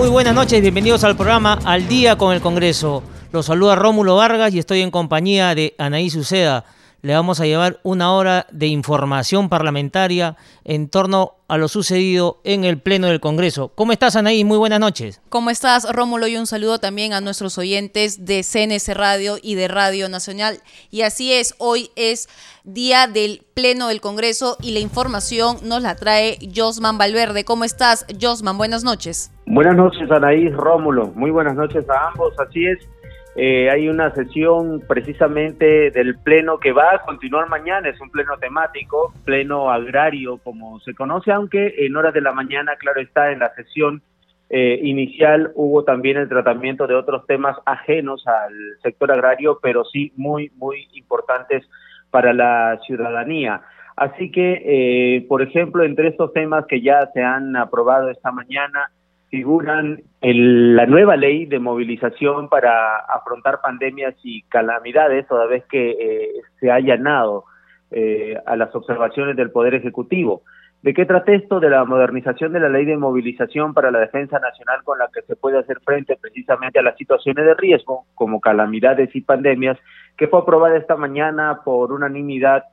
Muy 0.00 0.08
buenas 0.08 0.34
noches, 0.34 0.62
bienvenidos 0.62 1.04
al 1.04 1.14
programa 1.14 1.58
Al 1.62 1.86
Día 1.86 2.16
con 2.16 2.32
el 2.32 2.40
Congreso. 2.40 3.02
Los 3.32 3.44
saluda 3.44 3.74
Rómulo 3.74 4.16
Vargas 4.16 4.54
y 4.54 4.58
estoy 4.58 4.80
en 4.80 4.90
compañía 4.90 5.54
de 5.54 5.74
Anaí 5.76 6.06
Uceda 6.16 6.64
le 7.02 7.14
vamos 7.14 7.40
a 7.40 7.46
llevar 7.46 7.80
una 7.82 8.12
hora 8.12 8.46
de 8.52 8.66
información 8.66 9.48
parlamentaria 9.48 10.36
en 10.64 10.88
torno 10.88 11.34
a 11.48 11.56
lo 11.56 11.66
sucedido 11.66 12.40
en 12.44 12.64
el 12.64 12.80
Pleno 12.80 13.08
del 13.08 13.20
Congreso. 13.20 13.72
¿Cómo 13.74 13.92
estás, 13.92 14.16
Anaí? 14.16 14.44
Muy 14.44 14.58
buenas 14.58 14.80
noches. 14.80 15.20
¿Cómo 15.30 15.50
estás, 15.50 15.90
Rómulo? 15.90 16.26
Y 16.26 16.36
un 16.36 16.46
saludo 16.46 16.78
también 16.78 17.12
a 17.12 17.20
nuestros 17.20 17.58
oyentes 17.58 18.24
de 18.26 18.42
CNS 18.42 18.94
Radio 18.94 19.38
y 19.40 19.54
de 19.54 19.68
Radio 19.68 20.08
Nacional. 20.08 20.62
Y 20.90 21.02
así 21.02 21.32
es, 21.32 21.54
hoy 21.58 21.90
es 21.96 22.28
día 22.64 23.06
del 23.06 23.44
Pleno 23.54 23.88
del 23.88 24.00
Congreso 24.00 24.58
y 24.60 24.72
la 24.72 24.80
información 24.80 25.58
nos 25.62 25.82
la 25.82 25.96
trae 25.96 26.38
Josman 26.54 26.98
Valverde. 26.98 27.44
¿Cómo 27.44 27.64
estás, 27.64 28.04
Josman? 28.20 28.58
Buenas 28.58 28.84
noches. 28.84 29.30
Buenas 29.52 29.74
noches, 29.74 30.08
Anaí, 30.12 30.48
Rómulo. 30.48 31.08
Muy 31.16 31.32
buenas 31.32 31.56
noches 31.56 31.84
a 31.90 32.06
ambos. 32.06 32.38
Así 32.38 32.64
es, 32.66 32.88
eh, 33.34 33.68
hay 33.68 33.88
una 33.88 34.14
sesión 34.14 34.80
precisamente 34.86 35.90
del 35.90 36.16
pleno 36.20 36.60
que 36.60 36.70
va 36.70 36.94
a 36.94 36.98
continuar 37.00 37.48
mañana, 37.48 37.88
es 37.88 38.00
un 38.00 38.10
pleno 38.10 38.36
temático, 38.38 39.12
pleno 39.24 39.68
agrario 39.68 40.38
como 40.38 40.78
se 40.78 40.94
conoce, 40.94 41.32
aunque 41.32 41.74
en 41.78 41.96
horas 41.96 42.14
de 42.14 42.20
la 42.20 42.32
mañana, 42.32 42.76
claro 42.76 43.00
está, 43.00 43.32
en 43.32 43.40
la 43.40 43.52
sesión 43.54 44.02
eh, 44.50 44.78
inicial 44.84 45.50
hubo 45.56 45.82
también 45.82 46.16
el 46.16 46.28
tratamiento 46.28 46.86
de 46.86 46.94
otros 46.94 47.26
temas 47.26 47.56
ajenos 47.66 48.24
al 48.28 48.54
sector 48.84 49.10
agrario, 49.10 49.58
pero 49.60 49.84
sí 49.84 50.12
muy, 50.16 50.52
muy 50.58 50.86
importantes 50.92 51.68
para 52.12 52.32
la 52.32 52.78
ciudadanía. 52.86 53.62
Así 53.96 54.30
que, 54.30 54.62
eh, 54.64 55.26
por 55.28 55.42
ejemplo, 55.42 55.82
entre 55.82 56.06
estos 56.06 56.32
temas 56.32 56.66
que 56.66 56.82
ya 56.82 57.10
se 57.12 57.20
han 57.20 57.56
aprobado 57.56 58.10
esta 58.10 58.30
mañana, 58.30 58.92
figuran 59.30 60.02
en 60.20 60.76
la 60.76 60.86
nueva 60.86 61.16
ley 61.16 61.46
de 61.46 61.60
movilización 61.60 62.48
para 62.48 62.96
afrontar 62.96 63.60
pandemias 63.62 64.14
y 64.22 64.42
calamidades, 64.42 65.26
toda 65.28 65.46
vez 65.46 65.64
que 65.66 65.90
eh, 65.90 66.32
se 66.58 66.70
ha 66.70 66.74
allanado 66.74 67.44
eh, 67.92 68.36
a 68.44 68.56
las 68.56 68.74
observaciones 68.74 69.36
del 69.36 69.50
Poder 69.50 69.74
Ejecutivo. 69.74 70.42
¿De 70.82 70.94
qué 70.94 71.04
trata 71.04 71.32
esto? 71.32 71.60
De 71.60 71.70
la 71.70 71.84
modernización 71.84 72.52
de 72.52 72.60
la 72.60 72.68
ley 72.68 72.86
de 72.86 72.96
movilización 72.96 73.72
para 73.72 73.90
la 73.90 74.00
defensa 74.00 74.38
nacional 74.38 74.82
con 74.82 74.98
la 74.98 75.08
que 75.12 75.22
se 75.22 75.36
puede 75.36 75.58
hacer 75.58 75.78
frente 75.80 76.16
precisamente 76.16 76.78
a 76.78 76.82
las 76.82 76.96
situaciones 76.96 77.44
de 77.44 77.54
riesgo, 77.54 78.06
como 78.14 78.40
calamidades 78.40 79.14
y 79.14 79.20
pandemias, 79.20 79.78
que 80.16 80.26
fue 80.26 80.40
aprobada 80.40 80.76
esta 80.76 80.96
mañana 80.96 81.60
por 81.64 81.92
unanimidad 81.92 82.64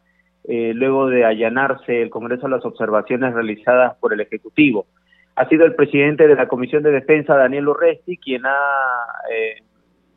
eh, 0.45 0.71
luego 0.73 1.07
de 1.07 1.25
allanarse 1.25 2.01
el 2.01 2.09
Congreso 2.09 2.47
a 2.47 2.49
las 2.49 2.65
observaciones 2.65 3.33
realizadas 3.33 3.95
por 3.97 4.13
el 4.13 4.21
Ejecutivo 4.21 4.87
ha 5.37 5.47
sido 5.47 5.65
el 5.65 5.75
presidente 5.75 6.27
de 6.27 6.35
la 6.35 6.47
Comisión 6.47 6.81
de 6.81 6.89
Defensa, 6.89 7.35
Daniel 7.35 7.67
Urresti, 7.67 8.17
quien 8.17 8.47
ha 8.47 8.57
eh, 9.31 9.61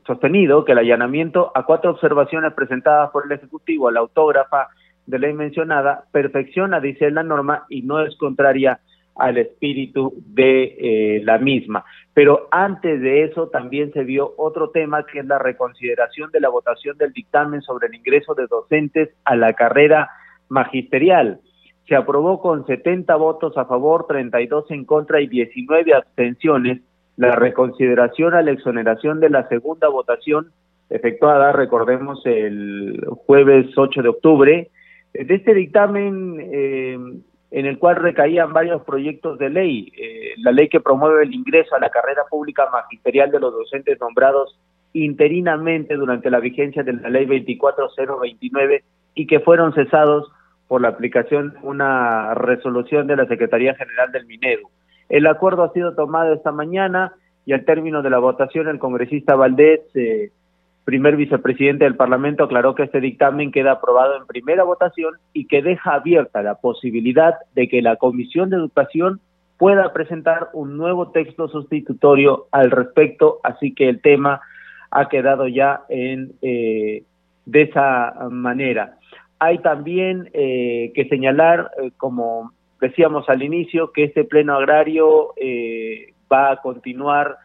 sostenido 0.07 0.65
que 0.65 0.73
el 0.73 0.79
allanamiento 0.79 1.53
a 1.55 1.65
cuatro 1.65 1.91
observaciones 1.91 2.55
presentadas 2.55 3.11
por 3.11 3.27
el 3.27 3.33
Ejecutivo 3.33 3.89
a 3.89 3.93
la 3.93 4.00
autógrafa 4.00 4.69
de 5.05 5.19
ley 5.19 5.34
mencionada 5.34 6.05
perfecciona, 6.11 6.81
dice 6.81 7.11
la 7.11 7.22
norma, 7.22 7.67
y 7.69 7.83
no 7.83 8.00
es 8.00 8.17
contraria 8.17 8.81
al 9.15 9.37
espíritu 9.37 10.15
de 10.25 10.77
eh, 10.81 11.23
la 11.23 11.37
misma. 11.37 11.84
Pero 12.15 12.49
antes 12.50 13.03
de 13.03 13.25
eso 13.25 13.49
también 13.49 13.93
se 13.93 14.05
vio 14.05 14.33
otro 14.39 14.71
tema 14.71 15.05
que 15.05 15.19
es 15.19 15.27
la 15.27 15.39
reconsideración 15.39 16.31
de 16.31 16.41
la 16.41 16.49
votación 16.49 16.97
del 16.97 17.12
dictamen 17.12 17.61
sobre 17.61 17.89
el 17.89 17.94
ingreso 17.94 18.34
de 18.34 18.47
docentes 18.47 19.11
a 19.25 19.37
la 19.37 19.53
carrera 19.53 20.09
magisterial 20.49 21.41
se 21.91 21.97
aprobó 21.97 22.41
con 22.41 22.65
70 22.67 23.17
votos 23.17 23.59
a 23.59 23.65
favor, 23.65 24.06
32 24.06 24.71
en 24.71 24.84
contra 24.84 25.21
y 25.21 25.27
19 25.27 25.93
abstenciones 25.93 26.83
la 27.17 27.34
reconsideración 27.34 28.33
a 28.33 28.43
la 28.43 28.53
exoneración 28.53 29.19
de 29.19 29.28
la 29.28 29.49
segunda 29.49 29.89
votación 29.89 30.53
efectuada, 30.89 31.50
recordemos, 31.50 32.25
el 32.27 33.05
jueves 33.27 33.77
8 33.77 34.03
de 34.03 34.09
octubre, 34.09 34.71
de 35.12 35.34
este 35.34 35.53
dictamen 35.53 36.39
eh, 36.41 36.97
en 37.50 37.67
el 37.67 37.77
cual 37.81 37.97
recaían 37.97 38.53
varios 38.53 38.83
proyectos 38.84 39.37
de 39.41 39.50
ley, 39.50 39.93
eh, 40.00 40.34
la 40.37 40.53
ley 40.53 40.69
que 40.69 40.79
promueve 40.79 41.25
el 41.25 41.34
ingreso 41.34 41.75
a 41.75 41.81
la 41.81 41.91
carrera 41.91 42.23
pública 42.31 42.69
magisterial 42.73 43.33
de 43.33 43.41
los 43.41 43.53
docentes 43.53 43.99
nombrados 43.99 44.56
interinamente 44.93 45.97
durante 45.97 46.31
la 46.31 46.39
vigencia 46.39 46.84
de 46.84 46.93
la 46.93 47.11
ley 47.11 47.27
24029 47.27 48.84
y 49.17 49.27
que 49.27 49.41
fueron 49.41 49.75
cesados 49.75 50.31
por 50.70 50.82
la 50.82 50.91
aplicación 50.91 51.50
de 51.50 51.58
una 51.64 52.32
resolución 52.34 53.08
de 53.08 53.16
la 53.16 53.26
Secretaría 53.26 53.75
General 53.75 54.12
del 54.12 54.26
Minero. 54.26 54.70
El 55.08 55.26
acuerdo 55.26 55.64
ha 55.64 55.72
sido 55.72 55.97
tomado 55.97 56.32
esta 56.32 56.53
mañana 56.53 57.12
y 57.44 57.54
al 57.54 57.64
término 57.64 58.03
de 58.03 58.10
la 58.10 58.20
votación 58.20 58.69
el 58.69 58.78
congresista 58.78 59.34
Valdés, 59.34 59.81
eh, 59.97 60.31
primer 60.84 61.16
vicepresidente 61.16 61.82
del 61.82 61.97
Parlamento, 61.97 62.44
aclaró 62.44 62.76
que 62.76 62.84
este 62.84 63.00
dictamen 63.00 63.50
queda 63.50 63.72
aprobado 63.72 64.16
en 64.16 64.28
primera 64.28 64.62
votación 64.62 65.14
y 65.32 65.48
que 65.48 65.60
deja 65.60 65.94
abierta 65.94 66.41
la 66.41 66.54
posibilidad 66.54 67.34
de 67.56 67.69
que 67.69 67.82
la 67.82 67.97
Comisión 67.97 68.48
de 68.48 68.58
Educación 68.58 69.19
pueda 69.58 69.92
presentar 69.92 70.50
un 70.52 70.76
nuevo 70.76 71.10
texto 71.10 71.48
sustitutorio 71.48 72.47
al 72.52 72.70
respecto, 72.70 73.41
así 73.42 73.75
que 73.75 73.88
el 73.88 74.00
tema 74.00 74.41
ha 74.92 75.08
quedado 75.08 75.48
ya 75.48 75.81
en 75.88 76.31
eh, 76.42 77.02
de 77.44 77.62
esa 77.62 78.28
manera. 78.31 79.00
Hay 79.43 79.59
también 79.59 80.28
eh, 80.34 80.93
que 80.95 81.09
señalar, 81.09 81.71
eh, 81.83 81.93
como 81.97 82.53
decíamos 82.78 83.27
al 83.31 83.43
inicio, 83.43 83.91
que 83.91 84.05
este 84.05 84.25
pleno 84.25 84.55
agrario 84.55 85.33
eh, 85.37 86.12
va 86.31 86.53
a 86.53 86.56
continuar 86.59 87.37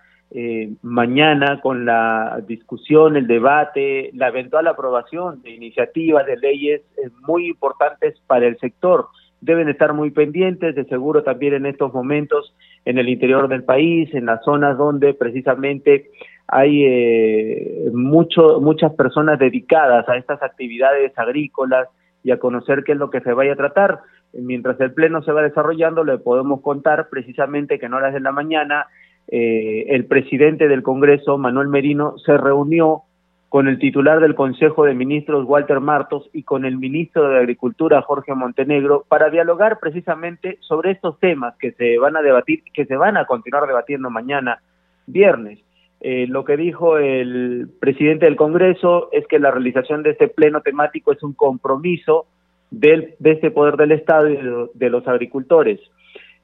mañana 0.82 1.62
con 1.62 1.86
la 1.86 2.42
discusión, 2.46 3.16
el 3.16 3.26
debate, 3.26 4.10
la 4.16 4.28
eventual 4.28 4.68
aprobación 4.68 5.42
de 5.44 5.52
iniciativas 5.52 6.26
de 6.26 6.36
leyes 6.36 6.82
muy 7.26 7.48
importantes 7.48 8.20
para 8.28 8.46
el 8.46 8.58
sector. 8.58 9.08
Deben 9.40 9.70
estar 9.70 9.94
muy 9.94 10.12
pendientes, 10.12 10.76
de 10.76 10.84
seguro 10.86 11.24
también 11.24 11.54
en 11.54 11.66
estos 11.68 11.94
momentos 11.94 12.54
en 12.84 12.98
el 12.98 13.08
interior 13.08 13.48
del 13.48 13.64
país, 13.64 14.14
en 14.14 14.26
las 14.26 14.44
zonas 14.44 14.78
donde 14.78 15.14
precisamente 15.14 16.10
hay 16.48 16.86
eh, 16.86 17.90
mucho, 17.94 18.60
muchas 18.62 18.94
personas 18.94 19.40
dedicadas 19.40 20.08
a 20.08 20.18
estas 20.18 20.42
actividades 20.44 21.18
agrícolas 21.18 21.88
y 22.24 22.32
a 22.32 22.40
conocer 22.40 22.84
qué 22.84 22.94
es 22.94 22.98
lo 22.98 23.10
que 23.10 23.22
se 23.22 23.34
vaya 23.34 23.54
a 23.54 23.58
tratar. 23.58 24.00
Mientras 24.34 24.80
el 24.82 24.94
Pleno 24.94 25.24
se 25.24 25.32
va 25.32 25.42
desarrollando, 25.42 26.04
le 26.04 26.18
podemos 26.18 26.62
contar 26.62 27.10
precisamente 27.10 27.80
que 27.80 27.86
en 27.86 27.94
horas 27.94 28.14
de 28.14 28.20
la 28.20 28.32
mañana 28.32 28.88
eh, 29.28 29.86
el 29.90 30.06
presidente 30.06 30.68
del 30.68 30.84
Congreso, 30.84 31.38
Manuel 31.38 31.68
Merino, 31.68 32.18
se 32.20 32.38
reunió 32.38 33.04
con 33.50 33.68
el 33.68 33.80
titular 33.80 34.20
del 34.20 34.36
Consejo 34.36 34.84
de 34.84 34.94
Ministros, 34.94 35.46
Walter 35.48 35.80
Martos, 35.80 36.30
y 36.34 36.44
con 36.44 36.66
el 36.66 36.78
ministro 36.78 37.30
de 37.30 37.40
Agricultura, 37.40 38.02
Jorge 38.02 38.36
Montenegro, 38.36 39.06
para 39.08 39.30
dialogar 39.30 39.80
precisamente 39.80 40.58
sobre 40.62 40.92
estos 40.92 41.20
temas 41.20 41.56
que 41.58 41.72
se 41.72 41.98
van 41.98 42.18
a 42.18 42.22
debatir, 42.22 42.64
que 42.74 42.86
se 42.86 42.98
van 42.98 43.18
a 43.18 43.26
continuar 43.26 43.66
debatiendo 43.66 44.10
mañana, 44.10 44.60
viernes. 45.08 45.65
Eh, 46.08 46.28
lo 46.28 46.46
que 46.46 46.56
dijo 46.56 47.00
el 47.00 47.68
presidente 47.80 48.26
del 48.26 48.36
Congreso 48.36 49.10
es 49.12 49.26
que 49.26 49.40
la 49.40 49.50
realización 49.50 50.04
de 50.04 50.12
este 50.12 50.28
pleno 50.28 50.62
temático 50.62 51.12
es 51.12 51.24
un 51.24 51.34
compromiso 51.34 52.28
del, 52.70 53.16
de 53.18 53.32
este 53.32 53.50
poder 53.50 53.76
del 53.76 53.92
Estado 53.92 54.30
y 54.30 54.38
de, 54.76 54.90
los 54.92 55.08
agricultores. 55.08 55.80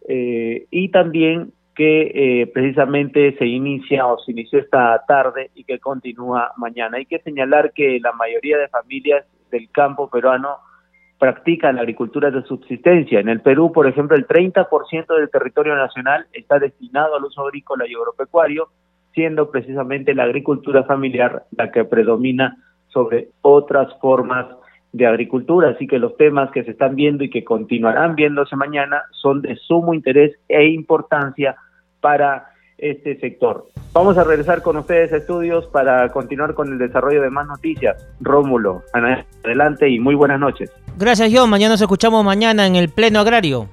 Eh, 0.08 0.66
y 0.72 0.90
también 0.90 1.52
que 1.75 2.12
eh, 2.42 2.48
precisamente 2.48 3.38
se 3.38 3.46
inicia 3.46 4.08
o 4.08 4.18
se 4.18 4.31
inició 4.31 4.58
esta 4.58 5.00
tarde 5.08 5.52
y 5.54 5.63
que 5.63 5.78
continúa 5.78 6.54
mañana. 6.58 6.98
Hay 6.98 7.06
que 7.06 7.19
señalar 7.19 7.72
que 7.72 8.00
la 8.00 8.13
mayoría 8.13 8.58
de 8.58 8.68
familias 8.68 9.28
del 9.52 9.69
campo 9.69 10.10
peruano 10.10 10.58
practican 11.19 11.75
la 11.75 11.81
agricultura 11.81 12.31
de 12.31 12.42
subsistencia. 12.46 13.19
En 13.19 13.30
el 13.30 13.42
Perú, 13.42 13.72
por 13.72 13.86
ejemplo, 13.86 14.18
el 14.18 14.25
30% 14.25 15.16
del 15.16 15.30
territorio 15.30 15.75
nacional 15.75 16.25
está 16.34 16.58
destinado 16.58 17.16
al 17.16 17.25
uso 17.25 17.46
agrícola 17.46 17.86
y 17.88 17.94
agropecuario, 17.94 18.69
siendo 19.13 19.52
precisamente 19.52 20.13
la 20.13 20.24
agricultura 20.24 20.84
familiar 20.84 21.44
la 21.58 21.72
que 21.72 21.86
predomina 21.86 22.58
sobre 22.88 23.30
otras 23.42 23.94
formas 24.00 24.48
de 24.94 25.08
agricultura. 25.08 25.69
Así 25.69 25.88
que 25.88 26.00
los 26.00 26.16
temas 26.18 26.52
que 26.52 26.63
se 26.63 26.72
están 26.72 26.96
viendo 26.96 27.24
y 27.24 27.30
que 27.30 27.44
continuarán 27.44 28.16
viéndose 28.16 28.56
mañana 28.56 29.04
son 29.12 29.42
de 29.42 29.56
sumo 29.56 29.94
interés 29.94 30.36
e 30.48 30.66
importancia 30.66 31.56
para 32.00 32.48
este 32.78 33.19
sector. 33.19 33.68
Vamos 33.94 34.18
a 34.18 34.24
regresar 34.24 34.62
con 34.62 34.78
ustedes 34.78 35.13
a 35.13 35.18
estudios 35.18 35.68
para 35.68 36.10
continuar 36.10 36.56
con 36.56 36.72
el 36.72 36.80
desarrollo 36.80 37.22
de 37.22 37.30
más 37.30 37.46
noticias. 37.46 37.96
Rómulo, 38.19 38.81
adelante 39.44 39.90
y 39.90 40.00
muy 40.00 40.16
buenas 40.16 40.40
noches. 40.40 40.72
Gracias, 40.98 41.31
John. 41.34 41.50
Mañana 41.50 41.74
nos 41.74 41.81
escuchamos 41.81 42.25
mañana 42.25 42.66
en 42.66 42.75
el 42.75 42.90
Pleno 42.90 43.19
Agrario. 43.19 43.69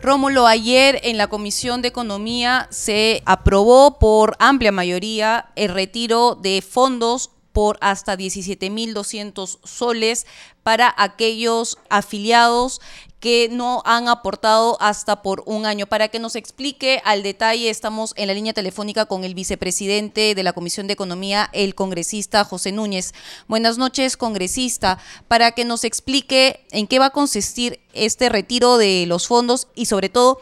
Rómulo, 0.00 0.46
ayer 0.46 1.00
en 1.02 1.18
la 1.18 1.26
Comisión 1.26 1.82
de 1.82 1.88
Economía 1.88 2.68
se 2.70 3.22
aprobó 3.26 3.98
por 3.98 4.36
amplia 4.38 4.70
mayoría 4.70 5.50
el 5.56 5.74
retiro 5.74 6.36
de 6.36 6.62
fondos 6.62 7.30
por 7.58 7.76
hasta 7.80 8.16
17.200 8.16 9.58
soles 9.64 10.28
para 10.62 10.94
aquellos 10.96 11.76
afiliados 11.90 12.80
que 13.18 13.48
no 13.50 13.82
han 13.84 14.06
aportado 14.06 14.76
hasta 14.80 15.22
por 15.22 15.42
un 15.44 15.66
año. 15.66 15.88
Para 15.88 16.06
que 16.06 16.20
nos 16.20 16.36
explique 16.36 17.02
al 17.04 17.24
detalle, 17.24 17.68
estamos 17.68 18.12
en 18.14 18.28
la 18.28 18.34
línea 18.34 18.52
telefónica 18.52 19.06
con 19.06 19.24
el 19.24 19.34
vicepresidente 19.34 20.36
de 20.36 20.42
la 20.44 20.52
Comisión 20.52 20.86
de 20.86 20.92
Economía, 20.92 21.50
el 21.52 21.74
congresista 21.74 22.44
José 22.44 22.70
Núñez. 22.70 23.12
Buenas 23.48 23.76
noches, 23.76 24.16
congresista. 24.16 25.00
Para 25.26 25.50
que 25.50 25.64
nos 25.64 25.82
explique 25.82 26.64
en 26.70 26.86
qué 26.86 27.00
va 27.00 27.06
a 27.06 27.10
consistir 27.10 27.80
este 27.92 28.28
retiro 28.28 28.78
de 28.78 29.04
los 29.08 29.26
fondos 29.26 29.66
y 29.74 29.86
sobre 29.86 30.10
todo 30.10 30.38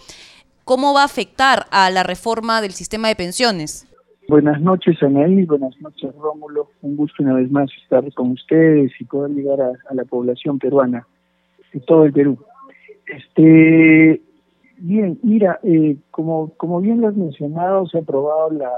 cómo 0.67 0.93
va 0.93 1.01
a 1.01 1.07
afectar 1.07 1.67
a 1.71 1.89
la 1.89 2.03
reforma 2.03 2.61
del 2.61 2.75
sistema 2.75 3.09
de 3.09 3.17
pensiones. 3.17 3.86
Buenas 4.29 4.61
noches, 4.61 5.01
Anaí. 5.03 5.45
Buenas 5.45 5.81
noches, 5.81 6.13
Rómulo. 6.17 6.71
Un 6.83 6.97
gusto 6.97 7.23
una 7.23 7.35
vez 7.35 7.49
más 7.51 7.71
estar 7.83 8.13
con 8.15 8.33
ustedes 8.33 8.91
y 8.99 9.05
poder 9.05 9.31
llegar 9.31 9.61
a, 9.61 9.95
la 9.95 10.05
población 10.05 10.59
peruana 10.59 11.07
de 11.73 11.81
todo 11.81 12.05
el 12.05 12.13
Perú. 12.13 12.37
Este, 13.07 14.21
bien, 14.79 15.19
mira, 15.23 15.61
eh, 15.63 15.97
como, 16.11 16.51
como 16.57 16.81
bien 16.81 17.01
lo 17.01 17.09
has 17.09 17.17
mencionado, 17.17 17.87
se 17.87 17.99
ha 17.99 18.01
aprobado 18.01 18.51
la, 18.51 18.73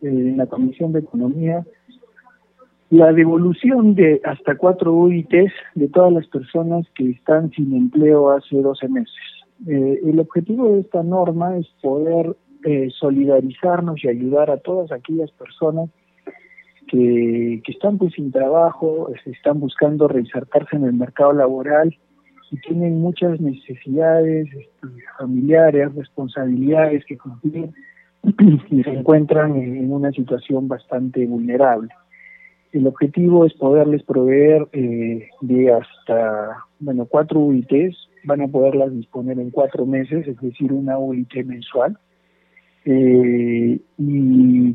eh, 0.00 0.08
en 0.08 0.38
la 0.38 0.46
Comisión 0.46 0.92
de 0.92 1.00
Economía 1.00 1.64
la 2.90 3.12
devolución 3.12 3.94
de 3.94 4.20
hasta 4.24 4.56
cuatro 4.56 4.92
UITs 4.92 5.52
de 5.74 5.88
todas 5.88 6.12
las 6.12 6.26
personas 6.28 6.86
que 6.94 7.10
están 7.10 7.50
sin 7.50 7.74
empleo 7.74 8.30
hace 8.30 8.56
12 8.60 8.88
meses. 8.88 9.14
Eh, 9.66 10.00
el 10.04 10.20
objetivo 10.20 10.72
de 10.72 10.80
esta 10.80 11.02
norma 11.02 11.56
es 11.56 11.66
poder 11.82 12.36
eh, 12.64 12.88
solidarizarnos 12.98 14.02
y 14.02 14.08
ayudar 14.08 14.50
a 14.50 14.58
todas 14.58 14.90
aquellas 14.90 15.30
personas 15.32 15.90
que, 16.88 17.60
que 17.64 17.72
están 17.72 17.98
pues 17.98 18.14
sin 18.14 18.32
trabajo, 18.32 19.10
están 19.26 19.60
buscando 19.60 20.08
reinsertarse 20.08 20.76
en 20.76 20.84
el 20.84 20.94
mercado 20.94 21.32
laboral 21.32 21.96
y 22.50 22.56
tienen 22.58 23.00
muchas 23.00 23.40
necesidades 23.40 24.46
este, 24.46 24.88
familiares, 25.18 25.94
responsabilidades 25.94 27.04
que 27.06 27.18
cumplir 27.18 27.70
y 28.70 28.82
se 28.82 28.90
encuentran 28.90 29.56
en, 29.56 29.92
una 29.92 30.10
situación 30.12 30.68
bastante 30.68 31.26
vulnerable. 31.26 31.88
El 32.72 32.86
objetivo 32.86 33.44
es 33.44 33.54
poderles 33.54 34.02
proveer 34.02 34.66
eh, 34.72 35.28
de 35.40 35.72
hasta, 35.72 36.58
bueno, 36.80 37.06
cuatro 37.06 37.40
UITs, 37.40 38.08
van 38.24 38.42
a 38.42 38.48
poderlas 38.48 38.92
disponer 38.92 39.38
en 39.38 39.50
cuatro 39.50 39.86
meses, 39.86 40.26
es 40.26 40.40
decir, 40.40 40.72
una 40.72 40.98
UIT 40.98 41.44
mensual, 41.44 41.98
eh, 42.84 43.80
y, 43.98 44.74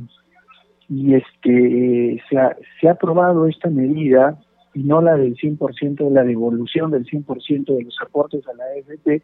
este 1.14 2.20
se 2.28 2.38
ha, 2.38 2.58
se 2.82 2.88
ha 2.88 2.92
aprobado 2.94 3.46
esta 3.48 3.70
medida 3.70 4.40
y 4.74 4.84
no 4.84 5.02
la 5.02 5.18
del 5.18 5.36
100% 5.36 5.98
de 5.98 6.10
la 6.10 6.24
devolución 6.24 6.90
del 6.92 7.06
100% 7.06 7.76
de 7.76 7.84
los 7.84 7.96
aportes 8.02 8.44
a 8.48 8.54
la 8.54 8.64
AFP, 8.64 9.22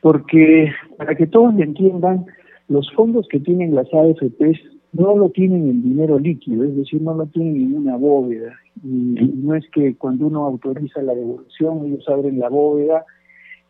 porque 0.00 0.72
para 0.96 1.16
que 1.16 1.26
todos 1.26 1.58
entiendan, 1.58 2.26
los 2.68 2.90
fondos 2.92 3.26
que 3.28 3.40
tienen 3.40 3.74
las 3.74 3.88
AFPs 3.92 4.60
no 4.92 5.16
lo 5.16 5.30
tienen 5.30 5.68
en 5.68 5.82
dinero 5.82 6.20
líquido, 6.20 6.64
es 6.64 6.76
decir, 6.76 7.02
no 7.02 7.14
lo 7.14 7.26
tienen 7.26 7.56
en 7.56 7.76
una 7.76 7.96
bóveda. 7.96 8.54
Y, 8.84 8.88
no 8.88 9.56
es 9.56 9.68
que 9.70 9.96
cuando 9.96 10.28
uno 10.28 10.44
autoriza 10.44 11.02
la 11.02 11.14
devolución, 11.14 11.84
ellos 11.86 12.08
abren 12.08 12.38
la 12.38 12.48
bóveda 12.48 13.04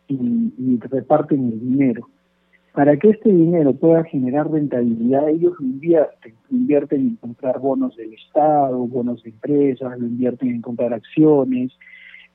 y 0.07 0.77
reparten 0.81 1.51
el 1.51 1.59
dinero. 1.59 2.07
Para 2.75 2.97
que 2.97 3.11
este 3.11 3.29
dinero 3.29 3.73
pueda 3.73 4.03
generar 4.03 4.51
rentabilidad, 4.51 5.29
ellos 5.29 5.53
lo 5.59 5.65
invierten, 5.65 6.33
invierten 6.51 7.01
en 7.01 7.15
comprar 7.15 7.57
bonos 7.59 7.95
del 7.95 8.13
Estado, 8.13 8.77
bonos 8.79 9.23
de 9.23 9.29
empresas, 9.29 9.97
lo 9.97 10.05
invierten 10.05 10.49
en 10.49 10.61
comprar 10.61 10.93
acciones, 10.93 11.71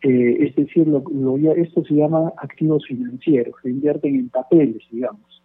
eh, 0.02 0.36
es 0.40 0.56
decir, 0.56 0.88
lo, 0.88 1.04
esto 1.52 1.84
se 1.84 1.94
llama 1.94 2.32
activos 2.38 2.86
financieros, 2.86 3.54
se 3.62 3.68
invierten 3.68 4.14
en 4.14 4.30
papeles, 4.30 4.82
digamos. 4.90 5.42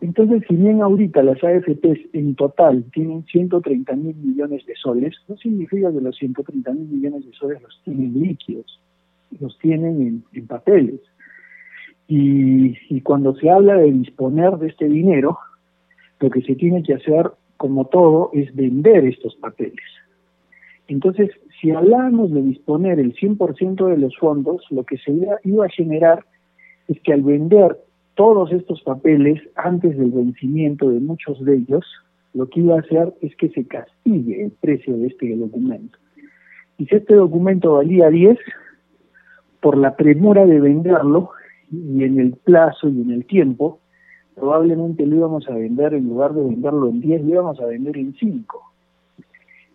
Entonces, 0.00 0.42
si 0.48 0.56
bien 0.56 0.82
ahorita 0.82 1.22
las 1.22 1.42
AFPs 1.42 2.00
en 2.14 2.34
total 2.34 2.84
tienen 2.92 3.24
130 3.26 3.94
mil 3.94 4.16
millones 4.16 4.66
de 4.66 4.74
soles, 4.74 5.14
no 5.28 5.36
significa 5.36 5.92
que 5.92 6.00
los 6.00 6.16
130 6.16 6.72
mil 6.72 6.88
millones 6.88 7.24
de 7.26 7.32
soles 7.32 7.62
los 7.62 7.80
tienen 7.84 8.20
líquidos, 8.20 8.80
los 9.38 9.56
tienen 9.58 10.24
en 10.32 10.46
papeles. 10.48 11.00
Y, 12.10 13.00
cuando 13.02 13.34
se 13.36 13.50
habla 13.50 13.74
de 13.76 13.92
disponer 13.92 14.56
de 14.56 14.68
este 14.68 14.86
dinero, 14.88 15.38
lo 16.20 16.30
que 16.30 16.40
se 16.42 16.54
tiene 16.54 16.82
que 16.82 16.94
hacer, 16.94 17.30
como 17.58 17.84
todo, 17.86 18.30
es 18.32 18.54
vender 18.56 19.04
estos 19.04 19.36
papeles. 19.36 19.84
Entonces, 20.88 21.30
si 21.60 21.70
hablamos 21.70 22.32
de 22.32 22.42
disponer 22.42 22.98
el 22.98 23.14
100% 23.14 23.88
de 23.88 23.98
los 23.98 24.16
fondos, 24.16 24.64
lo 24.70 24.84
que 24.84 24.96
se 24.96 25.12
iba 25.44 25.66
a 25.66 25.68
generar 25.68 26.24
es 26.88 26.98
que 27.00 27.12
al 27.12 27.22
vender 27.22 27.78
todos 28.14 28.52
estos 28.52 28.82
papeles 28.82 29.40
antes 29.54 29.96
del 29.96 30.10
vencimiento 30.10 30.88
de 30.90 31.00
muchos 31.00 31.44
de 31.44 31.56
ellos, 31.56 31.84
lo 32.32 32.48
que 32.48 32.60
iba 32.60 32.76
a 32.76 32.80
hacer 32.80 33.12
es 33.20 33.36
que 33.36 33.50
se 33.50 33.66
castigue 33.66 34.44
el 34.44 34.50
precio 34.52 34.96
de 34.96 35.08
este 35.08 35.36
documento. 35.36 35.98
Y 36.78 36.86
si 36.86 36.96
este 36.96 37.14
documento 37.14 37.74
valía 37.74 38.08
10, 38.08 38.38
por 39.60 39.76
la 39.76 39.96
premura 39.96 40.46
de 40.46 40.60
venderlo, 40.60 41.30
y 41.70 42.04
en 42.04 42.18
el 42.18 42.32
plazo 42.32 42.88
y 42.88 43.00
en 43.02 43.10
el 43.10 43.26
tiempo, 43.26 43.80
probablemente 44.34 45.06
lo 45.06 45.16
íbamos 45.16 45.48
a 45.48 45.54
vender, 45.54 45.94
en 45.94 46.08
lugar 46.08 46.32
de 46.32 46.44
venderlo 46.44 46.88
en 46.88 47.00
10, 47.00 47.22
lo 47.24 47.30
íbamos 47.30 47.60
a 47.60 47.66
vender 47.66 47.96
en 47.96 48.14
5. 48.14 48.62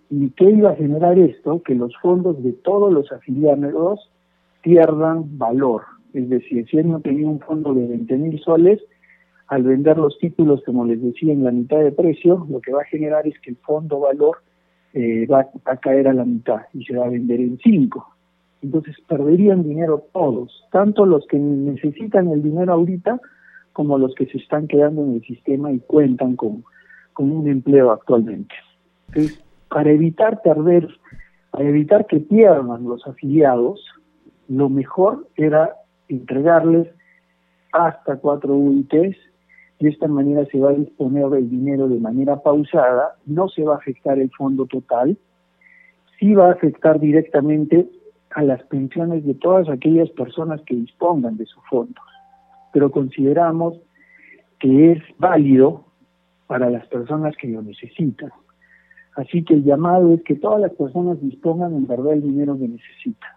¿Y 0.09 0.29
qué 0.31 0.51
iba 0.51 0.71
a 0.71 0.75
generar 0.75 1.17
esto? 1.17 1.61
Que 1.63 1.75
los 1.75 1.95
fondos 2.01 2.41
de 2.43 2.53
todos 2.53 2.91
los 2.91 3.11
afiliados 3.11 4.09
pierdan 4.61 5.37
valor. 5.37 5.83
Es 6.13 6.29
decir, 6.29 6.67
si 6.69 6.77
él 6.77 6.89
no 6.89 6.99
tenía 6.99 7.27
un 7.27 7.39
fondo 7.39 7.73
de 7.73 7.87
20 7.87 8.17
mil 8.17 8.39
soles, 8.39 8.79
al 9.47 9.63
vender 9.63 9.97
los 9.97 10.17
títulos, 10.19 10.61
como 10.65 10.85
les 10.85 11.01
decía, 11.01 11.33
en 11.33 11.43
la 11.43 11.51
mitad 11.51 11.79
de 11.79 11.91
precio, 11.91 12.45
lo 12.49 12.61
que 12.61 12.71
va 12.71 12.81
a 12.81 12.85
generar 12.85 13.27
es 13.27 13.39
que 13.39 13.51
el 13.51 13.57
fondo 13.57 13.99
valor 13.99 14.37
eh, 14.93 15.25
va, 15.27 15.49
a 15.65 15.77
caer 15.77 16.07
a 16.07 16.13
la 16.13 16.25
mitad 16.25 16.61
y 16.73 16.83
se 16.85 16.95
va 16.95 17.05
a 17.05 17.09
vender 17.09 17.39
en 17.39 17.57
5. 17.57 18.12
Entonces 18.63 18.95
perderían 19.07 19.61
dinero 19.61 20.07
todos, 20.13 20.65
tanto 20.71 21.05
los 21.05 21.27
que 21.27 21.37
necesitan 21.37 22.29
el 22.29 22.41
dinero 22.41 22.73
ahorita 22.73 23.19
como 23.73 23.97
los 23.97 24.15
que 24.15 24.25
se 24.27 24.37
están 24.37 24.67
quedando 24.67 25.03
en 25.03 25.15
el 25.15 25.21
sistema 25.21 25.71
y 25.71 25.79
cuentan 25.79 26.35
con, 26.35 26.63
con 27.11 27.31
un 27.31 27.47
empleo 27.47 27.91
actualmente. 27.91 28.55
Entonces, 29.09 29.43
para 29.69 29.91
evitar 29.91 30.41
perder, 30.41 30.87
para 31.51 31.67
evitar 31.67 32.07
que 32.07 32.19
pierdan 32.19 32.85
los 32.85 33.05
afiliados, 33.05 33.85
lo 34.47 34.69
mejor 34.69 35.27
era 35.35 35.75
entregarles 36.07 36.87
hasta 37.73 38.17
cuatro 38.17 38.55
UITs 38.55 39.17
de 39.79 39.89
esta 39.89 40.07
manera 40.07 40.45
se 40.45 40.59
va 40.59 40.69
a 40.69 40.75
disponer 40.75 41.27
del 41.27 41.49
dinero 41.49 41.89
de 41.89 41.99
manera 41.99 42.41
pausada, 42.41 43.17
no 43.25 43.49
se 43.49 43.63
va 43.63 43.73
a 43.73 43.77
afectar 43.77 44.17
el 44.17 44.31
fondo 44.31 44.65
total, 44.65 45.17
sí 46.17 46.33
va 46.33 46.47
a 46.47 46.53
afectar 46.53 47.01
directamente 47.01 47.89
a 48.35 48.43
las 48.43 48.63
pensiones 48.63 49.25
de 49.25 49.33
todas 49.35 49.69
aquellas 49.69 50.09
personas 50.11 50.61
que 50.61 50.75
dispongan 50.75 51.37
de 51.37 51.45
sus 51.45 51.63
fondos, 51.69 52.03
pero 52.71 52.91
consideramos 52.91 53.79
que 54.59 54.93
es 54.93 55.03
válido 55.17 55.85
para 56.47 56.69
las 56.69 56.87
personas 56.87 57.35
que 57.37 57.47
lo 57.47 57.61
necesitan. 57.61 58.31
Así 59.15 59.43
que 59.43 59.53
el 59.53 59.63
llamado 59.63 60.13
es 60.13 60.23
que 60.23 60.35
todas 60.35 60.61
las 60.61 60.73
personas 60.73 61.21
dispongan 61.21 61.73
en 61.73 61.85
verdad 61.85 62.13
el 62.13 62.23
dinero 62.23 62.57
que 62.57 62.67
necesitan. 62.67 63.31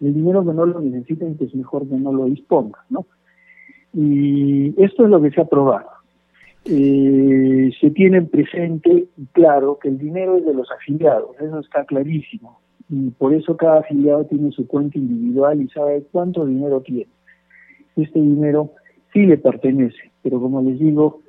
El 0.00 0.14
dinero 0.14 0.44
que 0.44 0.54
no 0.54 0.64
lo 0.64 0.80
necesiten, 0.80 1.36
pues 1.36 1.54
mejor 1.54 1.88
que 1.88 1.96
no 1.96 2.12
lo 2.12 2.26
dispongan, 2.26 2.82
¿no? 2.88 3.06
Y 3.92 4.80
esto 4.80 5.04
es 5.04 5.10
lo 5.10 5.20
que 5.20 5.30
se 5.30 5.40
ha 5.40 5.44
aprobado. 5.44 5.88
Eh, 6.64 7.70
se 7.80 7.90
tiene 7.90 8.22
presente 8.22 9.08
y 9.16 9.26
claro 9.32 9.78
que 9.80 9.88
el 9.88 9.98
dinero 9.98 10.36
es 10.36 10.44
de 10.44 10.54
los 10.54 10.70
afiliados, 10.70 11.34
eso 11.40 11.58
está 11.60 11.84
clarísimo 11.84 12.60
y 12.88 13.10
por 13.10 13.34
eso 13.34 13.56
cada 13.56 13.80
afiliado 13.80 14.24
tiene 14.24 14.50
su 14.52 14.66
cuenta 14.66 14.98
individual 14.98 15.60
y 15.60 15.68
sabe 15.68 16.04
cuánto 16.10 16.44
dinero 16.46 16.80
tiene. 16.80 17.08
Este 17.96 18.20
dinero 18.20 18.72
sí 19.12 19.26
le 19.26 19.36
pertenece, 19.38 20.12
pero 20.22 20.40
como 20.40 20.62
les 20.62 20.78
digo, 20.78 21.20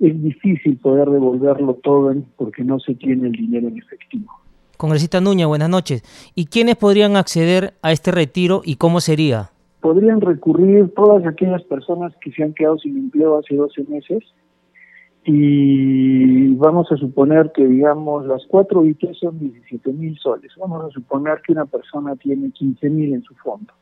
es 0.00 0.20
difícil 0.22 0.76
poder 0.78 1.08
devolverlo 1.10 1.74
todo 1.74 2.14
porque 2.36 2.64
no 2.64 2.80
se 2.80 2.94
tiene 2.94 3.28
el 3.28 3.32
dinero 3.32 3.68
en 3.68 3.78
efectivo. 3.78 4.32
Congresista 4.76 5.20
Núñez, 5.20 5.46
buenas 5.46 5.70
noches. 5.70 6.02
¿Y 6.34 6.46
quiénes 6.46 6.76
podrían 6.76 7.16
acceder 7.16 7.74
a 7.82 7.92
este 7.92 8.10
retiro 8.10 8.62
y 8.64 8.76
cómo 8.76 9.00
sería? 9.00 9.50
podrían 9.84 10.22
recurrir 10.22 10.94
todas 10.94 11.26
aquellas 11.26 11.62
personas 11.64 12.14
que 12.22 12.32
se 12.32 12.42
han 12.42 12.54
quedado 12.54 12.78
sin 12.78 12.96
empleo 12.96 13.36
hace 13.36 13.54
12 13.54 13.84
meses 13.84 14.24
y 15.26 16.54
vamos 16.56 16.92
a 16.92 16.96
suponer 16.96 17.50
que, 17.52 17.66
digamos, 17.66 18.26
las 18.26 18.44
cuatro 18.46 18.80
UIT 18.80 19.14
son 19.14 19.38
17 19.38 19.92
mil 19.94 20.18
soles. 20.18 20.52
Vamos 20.58 20.84
a 20.84 20.90
suponer 20.90 21.40
que 21.46 21.52
una 21.52 21.64
persona 21.64 22.14
tiene 22.16 22.50
15 22.50 22.90
mil 22.90 23.14
en 23.14 23.22
su 23.22 23.34
fondo. 23.36 23.72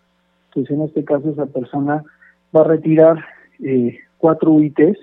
Entonces, 0.48 0.76
en 0.76 0.82
este 0.82 1.04
caso, 1.04 1.30
esa 1.30 1.46
persona 1.46 2.04
va 2.54 2.60
a 2.60 2.64
retirar 2.64 3.24
eh, 3.60 3.98
cuatro 4.18 4.52
UITs, 4.52 4.98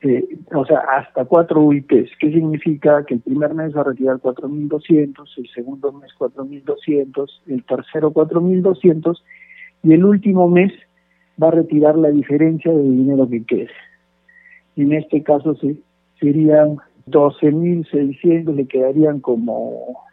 eh, 0.00 0.38
o 0.54 0.64
sea, 0.64 0.78
hasta 0.96 1.26
cuatro 1.26 1.60
UITs. 1.62 2.10
¿Qué 2.18 2.32
significa? 2.32 3.04
Que 3.04 3.14
el 3.14 3.20
primer 3.20 3.52
mes 3.52 3.76
va 3.76 3.82
a 3.82 3.84
retirar 3.84 4.16
4.200, 4.16 5.28
el 5.36 5.48
segundo 5.50 5.92
mes 5.92 6.10
4.200, 6.18 7.26
el 7.48 7.64
tercero 7.64 8.12
4.200 8.12 9.14
y 9.82 9.92
el 9.92 10.06
último 10.06 10.48
mes 10.48 10.72
va 11.42 11.48
a 11.48 11.52
retirar 11.52 11.98
la 11.98 12.10
diferencia 12.10 12.72
de 12.72 12.82
dinero 12.82 13.28
que 13.28 13.44
quede 13.44 13.68
en 14.76 14.92
este 14.92 15.22
caso 15.22 15.54
sí, 15.56 15.82
serían 16.18 16.76
12.600, 17.08 18.54
le 18.54 18.66
quedarían 18.66 19.20
como 19.20 20.04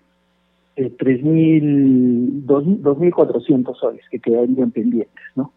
eh, 0.75 0.91
3.000, 0.97 2.45
2.400 2.45 3.75
soles 3.75 4.01
que 4.09 4.19
quedarían 4.19 4.71
pendientes, 4.71 5.23
¿no? 5.35 5.53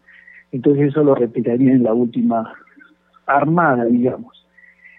Entonces 0.51 0.89
eso 0.89 1.03
lo 1.03 1.15
repetiría 1.15 1.71
en 1.71 1.83
la 1.83 1.93
última 1.93 2.53
armada, 3.25 3.85
digamos. 3.85 4.45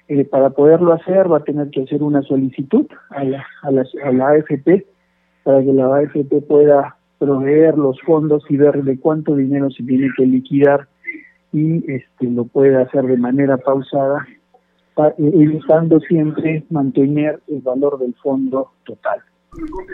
Eh, 0.08 0.24
para 0.24 0.50
poderlo 0.50 0.92
hacer 0.92 1.30
va 1.30 1.38
a 1.38 1.44
tener 1.44 1.70
que 1.70 1.82
hacer 1.82 2.02
una 2.02 2.22
solicitud 2.22 2.86
a 3.10 3.24
la, 3.24 3.46
a, 3.62 3.70
la, 3.70 3.84
a 4.04 4.12
la 4.12 4.28
AFP 4.30 4.86
para 5.44 5.62
que 5.62 5.72
la 5.72 5.96
AFP 5.96 6.40
pueda 6.42 6.96
proveer 7.18 7.78
los 7.78 8.00
fondos 8.00 8.44
y 8.48 8.56
ver 8.56 8.82
de 8.82 8.98
cuánto 8.98 9.36
dinero 9.36 9.70
se 9.70 9.82
tiene 9.84 10.08
que 10.16 10.26
liquidar 10.26 10.88
y 11.52 11.90
este, 11.90 12.26
lo 12.26 12.44
puede 12.44 12.80
hacer 12.80 13.04
de 13.04 13.16
manera 13.16 13.58
pausada, 13.58 14.26
evitando 15.18 16.00
siempre 16.00 16.64
mantener 16.70 17.40
el 17.48 17.60
valor 17.60 17.98
del 17.98 18.14
fondo 18.22 18.72
total, 18.84 19.20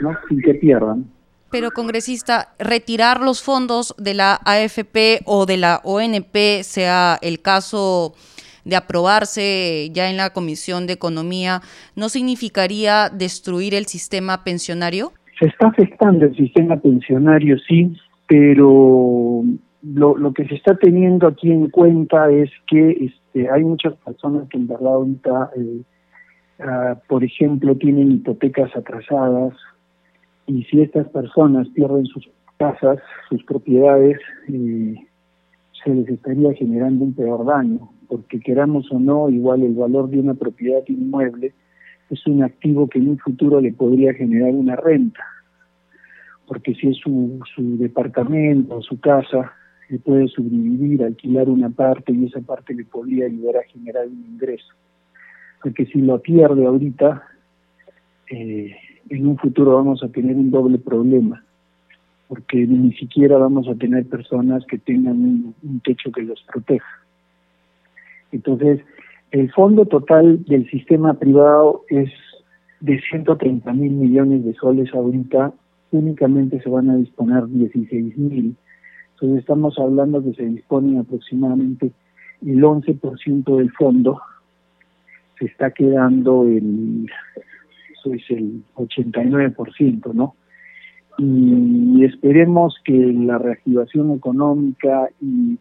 ¿no? 0.02 0.12
sin 0.28 0.40
que 0.40 0.54
pierdan. 0.54 1.06
Pero, 1.50 1.70
congresista, 1.70 2.48
retirar 2.58 3.20
los 3.20 3.42
fondos 3.42 3.94
de 3.96 4.14
la 4.14 4.38
AFP 4.44 5.22
o 5.24 5.46
de 5.46 5.56
la 5.56 5.80
ONP, 5.82 6.62
sea 6.62 7.18
el 7.22 7.40
caso 7.40 8.14
de 8.64 8.76
aprobarse 8.76 9.88
ya 9.92 10.10
en 10.10 10.18
la 10.18 10.30
Comisión 10.30 10.86
de 10.86 10.92
Economía, 10.92 11.62
¿no 11.96 12.10
significaría 12.10 13.08
destruir 13.08 13.74
el 13.74 13.86
sistema 13.86 14.44
pensionario? 14.44 15.12
Se 15.40 15.46
está 15.46 15.68
afectando 15.68 16.26
el 16.26 16.36
sistema 16.36 16.76
pensionario, 16.76 17.56
sí, 17.66 17.96
pero 18.26 19.42
lo, 19.82 20.16
lo 20.16 20.32
que 20.32 20.46
se 20.46 20.56
está 20.56 20.76
teniendo 20.76 21.26
aquí 21.26 21.50
en 21.50 21.70
cuenta 21.70 22.30
es 22.30 22.50
que 22.66 22.90
este, 22.90 23.50
hay 23.50 23.64
muchas 23.64 23.94
personas 23.96 24.48
que 24.48 24.58
en 24.58 24.66
verdad 24.66 24.94
ahorita, 24.94 25.50
eh, 25.56 25.82
ah, 26.60 26.96
por 27.08 27.22
ejemplo, 27.22 27.76
tienen 27.76 28.12
hipotecas 28.12 28.74
atrasadas 28.76 29.54
y 30.46 30.64
si 30.64 30.80
estas 30.80 31.08
personas 31.08 31.68
pierden 31.68 32.06
sus 32.06 32.28
casas, 32.56 32.98
sus 33.28 33.44
propiedades, 33.44 34.18
eh, 34.48 34.94
se 35.84 35.94
les 35.94 36.08
estaría 36.08 36.52
generando 36.54 37.04
un 37.04 37.14
peor 37.14 37.44
daño, 37.46 37.88
porque 38.08 38.40
queramos 38.40 38.90
o 38.90 38.98
no, 38.98 39.30
igual 39.30 39.62
el 39.62 39.74
valor 39.74 40.10
de 40.10 40.18
una 40.18 40.34
propiedad 40.34 40.82
inmueble 40.88 41.52
es 42.10 42.26
un 42.26 42.42
activo 42.42 42.88
que 42.88 42.98
en 42.98 43.10
un 43.10 43.18
futuro 43.18 43.60
le 43.60 43.72
podría 43.72 44.14
generar 44.14 44.54
una 44.54 44.74
renta, 44.74 45.22
porque 46.46 46.74
si 46.74 46.88
es 46.88 46.96
su, 46.96 47.38
su 47.54 47.76
departamento, 47.78 48.80
su 48.80 48.98
casa, 48.98 49.52
le 49.88 49.98
puede 49.98 50.28
sobrevivir, 50.28 51.02
alquilar 51.02 51.48
una 51.48 51.70
parte 51.70 52.12
y 52.12 52.26
esa 52.26 52.40
parte 52.40 52.74
le 52.74 52.84
podría 52.84 53.26
ayudar 53.26 53.56
a 53.56 53.68
generar 53.68 54.06
un 54.06 54.24
ingreso. 54.32 54.74
Porque 55.62 55.86
si 55.86 56.00
lo 56.00 56.20
pierde 56.20 56.66
ahorita, 56.66 57.22
eh, 58.30 58.76
en 59.08 59.26
un 59.26 59.38
futuro 59.38 59.76
vamos 59.76 60.02
a 60.02 60.08
tener 60.08 60.36
un 60.36 60.50
doble 60.50 60.78
problema, 60.78 61.42
porque 62.28 62.66
ni 62.66 62.92
siquiera 62.92 63.38
vamos 63.38 63.66
a 63.68 63.74
tener 63.74 64.06
personas 64.06 64.64
que 64.66 64.78
tengan 64.78 65.54
un, 65.62 65.80
techo 65.80 66.12
que 66.12 66.22
los 66.22 66.42
proteja. 66.42 67.02
Entonces, 68.30 68.80
el 69.30 69.50
fondo 69.52 69.86
total 69.86 70.44
del 70.44 70.68
sistema 70.70 71.14
privado 71.14 71.84
es 71.88 72.10
de 72.80 73.00
130 73.00 73.72
mil 73.72 73.92
millones 73.92 74.44
de 74.44 74.54
soles 74.54 74.92
ahorita, 74.92 75.52
únicamente 75.90 76.60
se 76.60 76.68
van 76.68 76.90
a 76.90 76.96
disponer 76.96 77.46
16 77.46 78.18
mil 78.18 78.54
entonces 79.20 79.40
estamos 79.40 79.76
hablando 79.80 80.22
que 80.22 80.32
se 80.34 80.44
dispone 80.44 81.00
aproximadamente 81.00 81.90
el 82.46 82.62
11% 82.62 83.56
del 83.56 83.72
fondo, 83.72 84.20
se 85.38 85.46
está 85.46 85.72
quedando 85.72 86.44
el, 86.44 87.10
eso 87.92 88.14
es 88.14 88.22
el 88.30 88.62
89%, 88.76 90.12
¿no? 90.14 90.36
Y 91.18 92.04
esperemos 92.04 92.76
que 92.84 92.92
la 92.92 93.38
reactivación 93.38 94.12
económica 94.12 95.08
y 95.20 95.58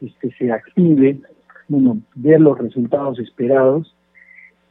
este 0.00 0.32
se 0.32 0.50
active, 0.50 1.20
bueno, 1.68 2.00
ver 2.16 2.40
los 2.40 2.58
resultados 2.58 3.20
esperados 3.20 3.94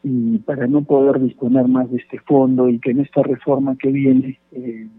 y 0.03 0.39
para 0.39 0.68
no 0.68 0.84
poder 0.84 1.22
disponer 1.22 1.65
más 1.70 1.89
de 1.89 1.98
este 1.98 2.20
fondo 2.20 2.68
y 2.68 2.80
que 2.80 2.91
en 2.91 3.00
esta 3.00 3.24
reforma 3.24 3.77
que 3.77 3.89
viene 3.89 4.38
eh, 4.51 4.89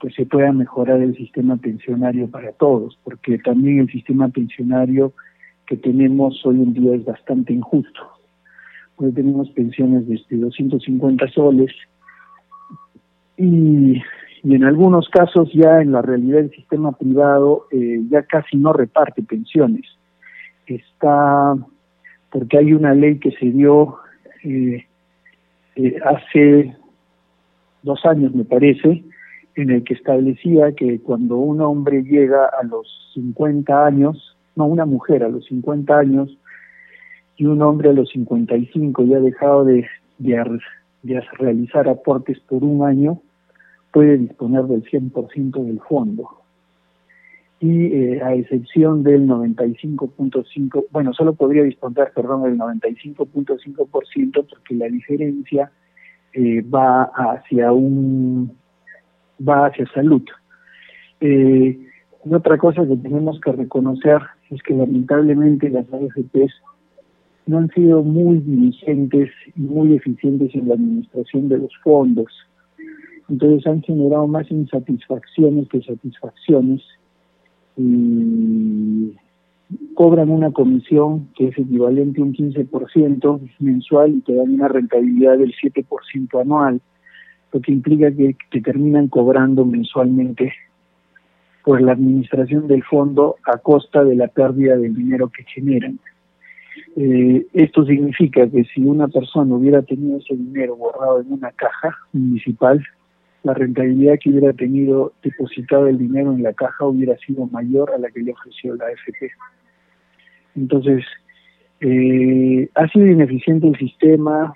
pues 0.00 0.14
se 0.14 0.24
pueda 0.24 0.50
mejorar 0.52 1.00
el 1.02 1.14
sistema 1.16 1.56
pensionario 1.56 2.28
para 2.28 2.52
todos, 2.52 2.98
porque 3.04 3.38
también 3.38 3.80
el 3.80 3.88
sistema 3.90 4.28
pensionario 4.28 5.12
que 5.66 5.76
tenemos 5.76 6.44
hoy 6.44 6.56
en 6.56 6.72
día 6.72 6.94
es 6.94 7.04
bastante 7.04 7.52
injusto. 7.52 8.00
Hoy 8.96 9.12
tenemos 9.12 9.50
pensiones 9.50 10.08
de 10.08 10.36
250 10.36 11.28
soles 11.28 11.70
y, 13.36 14.02
en 14.42 14.64
algunos 14.64 15.08
casos 15.10 15.50
ya 15.52 15.82
en 15.82 15.92
la 15.92 16.00
realidad 16.00 16.38
del 16.38 16.50
sistema 16.50 16.92
privado 16.92 17.66
eh, 17.70 18.00
ya 18.08 18.22
casi 18.22 18.56
no 18.56 18.72
reparte 18.72 19.22
pensiones. 19.22 19.86
Está 20.66 21.56
porque 22.30 22.58
hay 22.58 22.72
una 22.72 22.94
ley 22.94 23.18
que 23.18 23.32
se 23.32 23.46
dio 23.46 23.98
eh, 24.44 24.86
eh, 25.76 25.96
hace 26.04 26.76
dos 27.82 28.04
años, 28.06 28.34
me 28.34 28.44
parece, 28.44 29.04
en 29.60 29.70
el 29.70 29.84
que 29.84 29.94
establecía 29.94 30.72
que 30.72 31.00
cuando 31.00 31.36
un 31.36 31.60
hombre 31.60 32.02
llega 32.02 32.46
a 32.46 32.64
los 32.64 33.10
50 33.14 33.86
años, 33.86 34.36
no, 34.56 34.66
una 34.66 34.86
mujer 34.86 35.22
a 35.22 35.28
los 35.28 35.44
50 35.46 35.98
años 35.98 36.36
y 37.36 37.46
un 37.46 37.62
hombre 37.62 37.90
a 37.90 37.92
los 37.92 38.10
55 38.10 39.04
ya 39.04 39.16
ha 39.18 39.20
dejado 39.20 39.64
de, 39.64 39.86
de, 40.18 41.20
realizar 41.38 41.88
aportes 41.88 42.38
por 42.40 42.64
un 42.64 42.86
año, 42.86 43.20
puede 43.92 44.18
disponer 44.18 44.64
del 44.64 44.84
100% 44.84 45.64
del 45.64 45.80
fondo. 45.80 46.28
Y 47.60 47.86
eh, 47.86 48.22
a 48.22 48.34
excepción 48.34 49.02
del 49.02 49.26
95.5, 49.26 50.86
bueno, 50.90 51.12
solo 51.12 51.34
podría 51.34 51.62
disponer, 51.62 52.10
perdón, 52.14 52.44
del 52.44 52.58
95.5% 52.58 54.46
porque 54.48 54.74
la 54.74 54.86
diferencia 54.86 55.70
eh, 56.32 56.62
va 56.62 57.04
hacia 57.04 57.72
un 57.72 58.59
va 59.46 59.66
hacia 59.66 59.86
salud. 59.92 60.22
Eh, 61.20 61.78
otra 62.30 62.58
cosa 62.58 62.86
que 62.86 62.96
tenemos 62.96 63.40
que 63.40 63.52
reconocer 63.52 64.20
es 64.50 64.62
que 64.62 64.74
lamentablemente 64.74 65.70
las 65.70 65.86
AFPs 65.92 66.52
no 67.46 67.58
han 67.58 67.68
sido 67.70 68.02
muy 68.02 68.38
diligentes 68.38 69.30
y 69.56 69.60
muy 69.60 69.94
eficientes 69.94 70.54
en 70.54 70.68
la 70.68 70.74
administración 70.74 71.48
de 71.48 71.58
los 71.58 71.70
fondos. 71.82 72.32
Entonces 73.28 73.66
han 73.66 73.82
generado 73.82 74.26
más 74.26 74.50
insatisfacciones 74.50 75.68
que 75.68 75.82
satisfacciones 75.82 76.82
y 77.76 79.14
cobran 79.94 80.30
una 80.30 80.50
comisión 80.50 81.28
que 81.36 81.48
es 81.48 81.58
equivalente 81.58 82.20
a 82.20 82.24
un 82.24 82.34
15% 82.34 83.40
mensual 83.60 84.16
y 84.16 84.20
te 84.20 84.34
dan 84.34 84.54
una 84.54 84.68
rentabilidad 84.68 85.38
del 85.38 85.54
7% 85.54 86.40
anual 86.40 86.80
lo 87.52 87.60
que 87.60 87.72
implica 87.72 88.10
que, 88.12 88.36
terminan 88.60 89.08
cobrando 89.08 89.64
mensualmente 89.64 90.52
por 91.64 91.80
la 91.80 91.92
administración 91.92 92.68
del 92.68 92.82
fondo 92.84 93.36
a 93.44 93.58
costa 93.58 94.04
de 94.04 94.16
la 94.16 94.28
pérdida 94.28 94.76
del 94.76 94.94
dinero 94.94 95.28
que 95.28 95.44
generan. 95.44 95.98
Eh, 96.96 97.46
esto 97.52 97.84
significa 97.84 98.48
que 98.48 98.64
si 98.64 98.82
una 98.82 99.08
persona 99.08 99.54
hubiera 99.54 99.82
tenido 99.82 100.18
ese 100.18 100.34
dinero 100.34 100.76
borrado 100.76 101.20
en 101.20 101.32
una 101.32 101.50
caja 101.52 101.96
municipal, 102.12 102.82
la 103.42 103.54
rentabilidad 103.54 104.18
que 104.18 104.30
hubiera 104.30 104.52
tenido 104.52 105.12
depositado 105.22 105.86
el 105.86 105.98
dinero 105.98 106.32
en 106.32 106.42
la 106.42 106.52
caja 106.52 106.86
hubiera 106.86 107.16
sido 107.18 107.46
mayor 107.46 107.90
a 107.92 107.98
la 107.98 108.10
que 108.10 108.20
le 108.20 108.32
ofreció 108.32 108.74
la 108.76 108.86
AFP. 108.86 109.30
Entonces, 110.56 111.04
eh, 111.80 112.68
ha 112.74 112.88
sido 112.88 113.06
ineficiente 113.06 113.66
el 113.66 113.78
sistema, 113.78 114.54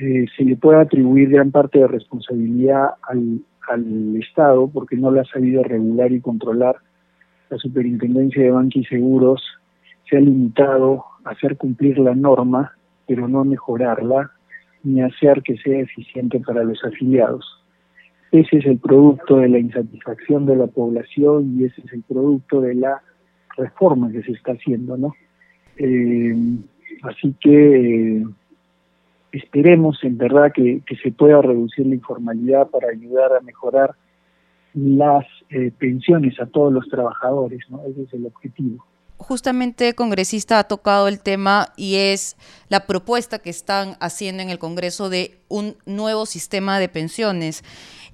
eh, 0.00 0.26
se 0.36 0.44
le 0.44 0.56
puede 0.56 0.80
atribuir 0.80 1.30
gran 1.30 1.50
parte 1.50 1.78
de 1.78 1.86
responsabilidad 1.86 2.90
al, 3.02 3.40
al 3.68 4.16
Estado 4.16 4.68
porque 4.68 4.96
no 4.96 5.10
lo 5.10 5.20
ha 5.20 5.24
sabido 5.24 5.62
regular 5.62 6.12
y 6.12 6.20
controlar 6.20 6.76
la 7.50 7.58
Superintendencia 7.58 8.42
de 8.42 8.50
Banca 8.50 8.78
y 8.78 8.84
Seguros 8.84 9.42
se 10.08 10.16
ha 10.16 10.20
limitado 10.20 11.04
a 11.24 11.30
hacer 11.30 11.56
cumplir 11.56 11.98
la 11.98 12.14
norma, 12.14 12.72
pero 13.06 13.28
no 13.28 13.40
a 13.40 13.44
mejorarla 13.44 14.30
ni 14.82 15.00
a 15.00 15.06
hacer 15.06 15.42
que 15.42 15.56
sea 15.58 15.80
eficiente 15.80 16.40
para 16.40 16.64
los 16.64 16.82
afiliados. 16.84 17.44
Ese 18.32 18.58
es 18.58 18.66
el 18.66 18.78
producto 18.78 19.36
de 19.36 19.48
la 19.48 19.58
insatisfacción 19.58 20.46
de 20.46 20.56
la 20.56 20.66
población 20.66 21.58
y 21.58 21.64
ese 21.64 21.82
es 21.82 21.92
el 21.92 22.02
producto 22.02 22.62
de 22.62 22.74
la 22.74 23.02
reforma 23.56 24.10
que 24.10 24.22
se 24.22 24.32
está 24.32 24.52
haciendo, 24.52 24.96
¿no? 24.96 25.12
Eh, 25.76 26.34
así 27.02 27.34
que 27.40 28.16
eh, 28.16 28.24
esperemos 29.32 29.98
en 30.02 30.18
verdad 30.18 30.52
que, 30.54 30.82
se 31.02 31.10
pueda 31.10 31.40
reducir 31.40 31.86
la 31.86 31.94
informalidad 31.94 32.68
para 32.68 32.88
ayudar 32.88 33.32
a 33.32 33.40
mejorar 33.40 33.94
las 34.74 35.26
eh, 35.50 35.72
pensiones 35.78 36.38
a 36.40 36.46
todos 36.46 36.72
los 36.72 36.88
trabajadores, 36.88 37.60
¿no? 37.68 37.82
Ese 37.86 38.02
es 38.02 38.14
el 38.14 38.26
objetivo. 38.26 38.84
Justamente, 39.18 39.94
congresista, 39.94 40.58
ha 40.58 40.64
tocado 40.64 41.06
el 41.08 41.20
tema 41.20 41.68
y 41.76 41.96
es 41.96 42.36
la 42.68 42.86
propuesta 42.86 43.38
que 43.38 43.50
están 43.50 43.94
haciendo 44.00 44.42
en 44.42 44.50
el 44.50 44.58
Congreso 44.58 45.10
de 45.10 45.38
un 45.48 45.76
nuevo 45.86 46.26
sistema 46.26 46.78
de 46.78 46.88
pensiones 46.88 47.62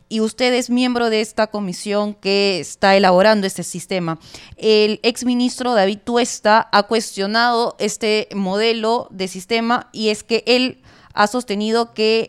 y 0.08 0.20
usted 0.20 0.54
es 0.54 0.70
miembro 0.70 1.10
de 1.10 1.20
esta 1.20 1.48
comisión 1.48 2.14
que 2.14 2.60
está 2.60 2.96
elaborando 2.96 3.46
este 3.46 3.62
sistema. 3.62 4.18
El 4.56 5.00
exministro 5.02 5.74
David 5.74 5.98
Tuesta 6.04 6.68
ha 6.72 6.84
cuestionado 6.84 7.76
este 7.78 8.28
modelo 8.34 9.08
de 9.10 9.28
sistema 9.28 9.88
y 9.92 10.08
es 10.08 10.22
que 10.22 10.44
él 10.46 10.82
ha 11.18 11.26
sostenido 11.26 11.94
que 11.94 12.28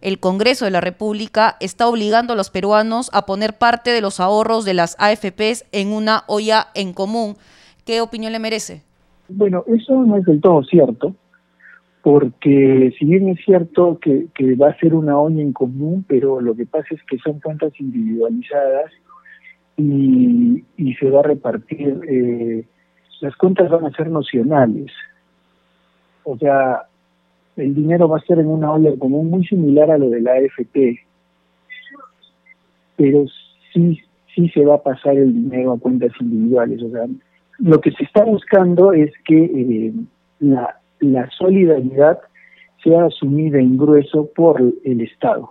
el 0.00 0.18
Congreso 0.18 0.64
de 0.64 0.70
la 0.70 0.80
República 0.80 1.56
está 1.60 1.86
obligando 1.86 2.32
a 2.32 2.36
los 2.36 2.48
peruanos 2.48 3.10
a 3.12 3.26
poner 3.26 3.58
parte 3.58 3.90
de 3.90 4.00
los 4.00 4.20
ahorros 4.20 4.64
de 4.64 4.72
las 4.72 4.96
AFPs 4.98 5.66
en 5.70 5.92
una 5.92 6.24
olla 6.28 6.68
en 6.74 6.94
común. 6.94 7.36
¿Qué 7.84 8.00
opinión 8.00 8.32
le 8.32 8.38
merece? 8.38 8.82
Bueno, 9.28 9.64
eso 9.66 10.02
no 10.02 10.16
es 10.16 10.24
del 10.24 10.40
todo 10.40 10.64
cierto 10.64 11.14
porque 12.02 12.92
si 12.98 13.04
bien 13.04 13.28
es 13.28 13.38
cierto 13.44 14.00
que, 14.00 14.26
va 14.56 14.70
a 14.70 14.78
ser 14.78 14.94
una 14.94 15.18
olla 15.18 15.40
en 15.40 15.52
común, 15.52 16.04
pero 16.08 16.40
lo 16.40 16.56
que 16.56 16.66
pasa 16.66 16.88
es 16.90 17.02
que 17.04 17.18
son 17.18 17.38
cuentas 17.38 17.72
individualizadas 17.78 18.90
y, 19.76 20.64
se 20.98 21.10
va 21.10 21.20
a 21.20 21.24
repartir, 21.24 22.00
eh, 22.08 22.64
las 23.20 23.36
cuentas 23.36 23.70
van 23.70 23.84
a 23.84 23.92
ser 23.92 24.10
nocionales, 24.10 24.90
o 26.24 26.36
sea, 26.38 26.86
el 27.56 27.74
dinero 27.74 28.08
va 28.08 28.18
a 28.18 28.22
ser 28.22 28.38
en 28.38 28.46
una 28.46 28.72
olla 28.72 28.96
común 28.98 29.30
muy 29.30 29.46
similar 29.46 29.90
a 29.90 29.98
lo 29.98 30.10
de 30.10 30.20
la 30.20 30.32
AFP, 30.32 31.00
pero 32.96 33.24
sí, 33.72 34.00
sí 34.34 34.48
se 34.50 34.64
va 34.64 34.76
a 34.76 34.82
pasar 34.82 35.16
el 35.16 35.32
dinero 35.32 35.72
a 35.72 35.78
cuentas 35.78 36.12
individuales, 36.20 36.82
o 36.82 36.90
sea, 36.90 37.06
lo 37.58 37.80
que 37.80 37.92
se 37.92 38.04
está 38.04 38.24
buscando 38.24 38.92
es 38.92 39.12
que 39.24 39.44
eh, 39.44 39.92
la 40.40 40.82
la 41.02 41.28
solidaridad 41.30 42.20
sea 42.82 43.06
asumida 43.06 43.58
en 43.58 43.76
grueso 43.76 44.30
por 44.34 44.60
el 44.60 45.00
Estado. 45.00 45.50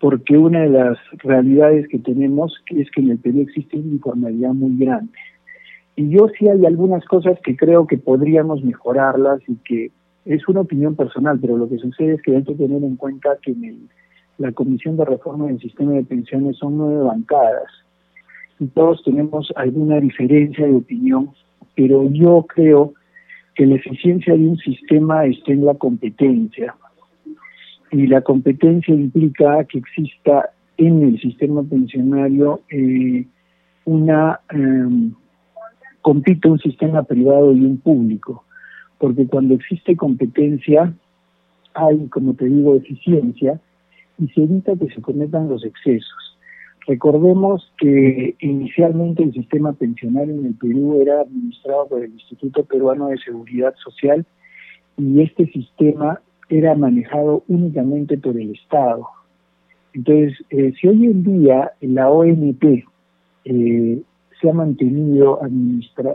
Porque 0.00 0.36
una 0.36 0.62
de 0.62 0.70
las 0.70 0.98
realidades 1.18 1.88
que 1.88 1.98
tenemos 1.98 2.54
es 2.66 2.90
que 2.90 3.00
en 3.00 3.10
el 3.10 3.18
Perú 3.18 3.40
existe 3.40 3.76
una 3.76 3.92
informalidad 3.92 4.52
muy 4.52 4.76
grande. 4.78 5.12
Y 5.96 6.10
yo 6.10 6.28
sí 6.38 6.48
hay 6.48 6.64
algunas 6.64 7.04
cosas 7.06 7.38
que 7.42 7.56
creo 7.56 7.86
que 7.86 7.98
podríamos 7.98 8.62
mejorarlas 8.62 9.40
y 9.48 9.56
que 9.56 9.90
es 10.28 10.46
una 10.46 10.60
opinión 10.60 10.94
personal, 10.94 11.38
pero 11.40 11.56
lo 11.56 11.68
que 11.68 11.78
sucede 11.78 12.14
es 12.14 12.22
que 12.22 12.36
hay 12.36 12.44
que 12.44 12.54
tener 12.54 12.82
en 12.84 12.96
cuenta 12.96 13.38
que 13.42 13.52
en 13.52 13.88
la 14.36 14.52
Comisión 14.52 14.96
de 14.96 15.06
Reforma 15.06 15.46
del 15.46 15.58
Sistema 15.58 15.92
de 15.92 16.04
Pensiones 16.04 16.58
son 16.58 16.76
nueve 16.76 17.02
bancadas 17.02 17.70
y 18.60 18.66
todos 18.66 19.02
tenemos 19.04 19.50
alguna 19.56 20.00
diferencia 20.00 20.66
de 20.66 20.74
opinión, 20.74 21.30
pero 21.74 22.10
yo 22.10 22.44
creo 22.46 22.92
que 23.54 23.66
la 23.66 23.76
eficiencia 23.76 24.34
de 24.34 24.48
un 24.48 24.58
sistema 24.58 25.24
esté 25.24 25.52
en 25.52 25.64
la 25.64 25.74
competencia. 25.74 26.74
Y 27.90 28.06
la 28.06 28.20
competencia 28.20 28.94
implica 28.94 29.64
que 29.64 29.78
exista 29.78 30.50
en 30.76 31.02
el 31.02 31.20
sistema 31.20 31.62
pensionario 31.62 32.60
eh, 32.70 33.26
una 33.86 34.40
eh, 34.54 35.10
compite 36.02 36.48
un 36.48 36.58
sistema 36.58 37.02
privado 37.02 37.52
y 37.52 37.64
un 37.64 37.78
público, 37.78 38.44
porque 38.98 39.26
cuando 39.26 39.54
existe 39.54 39.96
competencia 39.96 40.92
hay, 41.74 42.06
como 42.08 42.34
te 42.34 42.46
digo, 42.46 42.76
eficiencia 42.76 43.60
y 44.18 44.28
se 44.28 44.42
evita 44.42 44.76
que 44.76 44.88
se 44.88 45.00
cometan 45.00 45.48
los 45.48 45.64
excesos. 45.64 46.36
Recordemos 46.86 47.70
que 47.78 48.34
inicialmente 48.40 49.22
el 49.22 49.32
sistema 49.32 49.72
pensionario 49.74 50.34
en 50.34 50.46
el 50.46 50.54
Perú 50.54 51.00
era 51.00 51.20
administrado 51.20 51.86
por 51.86 52.02
el 52.02 52.12
Instituto 52.12 52.64
Peruano 52.64 53.08
de 53.08 53.18
Seguridad 53.18 53.74
Social 53.76 54.24
y 54.96 55.20
este 55.20 55.46
sistema 55.52 56.20
era 56.48 56.74
manejado 56.74 57.44
únicamente 57.46 58.16
por 58.16 58.40
el 58.40 58.52
Estado. 58.52 59.06
Entonces, 59.92 60.38
eh, 60.50 60.72
si 60.80 60.88
hoy 60.88 61.04
en 61.04 61.22
día 61.22 61.72
la 61.82 62.10
ONP 62.10 62.84
eh, 63.44 64.02
se 64.40 64.50
ha 64.50 64.52
mantenido 64.52 65.40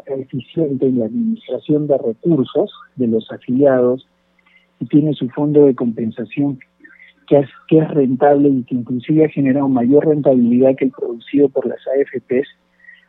eficiente 0.06 0.88
en 0.88 1.00
la 1.00 1.06
administración 1.06 1.88
de 1.88 1.98
recursos 1.98 2.72
de 2.96 3.08
los 3.08 3.30
afiliados 3.32 4.08
y 4.80 4.86
tiene 4.86 5.14
su 5.14 5.30
fondo 5.30 5.66
de 5.66 5.76
compensación 5.76 6.60
que 7.28 7.40
es, 7.40 7.50
que 7.68 7.80
es 7.80 7.90
rentable 7.90 8.50
y 8.50 8.64
que 8.64 8.76
inclusive 8.76 9.26
ha 9.26 9.30
generado 9.30 9.68
mayor 9.68 10.08
rentabilidad 10.08 10.76
que 10.76 10.86
el 10.86 10.92
producido 10.92 11.50
por 11.50 11.66
las 11.66 11.80
AFPs, 11.88 12.48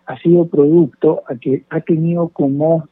ha 0.06 0.18
sido 0.18 0.46
producto 0.46 1.22
a 1.28 1.36
que 1.36 1.64
ha 1.70 1.80
tenido 1.80 2.28
como, 2.28 2.88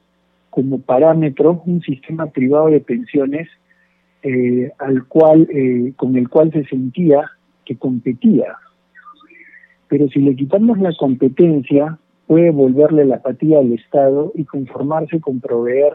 como 0.51 0.81
parámetro 0.81 1.63
un 1.67 1.81
sistema 1.83 2.27
privado 2.27 2.69
de 2.69 2.81
pensiones 2.81 3.49
eh, 4.23 4.71
al 4.79 5.07
cual, 5.07 5.49
eh, 5.51 5.93
con 5.97 6.17
el 6.17 6.29
cual 6.29 6.53
se 6.53 6.65
sentía 6.65 7.31
que 7.65 7.77
competía. 7.77 8.57
Pero 9.89 10.09
si 10.09 10.21
le 10.21 10.35
quitamos 10.35 10.79
la 10.79 10.95
competencia, 10.97 11.99
puede 12.33 12.51
volverle 12.51 13.05
la 13.05 13.16
apatía 13.16 13.59
al 13.59 13.75
Estado 13.75 14.33
y 14.35 14.47
conformarse 14.47 15.21
con 15.21 15.38
proveer 15.40 15.92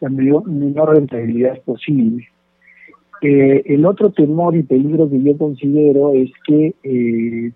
la 0.00 0.08
menor 0.08 0.94
rentabilidad 0.94 1.60
posible. 1.60 2.26
Eh, 3.20 3.62
el 3.66 3.84
otro 3.84 4.08
temor 4.08 4.56
y 4.56 4.62
peligro 4.62 5.10
que 5.10 5.22
yo 5.22 5.36
considero 5.36 6.14
es 6.14 6.30
que 6.46 6.74
eh, 6.84 7.52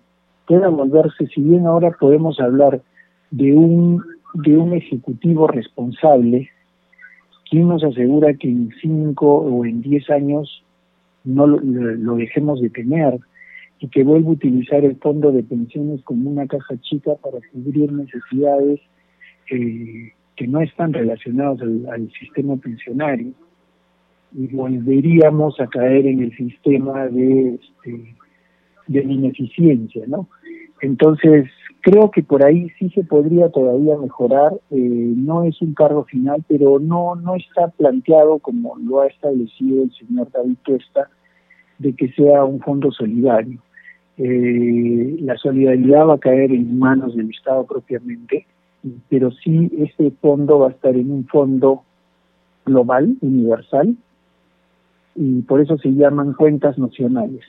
pueda 0.47 0.69
volverse, 0.69 1.25
si 1.33 1.41
bien 1.41 1.65
ahora 1.65 1.89
podemos 1.99 2.39
hablar 2.39 2.83
de 3.31 3.51
un, 3.51 4.03
de 4.35 4.55
un 4.55 4.73
ejecutivo 4.73 5.47
responsable, 5.47 6.51
¿quién 7.49 7.67
nos 7.67 7.83
asegura 7.83 8.35
que 8.35 8.47
en 8.47 8.69
cinco 8.79 9.37
o 9.37 9.65
en 9.65 9.81
diez 9.81 10.07
años 10.11 10.63
no 11.23 11.47
lo, 11.47 12.15
dejemos 12.17 12.61
de 12.61 12.69
tener 12.69 13.19
y 13.79 13.87
que 13.87 14.03
vuelva 14.03 14.29
a 14.29 14.33
utilizar 14.33 14.83
el 14.83 14.97
fondo 14.97 15.31
de 15.31 15.43
pensiones 15.43 16.01
como 16.03 16.29
una 16.29 16.47
caja 16.47 16.75
chica 16.81 17.15
para 17.15 17.39
cubrir 17.51 17.91
necesidades 17.91 18.79
eh, 19.51 20.13
que 20.35 20.47
no 20.47 20.61
están 20.61 20.93
relacionadas 20.93 21.61
al 21.61 22.11
sistema 22.19 22.57
pensionario? 22.57 23.33
y 24.33 24.47
volveríamos 24.47 25.59
a 25.59 25.67
caer 25.67 26.05
en 26.05 26.21
el 26.21 26.35
sistema 26.35 27.07
de, 27.07 27.55
este, 27.55 28.15
de 28.87 29.03
ineficiencia, 29.03 30.03
¿no? 30.07 30.27
Entonces, 30.81 31.49
creo 31.81 32.11
que 32.11 32.23
por 32.23 32.45
ahí 32.45 32.69
sí 32.77 32.89
se 32.89 33.03
podría 33.03 33.49
todavía 33.49 33.97
mejorar, 33.97 34.53
eh, 34.71 34.77
no 34.79 35.43
es 35.43 35.61
un 35.61 35.73
cargo 35.73 36.05
final, 36.05 36.43
pero 36.47 36.79
no, 36.79 37.15
no 37.15 37.35
está 37.35 37.69
planteado 37.69 38.39
como 38.39 38.77
lo 38.77 39.01
ha 39.01 39.07
establecido 39.07 39.83
el 39.83 39.91
señor 39.93 40.31
David 40.31 40.57
Cuesta, 40.65 41.09
de 41.79 41.93
que 41.93 42.09
sea 42.13 42.43
un 42.43 42.59
fondo 42.59 42.91
solidario. 42.91 43.59
Eh, 44.21 45.15
la 45.21 45.37
solidaridad 45.37 46.07
va 46.07 46.15
a 46.15 46.19
caer 46.19 46.51
en 46.51 46.77
manos 46.77 47.15
del 47.15 47.29
Estado 47.29 47.65
propiamente, 47.65 48.45
pero 49.07 49.31
sí 49.31 49.71
este 49.77 50.11
fondo 50.11 50.59
va 50.59 50.67
a 50.67 50.71
estar 50.71 50.93
en 50.93 51.09
un 51.09 51.25
fondo 51.25 51.83
global, 52.65 53.15
universal, 53.21 53.95
y 55.15 55.41
por 55.43 55.61
eso 55.61 55.77
se 55.77 55.89
llaman 55.89 56.33
cuentas 56.33 56.77
nacionales. 56.77 57.45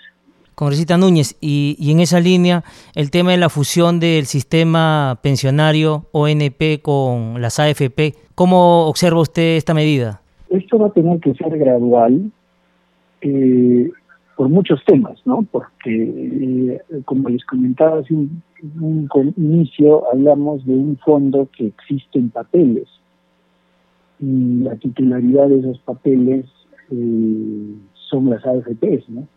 Congresista 0.55 0.97
Núñez, 0.97 1.37
y, 1.41 1.75
y, 1.81 1.91
en 1.91 1.99
esa 1.99 2.21
línea, 2.21 2.63
el 2.95 3.11
tema 3.11 3.33
de 3.33 3.39
la 3.39 3.49
fusión 3.49 3.99
del 3.99 4.27
sistema 4.27 5.19
pensionario 5.23 6.07
ONP 6.13 6.83
con 6.83 7.41
las 7.41 7.59
AFP, 7.59 8.15
¿cómo 8.37 8.87
observa 8.87 9.21
usted 9.21 9.57
esta 9.57 9.75
medida? 9.75 10.21
Esto 10.51 10.79
va 10.79 10.89
a 10.89 10.93
tener 10.93 11.19
que 11.19 11.35
ser 11.35 11.59
gradual 11.59 12.31
eh, 13.23 13.91
por 14.41 14.49
muchos 14.49 14.83
temas, 14.87 15.21
¿no? 15.27 15.43
Porque, 15.53 15.93
eh, 15.93 16.81
como 17.05 17.29
les 17.29 17.45
comentaba 17.45 17.99
hace 17.99 18.15
un, 18.15 18.43
inicio, 19.37 20.11
hablamos 20.11 20.65
de 20.65 20.73
un 20.73 20.97
fondo 20.97 21.47
que 21.55 21.67
existe 21.67 22.19
en 22.19 22.31
papeles 22.31 22.89
y 24.19 24.63
la 24.63 24.77
titularidad 24.77 25.47
de 25.47 25.59
esos 25.59 25.79
papeles 25.81 26.47
eh, 26.91 27.75
son 28.09 28.31
las 28.31 28.43
AFPs, 28.47 29.11
¿no? 29.11 29.29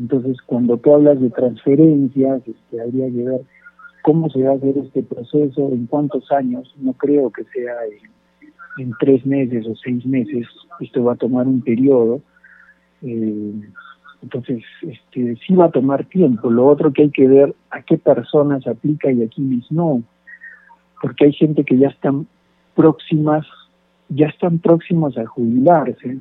Entonces, 0.00 0.36
cuando 0.46 0.78
tú 0.78 0.94
hablas 0.94 1.20
de 1.20 1.30
transferencias, 1.30 2.42
este, 2.48 2.80
habría 2.80 3.06
que 3.06 3.22
ver 3.22 3.42
cómo 4.02 4.28
se 4.30 4.42
va 4.42 4.50
a 4.50 4.56
hacer 4.56 4.78
este 4.78 5.04
proceso, 5.04 5.68
en 5.68 5.86
cuántos 5.86 6.32
años, 6.32 6.74
no 6.80 6.92
creo 6.94 7.30
que 7.30 7.44
sea 7.44 7.74
en, 7.86 8.84
en 8.84 8.94
tres 8.98 9.24
meses 9.24 9.64
o 9.64 9.76
seis 9.76 10.04
meses, 10.04 10.48
esto 10.80 11.04
va 11.04 11.12
a 11.12 11.16
tomar 11.24 11.46
un 11.46 11.62
periodo. 11.62 12.20
Eh, 13.02 13.52
entonces, 14.22 14.62
este, 14.82 15.36
sí 15.44 15.54
va 15.54 15.66
a 15.66 15.70
tomar 15.70 16.04
tiempo. 16.04 16.48
Lo 16.48 16.66
otro 16.66 16.92
que 16.92 17.02
hay 17.02 17.10
que 17.10 17.26
ver 17.26 17.54
a 17.70 17.82
qué 17.82 17.98
personas 17.98 18.66
aplica 18.66 19.10
y 19.10 19.22
a 19.22 19.28
quiénes 19.28 19.70
no, 19.70 20.02
porque 21.00 21.26
hay 21.26 21.32
gente 21.32 21.64
que 21.64 21.76
ya 21.76 21.88
están 21.88 22.26
próximas, 22.74 23.44
ya 24.08 24.28
están 24.28 24.60
próximos 24.60 25.18
a 25.18 25.26
jubilarse. 25.26 26.18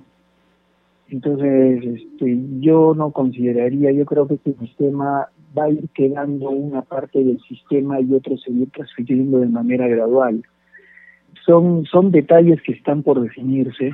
Entonces, 1.10 1.84
este, 1.84 2.40
yo 2.60 2.94
no 2.96 3.12
consideraría, 3.12 3.92
yo 3.92 4.06
creo 4.06 4.28
que 4.28 4.36
este 4.36 4.54
sistema 4.54 5.28
va 5.58 5.66
a 5.66 5.70
ir 5.70 5.88
quedando 5.94 6.50
una 6.50 6.82
parte 6.82 7.24
del 7.24 7.40
sistema 7.42 8.00
y 8.00 8.14
otro 8.14 8.38
se 8.38 8.50
ir 8.52 8.70
transfiriendo 8.72 9.40
de 9.40 9.48
manera 9.48 9.88
gradual. 9.88 10.42
Son, 11.46 11.86
son 11.86 12.12
detalles 12.12 12.62
que 12.62 12.72
están 12.72 13.04
por 13.04 13.22
definirse, 13.22 13.92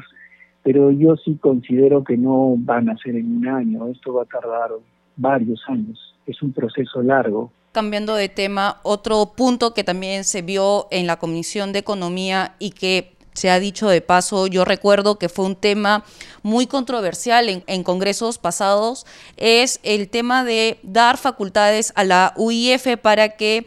pero 0.67 0.91
yo 0.91 1.15
sí 1.15 1.37
considero 1.39 2.03
que 2.03 2.17
no 2.17 2.55
van 2.57 2.89
a 2.89 2.97
ser 2.97 3.15
en 3.15 3.37
un 3.37 3.47
año, 3.47 3.87
esto 3.87 4.15
va 4.15 4.23
a 4.23 4.25
tardar 4.25 4.71
varios 5.15 5.61
años, 5.69 5.97
es 6.25 6.41
un 6.41 6.51
proceso 6.51 7.01
largo. 7.01 7.53
Cambiando 7.71 8.15
de 8.15 8.27
tema, 8.27 8.81
otro 8.83 9.31
punto 9.37 9.73
que 9.73 9.85
también 9.85 10.25
se 10.25 10.41
vio 10.41 10.87
en 10.91 11.07
la 11.07 11.19
Comisión 11.19 11.71
de 11.71 11.79
Economía 11.79 12.55
y 12.59 12.71
que 12.71 13.13
se 13.31 13.49
ha 13.49 13.61
dicho 13.61 13.87
de 13.87 14.01
paso, 14.01 14.47
yo 14.47 14.65
recuerdo 14.65 15.17
que 15.17 15.29
fue 15.29 15.45
un 15.45 15.55
tema 15.55 16.03
muy 16.43 16.67
controversial 16.67 17.47
en, 17.47 17.63
en, 17.67 17.83
congresos 17.83 18.37
pasados, 18.37 19.05
es 19.37 19.79
el 19.83 20.09
tema 20.09 20.43
de 20.43 20.79
dar 20.83 21.15
facultades 21.15 21.93
a 21.95 22.03
la 22.03 22.33
UIF 22.35 22.97
para 23.01 23.37
que 23.37 23.65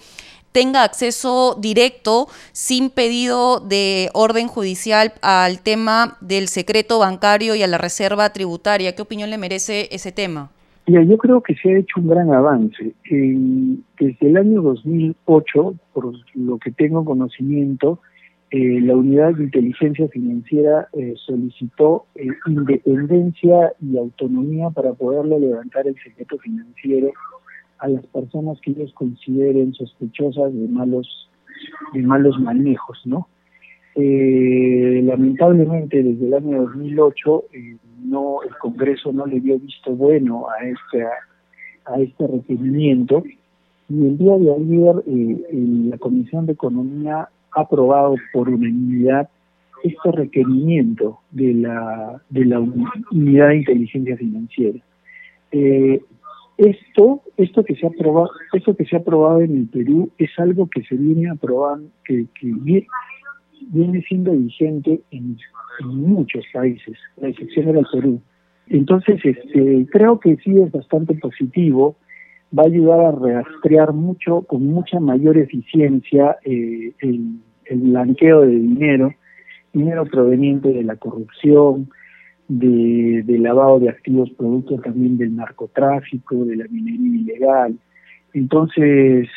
tenga 0.53 0.85
acceso 0.85 1.57
directo 1.61 2.27
sin 2.53 2.91
pedido 2.91 3.61
de 3.61 4.09
orden 4.15 4.49
judicial 4.49 5.13
al 5.23 5.61
tema 5.61 6.17
del 6.21 6.49
secreto 6.49 6.99
bancario 6.99 7.55
y 7.55 7.63
a 7.63 7.67
la 7.67 7.79
reserva 7.79 8.33
tributaria. 8.33 8.95
¿Qué 8.95 9.03
opinión 9.03 9.31
le 9.31 9.39
merece 9.39 9.89
ese 9.91 10.13
tema? 10.13 10.51
Mira, 10.87 11.03
yo 11.05 11.19
creo 11.19 11.41
que 11.41 11.55
se 11.55 11.71
ha 11.71 11.79
hecho 11.79 12.01
un 12.01 12.09
gran 12.09 12.33
avance. 12.33 12.95
desde 13.05 14.27
el 14.27 14.37
año 14.37 14.63
2008, 14.63 15.75
por 15.93 16.13
lo 16.35 16.59
que 16.59 16.73
tengo 16.73 17.05
conocimiento, 17.05 18.01
eh, 18.51 18.81
la 18.81 18.97
Unidad 18.97 19.35
de 19.35 19.45
Inteligencia 19.45 20.09
Financiera 20.09 20.89
eh, 20.95 21.15
solicitó 21.25 22.07
eh, 22.17 22.27
independencia 22.47 23.73
y 23.81 23.97
autonomía 23.97 24.71
para 24.71 24.93
poderle 24.95 25.39
levantar 25.39 25.87
el 25.87 25.95
secreto 26.03 26.37
financiero 26.39 27.13
a 27.81 27.89
las 27.89 28.07
personas 28.07 28.61
que 28.61 28.73
ellos 28.73 28.93
consideren 28.95 29.73
sospechosas 29.75 30.55
de 30.55 30.69
malos 30.69 31.29
de 31.93 32.03
malos 32.03 32.39
manejos, 32.39 33.01
¿no? 33.05 33.29
Eh, 33.97 35.03
lamentablemente 35.05 36.03
desde 36.03 36.27
el 36.29 36.35
año 36.35 36.63
2008 36.63 37.45
eh, 37.53 37.77
no 38.05 38.43
el 38.43 38.57
Congreso 38.59 39.13
no 39.13 39.27
le 39.27 39.41
dio 39.41 39.59
visto 39.59 39.91
bueno 39.97 40.47
a 40.49 40.65
este 40.65 41.05
a 41.87 42.01
este 42.01 42.27
requerimiento 42.29 43.25
y 43.89 44.07
el 44.07 44.17
día 44.17 44.39
de 44.39 44.55
ayer 44.55 45.03
eh, 45.09 45.89
la 45.91 45.99
Comisión 45.99 46.47
de 46.47 46.53
Economía 46.53 47.29
ha 47.53 47.61
aprobado 47.61 48.15
por 48.33 48.49
unanimidad 48.49 49.29
este 49.83 50.13
requerimiento 50.13 51.19
de 51.33 51.55
la 51.55 52.23
de 52.31 52.45
la 52.45 52.61
unidad 52.61 53.49
de 53.49 53.57
inteligencia 53.57 54.17
financiera. 54.17 54.79
Esto, 56.61 57.23
esto 57.39 57.65
que 57.65 57.75
se 57.75 57.87
ha 57.87 57.89
aprobado, 57.89 58.31
esto 58.53 58.77
que 58.77 58.85
se 58.85 58.97
ha 58.97 58.99
aprobado 58.99 59.41
en 59.41 59.57
el 59.57 59.67
Perú 59.69 60.11
es 60.19 60.31
algo 60.39 60.69
que 60.69 60.83
se 60.83 60.95
viene 60.95 61.31
aprobando, 61.31 61.89
que, 62.05 62.27
que 62.39 62.53
viene 63.71 64.03
siendo 64.03 64.33
vigente 64.33 65.01
en, 65.11 65.39
muchos 65.83 66.45
países, 66.53 66.99
la 67.17 67.29
excepción 67.29 67.69
era 67.69 67.79
el 67.79 67.87
Perú. 67.91 68.21
Entonces, 68.67 69.19
este, 69.25 69.87
creo 69.91 70.21
que 70.21 70.37
sí 70.45 70.59
es 70.59 70.71
bastante 70.71 71.15
positivo, 71.15 71.97
va 72.57 72.65
a 72.65 72.67
ayudar 72.67 73.01
a 73.01 73.13
rastrear 73.13 73.95
mucho, 73.95 74.43
con 74.43 74.67
mucha 74.67 75.01
mayor 75.01 75.39
eficiencia, 75.39 76.37
eh, 76.45 76.93
el 77.01 77.41
blanqueo 77.71 78.43
de 78.43 78.57
dinero, 78.57 79.15
dinero 79.73 80.05
proveniente 80.05 80.69
de 80.69 80.83
la 80.83 80.97
corrupción, 80.97 81.89
de, 82.51 83.39
lavado 83.39 83.79
de 83.79 83.89
activos 83.89 84.29
producto 84.31 84.77
también 84.81 85.17
del 85.17 85.37
narcotráfico, 85.37 86.45
de 86.45 86.57
la 86.57 86.65
minería 86.69 87.21
ilegal. 87.21 87.79
Entonces, 88.35 89.29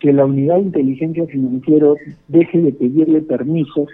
que 0.00 0.12
la 0.12 0.24
unidad 0.24 0.56
de 0.56 0.62
inteligencia 0.62 1.26
financiera 1.26 1.88
deje 2.26 2.58
de 2.58 2.72
pedirle 2.72 3.20
permiso 3.20 3.86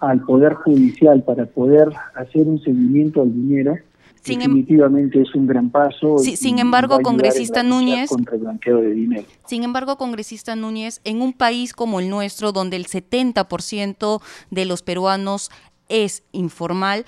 al 0.00 0.20
Poder 0.22 0.54
Judicial 0.54 1.22
para 1.24 1.46
poder 1.46 1.88
hacer 2.14 2.46
un 2.46 2.60
seguimiento 2.62 3.22
al 3.22 3.32
dinero, 3.32 3.72
em- 3.72 4.38
definitivamente 4.38 5.20
es 5.20 5.34
un 5.34 5.46
gran 5.46 5.70
paso. 5.70 6.18
sin 6.18 6.58
embargo, 6.60 7.00
congresista 7.02 7.62
Núñez, 7.62 8.10
contra 8.10 8.36
el 8.36 8.42
blanqueo 8.42 8.80
de 8.80 8.92
dinero. 8.92 9.24
Sin 9.46 9.64
embargo, 9.64 9.96
congresista 9.96 10.54
Núñez, 10.54 11.00
en 11.04 11.20
un 11.20 11.32
país 11.32 11.72
como 11.72 11.98
el 11.98 12.08
nuestro, 12.10 12.52
donde 12.52 12.76
el 12.76 12.86
70% 12.86 14.20
de 14.50 14.64
los 14.66 14.82
peruanos 14.82 15.50
es 15.88 16.22
informal, 16.32 17.04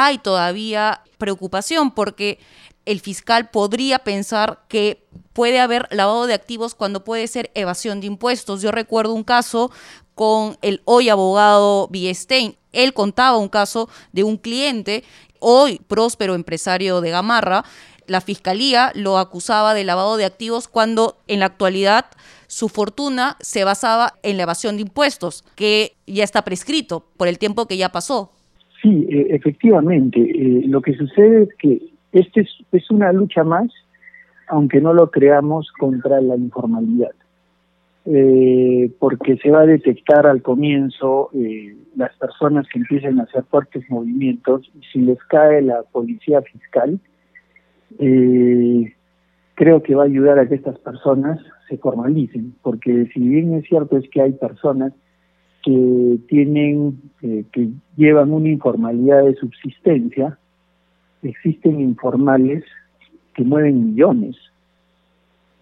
hay 0.00 0.18
todavía 0.18 1.02
preocupación 1.18 1.90
porque 1.90 2.38
el 2.86 3.00
fiscal 3.00 3.50
podría 3.50 3.98
pensar 3.98 4.60
que 4.68 5.04
puede 5.32 5.58
haber 5.58 5.88
lavado 5.90 6.28
de 6.28 6.34
activos 6.34 6.76
cuando 6.76 7.02
puede 7.02 7.26
ser 7.26 7.50
evasión 7.54 8.00
de 8.00 8.06
impuestos. 8.06 8.62
Yo 8.62 8.70
recuerdo 8.70 9.12
un 9.12 9.24
caso 9.24 9.72
con 10.14 10.56
el 10.62 10.82
hoy 10.84 11.08
abogado 11.08 11.88
Biestein. 11.88 12.56
Él 12.70 12.94
contaba 12.94 13.38
un 13.38 13.48
caso 13.48 13.88
de 14.12 14.22
un 14.22 14.36
cliente, 14.36 15.02
hoy 15.40 15.80
próspero 15.88 16.36
empresario 16.36 17.00
de 17.00 17.10
Gamarra. 17.10 17.64
La 18.06 18.20
fiscalía 18.20 18.92
lo 18.94 19.18
acusaba 19.18 19.74
de 19.74 19.82
lavado 19.82 20.16
de 20.16 20.26
activos 20.26 20.68
cuando 20.68 21.18
en 21.26 21.40
la 21.40 21.46
actualidad 21.46 22.06
su 22.46 22.68
fortuna 22.68 23.36
se 23.40 23.64
basaba 23.64 24.14
en 24.22 24.36
la 24.36 24.44
evasión 24.44 24.76
de 24.76 24.82
impuestos, 24.82 25.42
que 25.56 25.96
ya 26.06 26.22
está 26.22 26.42
prescrito 26.42 27.04
por 27.16 27.26
el 27.26 27.40
tiempo 27.40 27.66
que 27.66 27.76
ya 27.76 27.90
pasó. 27.90 28.32
Sí, 28.82 29.06
eh, 29.10 29.26
efectivamente. 29.30 30.20
Eh, 30.20 30.62
lo 30.66 30.80
que 30.82 30.94
sucede 30.94 31.44
es 31.44 31.54
que 31.56 31.82
este 32.12 32.46
es, 32.72 32.90
una 32.90 33.12
lucha 33.12 33.44
más, 33.44 33.70
aunque 34.48 34.80
no 34.80 34.92
lo 34.92 35.10
creamos, 35.10 35.70
contra 35.78 36.20
la 36.20 36.36
informalidad. 36.36 37.12
Eh, 38.04 38.90
porque 38.98 39.36
se 39.36 39.50
va 39.50 39.60
a 39.62 39.66
detectar 39.66 40.26
al 40.26 40.40
comienzo 40.40 41.30
las 41.94 42.16
personas 42.16 42.66
que 42.68 42.78
empiecen 42.78 43.20
a 43.20 43.24
hacer 43.24 43.44
fuertes 43.44 43.84
movimientos 43.90 44.70
y 44.74 44.82
si 44.90 45.00
les 45.00 45.18
cae 45.24 45.60
la 45.60 45.82
policía 45.82 46.40
fiscal, 46.40 46.98
creo 49.54 49.82
que 49.82 49.94
va 49.94 50.04
a 50.04 50.06
ayudar 50.06 50.38
a 50.38 50.48
que 50.48 50.54
estas 50.54 50.78
personas 50.78 51.38
se 51.68 51.76
formalicen, 51.76 52.54
porque 52.62 53.10
si 53.12 53.20
bien 53.20 53.52
es 53.54 53.66
cierto 53.66 53.98
es 53.98 54.08
que 54.08 54.22
hay 54.22 54.32
personas 54.32 54.94
que 55.68 56.18
tienen, 56.28 56.98
eh, 57.20 57.44
que 57.52 57.68
llevan 57.94 58.32
una 58.32 58.48
informalidad 58.48 59.22
de 59.22 59.34
subsistencia, 59.34 60.38
existen 61.22 61.78
informales 61.78 62.64
que 63.34 63.44
mueven 63.44 63.90
millones. 63.90 64.34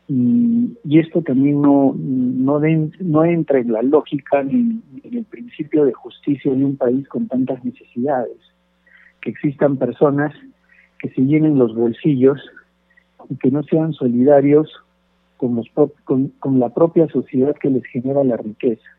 Y, 0.08 0.76
esto 0.96 1.22
también 1.22 1.60
no, 1.60 1.92
no, 1.98 3.24
entra 3.24 3.58
en 3.58 3.72
la 3.72 3.82
lógica 3.82 4.44
ni, 4.44 4.80
en 5.02 5.14
el 5.18 5.24
principio 5.24 5.84
de 5.84 5.92
justicia 5.92 6.54
de 6.54 6.64
un 6.64 6.76
país 6.76 7.08
con 7.08 7.26
tantas 7.26 7.64
necesidades. 7.64 8.38
Que 9.20 9.30
existan 9.30 9.76
personas 9.76 10.32
que 11.00 11.08
se 11.08 11.22
llenen 11.22 11.58
los 11.58 11.74
bolsillos 11.74 12.40
y 13.28 13.34
que 13.38 13.50
no 13.50 13.64
sean 13.64 13.92
solidarios 13.92 14.70
con, 15.36 15.56
los, 15.56 15.66
con, 16.04 16.28
con 16.38 16.60
la 16.60 16.68
propia 16.68 17.08
sociedad 17.08 17.56
que 17.60 17.70
les 17.70 17.84
genera 17.86 18.22
la 18.22 18.36
riqueza 18.36 18.96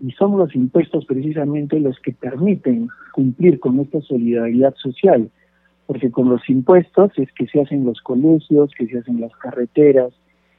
y 0.00 0.10
son 0.12 0.36
los 0.36 0.54
impuestos 0.54 1.04
precisamente 1.06 1.80
los 1.80 1.98
que 2.00 2.12
permiten 2.12 2.88
cumplir 3.12 3.58
con 3.60 3.80
esta 3.80 4.00
solidaridad 4.02 4.74
social, 4.76 5.30
porque 5.86 6.10
con 6.10 6.28
los 6.28 6.48
impuestos 6.48 7.12
es 7.16 7.32
que 7.32 7.46
se 7.46 7.60
hacen 7.60 7.84
los 7.84 8.00
colegios, 8.00 8.70
que 8.76 8.86
se 8.86 8.98
hacen 8.98 9.20
las 9.20 9.34
carreteras, 9.36 10.12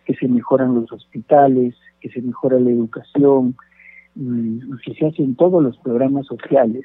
que 0.06 0.16
se 0.16 0.28
mejoran 0.28 0.74
los 0.74 0.92
hospitales, 0.92 1.76
que 2.00 2.10
se 2.10 2.22
mejora 2.22 2.60
la 2.60 2.72
educación, 2.72 3.56
y, 4.16 4.60
que 4.84 4.94
se 4.96 5.06
hacen 5.06 5.36
todos 5.36 5.62
los 5.62 5.78
programas 5.78 6.26
sociales. 6.26 6.84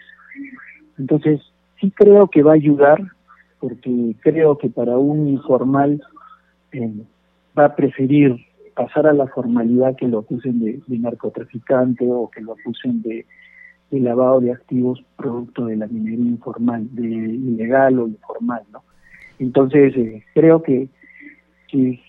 Entonces, 0.98 1.40
sí 1.80 1.90
creo 1.92 2.28
que 2.28 2.42
va 2.42 2.52
a 2.52 2.56
ayudar, 2.56 3.00
porque 3.60 4.14
creo 4.20 4.58
que 4.58 4.68
para 4.68 4.98
un 4.98 5.28
informal 5.28 6.02
eh, 6.72 6.92
va 7.56 7.66
a 7.66 7.76
preferir 7.76 8.36
pasar 8.74 9.06
a 9.06 9.12
la 9.12 9.26
formalidad 9.26 9.96
que 9.96 10.08
lo 10.08 10.20
acusen 10.20 10.60
de, 10.60 10.80
narcotraficante 10.98 12.06
o 12.08 12.30
que 12.30 12.40
lo 12.40 12.52
acusen 12.52 13.02
de, 13.02 13.26
lavado 13.90 14.40
de 14.40 14.52
activos 14.52 15.04
producto 15.16 15.66
de 15.66 15.76
la 15.76 15.86
minería 15.86 16.24
informal, 16.24 16.88
de 16.92 17.04
ilegal 17.04 17.98
o 17.98 18.08
informal, 18.08 18.62
¿no? 18.72 18.82
Entonces, 19.38 19.94
eh, 19.96 20.22
creo 20.34 20.62
que, 20.62 20.88
sí, 21.70 22.00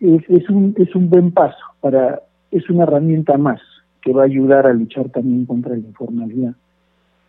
es, 0.00 0.48
un, 0.48 0.74
es 0.78 0.94
un 0.94 1.10
buen 1.10 1.32
paso, 1.32 1.58
para 1.80 2.22
es 2.50 2.68
una 2.70 2.84
herramienta 2.84 3.36
más 3.36 3.60
que 4.00 4.12
va 4.12 4.22
a 4.22 4.26
ayudar 4.26 4.66
a 4.66 4.72
luchar 4.72 5.10
también 5.10 5.44
contra 5.44 5.72
la 5.72 5.78
informalidad. 5.78 6.54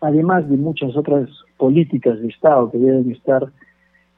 Además 0.01 0.49
de 0.49 0.55
muchas 0.55 0.95
otras 0.95 1.29
políticas 1.57 2.21
de 2.21 2.27
Estado 2.27 2.71
que 2.71 2.77
deben 2.77 3.11
estar, 3.11 3.51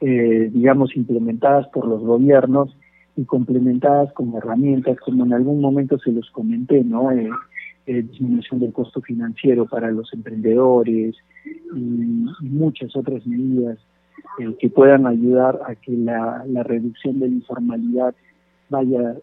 eh, 0.01 0.49
digamos, 0.53 0.95
implementadas 0.95 1.67
por 1.69 1.87
los 1.87 2.01
gobiernos 2.01 2.75
y 3.15 3.25
complementadas 3.25 4.13
con 4.13 4.33
herramientas, 4.35 4.97
como 4.99 5.25
en 5.25 5.33
algún 5.33 5.61
momento 5.61 5.97
se 5.99 6.11
los 6.11 6.29
comenté, 6.31 6.83
¿no? 6.83 7.11
Eh, 7.11 7.29
eh, 7.87 8.03
disminución 8.03 8.59
del 8.59 8.73
costo 8.73 9.01
financiero 9.01 9.65
para 9.65 9.89
los 9.89 10.13
emprendedores 10.13 11.15
y, 11.75 12.25
muchas 12.41 12.95
otras 12.95 13.25
medidas 13.25 13.79
eh, 14.39 14.55
que 14.59 14.69
puedan 14.69 15.07
ayudar 15.07 15.59
a 15.65 15.73
que 15.73 15.91
la, 15.91 16.43
reducción 16.63 17.19
de 17.19 17.27
la 17.27 17.33
informalidad 17.33 18.13
vaya, 18.69 19.15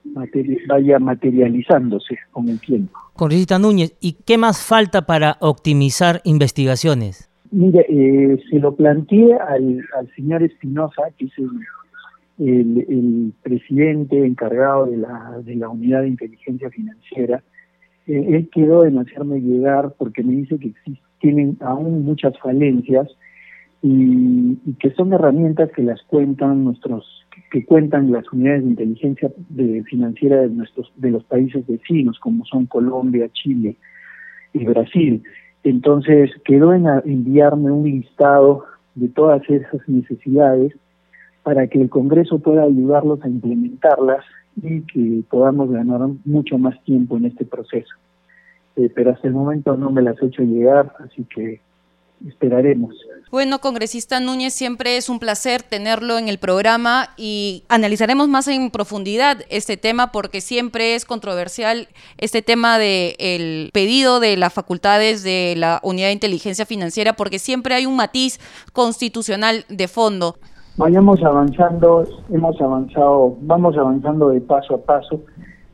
vaya 0.67 0.99
materializándose 0.99 2.19
con 2.33 2.49
el 2.49 2.59
tiempo. 2.59 2.99
Congresista 3.15 3.61
Núñez, 3.61 3.97
¿y 4.01 4.15
qué 4.25 4.39
más 4.39 4.61
falta 4.61 5.07
para 5.07 5.37
optimizar 5.41 6.21
investigaciones? 6.25 7.31
Mire, 7.53 7.87
eh, 7.89 8.43
se 8.51 8.59
lo 8.59 8.75
planteé 8.75 9.35
al, 9.35 9.81
al 9.97 10.13
señor 10.17 10.43
Espinosa, 10.43 11.03
que 11.17 11.27
es 11.27 11.39
el, 11.39 11.49
el, 12.39 13.33
presidente 13.43 14.25
encargado 14.25 14.87
de 14.87 14.97
la, 14.99 15.41
de 15.43 15.57
la 15.57 15.69
unidad 15.69 16.03
de 16.03 16.09
inteligencia 16.09 16.71
financiera, 16.71 17.43
él 18.07 18.49
quedó 18.53 18.85
en 18.85 18.99
hacerme 18.99 19.41
llegar 19.41 19.95
porque 19.99 20.23
me 20.23 20.33
dice 20.33 20.59
que 20.59 20.73
tienen 21.21 21.57
aún 21.61 22.05
muchas 22.05 22.39
falencias 22.39 23.09
y, 23.83 24.57
que 24.81 24.91
son 24.93 25.13
herramientas 25.13 25.71
que 25.75 25.83
las 25.83 26.03
cuentan 26.03 26.65
nuestros 26.65 27.15
que 27.53 27.65
cuentan 27.65 28.11
las 28.11 28.31
unidades 28.33 28.65
de 28.65 28.71
inteligencia 28.71 29.31
de, 29.49 29.85
financiera 29.85 30.43
de 30.43 30.49
nuestros 30.49 30.93
de 30.97 31.11
los 31.11 31.25
países 31.25 31.67
vecinos 31.67 32.19
como 32.19 32.45
son 32.47 32.67
Colombia, 32.67 33.29
Chile 33.33 33.77
y 34.53 34.65
Brasil. 34.65 35.23
Entonces 35.63 36.31
quedó 36.45 36.73
en 36.73 36.87
enviarme 37.05 37.71
un 37.71 37.85
listado 37.85 38.65
de 38.95 39.09
todas 39.09 39.49
esas 39.49 39.87
necesidades 39.89 40.75
para 41.43 41.67
que 41.67 41.81
el 41.81 41.89
Congreso 41.89 42.39
pueda 42.39 42.65
ayudarlos 42.65 43.23
a 43.23 43.29
implementarlas 43.29 44.25
y 44.57 44.83
que 44.83 45.23
podamos 45.29 45.71
ganar 45.71 46.01
mucho 46.25 46.59
más 46.59 46.83
tiempo 46.85 47.17
en 47.17 47.27
este 47.27 47.45
proceso. 47.45 47.95
Eh, 48.77 48.91
pero 48.95 49.13
hasta 49.13 49.29
el 49.29 49.35
momento 49.35 49.77
no 49.77 49.91
me 49.91 50.03
las 50.03 50.21
he 50.23 50.27
hecho 50.27 50.43
llegar, 50.43 50.95
así 51.01 51.25
que 51.25 51.61
esperaremos. 52.27 52.95
Bueno, 53.31 53.61
congresista 53.61 54.21
Núñez, 54.21 54.55
siempre 54.55 54.97
es 54.97 55.09
un 55.09 55.19
placer 55.19 55.63
tenerlo 55.63 56.19
en 56.19 56.29
el 56.29 56.39
programa 56.39 57.11
y 57.17 57.65
analizaremos 57.69 58.29
más 58.29 58.49
en 58.49 58.71
profundidad 58.71 59.45
este 59.51 59.77
tema 59.77 60.11
porque 60.13 60.41
siempre 60.41 60.95
es 60.95 61.05
controversial 61.05 61.89
este 62.17 62.43
tema 62.43 62.79
del 62.79 63.15
el 63.19 63.71
pedido 63.73 64.19
de 64.19 64.37
las 64.37 64.53
facultades 64.53 65.23
de 65.23 65.55
la 65.57 65.79
Unidad 65.83 66.09
de 66.09 66.15
Inteligencia 66.15 66.67
Financiera 66.67 67.13
porque 67.13 67.39
siempre 67.39 67.75
hay 67.75 67.87
un 67.87 67.97
matiz 67.97 68.41
constitucional 68.73 69.65
de 69.69 69.89
fondo 69.89 70.39
vayamos 70.79 71.23
avanzando, 71.25 72.05
hemos 72.31 72.61
avanzado, 72.61 73.37
vamos 73.43 73.77
avanzando 73.77 74.31
de 74.31 74.41
paso 74.41 74.77
a 74.77 74.79
paso, 74.79 75.21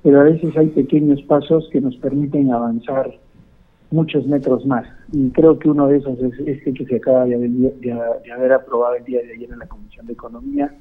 pero 0.02 0.20
a 0.20 0.24
veces 0.24 0.56
hay 0.56 0.68
pequeños 0.68 1.22
pasos 1.22 1.68
que 1.70 1.80
nos 1.80 1.94
permiten 1.96 2.50
avanzar 2.50 3.14
muchos 3.90 4.26
metros 4.26 4.64
más. 4.66 4.86
Y 5.12 5.28
creo 5.30 5.58
que 5.58 5.68
uno 5.68 5.86
de 5.88 5.98
esos 5.98 6.18
es 6.18 6.32
este 6.46 6.72
que 6.72 6.86
se 6.86 6.96
acaba 6.96 7.26
de, 7.26 7.36
haber 8.34 8.52
aprobado 8.52 8.96
el 8.96 9.04
día 9.04 9.20
de 9.22 9.34
ayer 9.34 9.52
en 9.52 9.58
la 9.58 9.66
Comisión 9.66 10.06
de 10.06 10.14
Economía. 10.14 10.74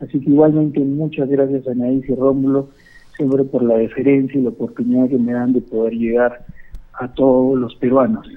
Así 0.00 0.20
que 0.20 0.30
igualmente 0.30 0.80
muchas 0.80 1.28
gracias 1.30 1.66
a 1.66 1.72
Anaís 1.72 2.06
y 2.08 2.14
Rómulo, 2.14 2.68
siempre 3.16 3.42
por 3.44 3.62
la 3.62 3.76
deferencia 3.76 4.38
y 4.38 4.42
la 4.42 4.50
oportunidad 4.50 5.08
que 5.08 5.18
me 5.18 5.32
dan 5.32 5.54
de 5.54 5.62
poder 5.62 5.94
llegar 5.94 6.44
a 6.92 7.08
todos 7.08 7.58
los 7.58 7.74
peruanos. 7.76 8.28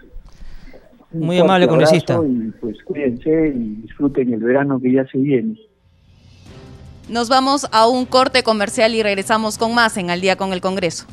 Muy 1.11 1.39
amable 1.39 1.67
congresista. 1.67 2.19
Y 2.25 2.51
pues 2.59 2.77
cuídense 2.83 3.53
y 3.55 3.81
disfruten 3.81 4.33
el 4.33 4.39
verano 4.41 4.79
que 4.79 4.91
ya 4.91 5.05
se 5.07 5.17
viene. 5.17 5.57
Nos 7.09 7.29
vamos 7.29 7.67
a 7.71 7.87
un 7.87 8.05
corte 8.05 8.43
comercial 8.43 8.95
y 8.95 9.03
regresamos 9.03 9.57
con 9.57 9.75
más 9.75 9.95
en 9.97 10.09
Al 10.09 10.21
día 10.21 10.35
con 10.35 10.53
el 10.53 10.61
Congreso. 10.61 11.05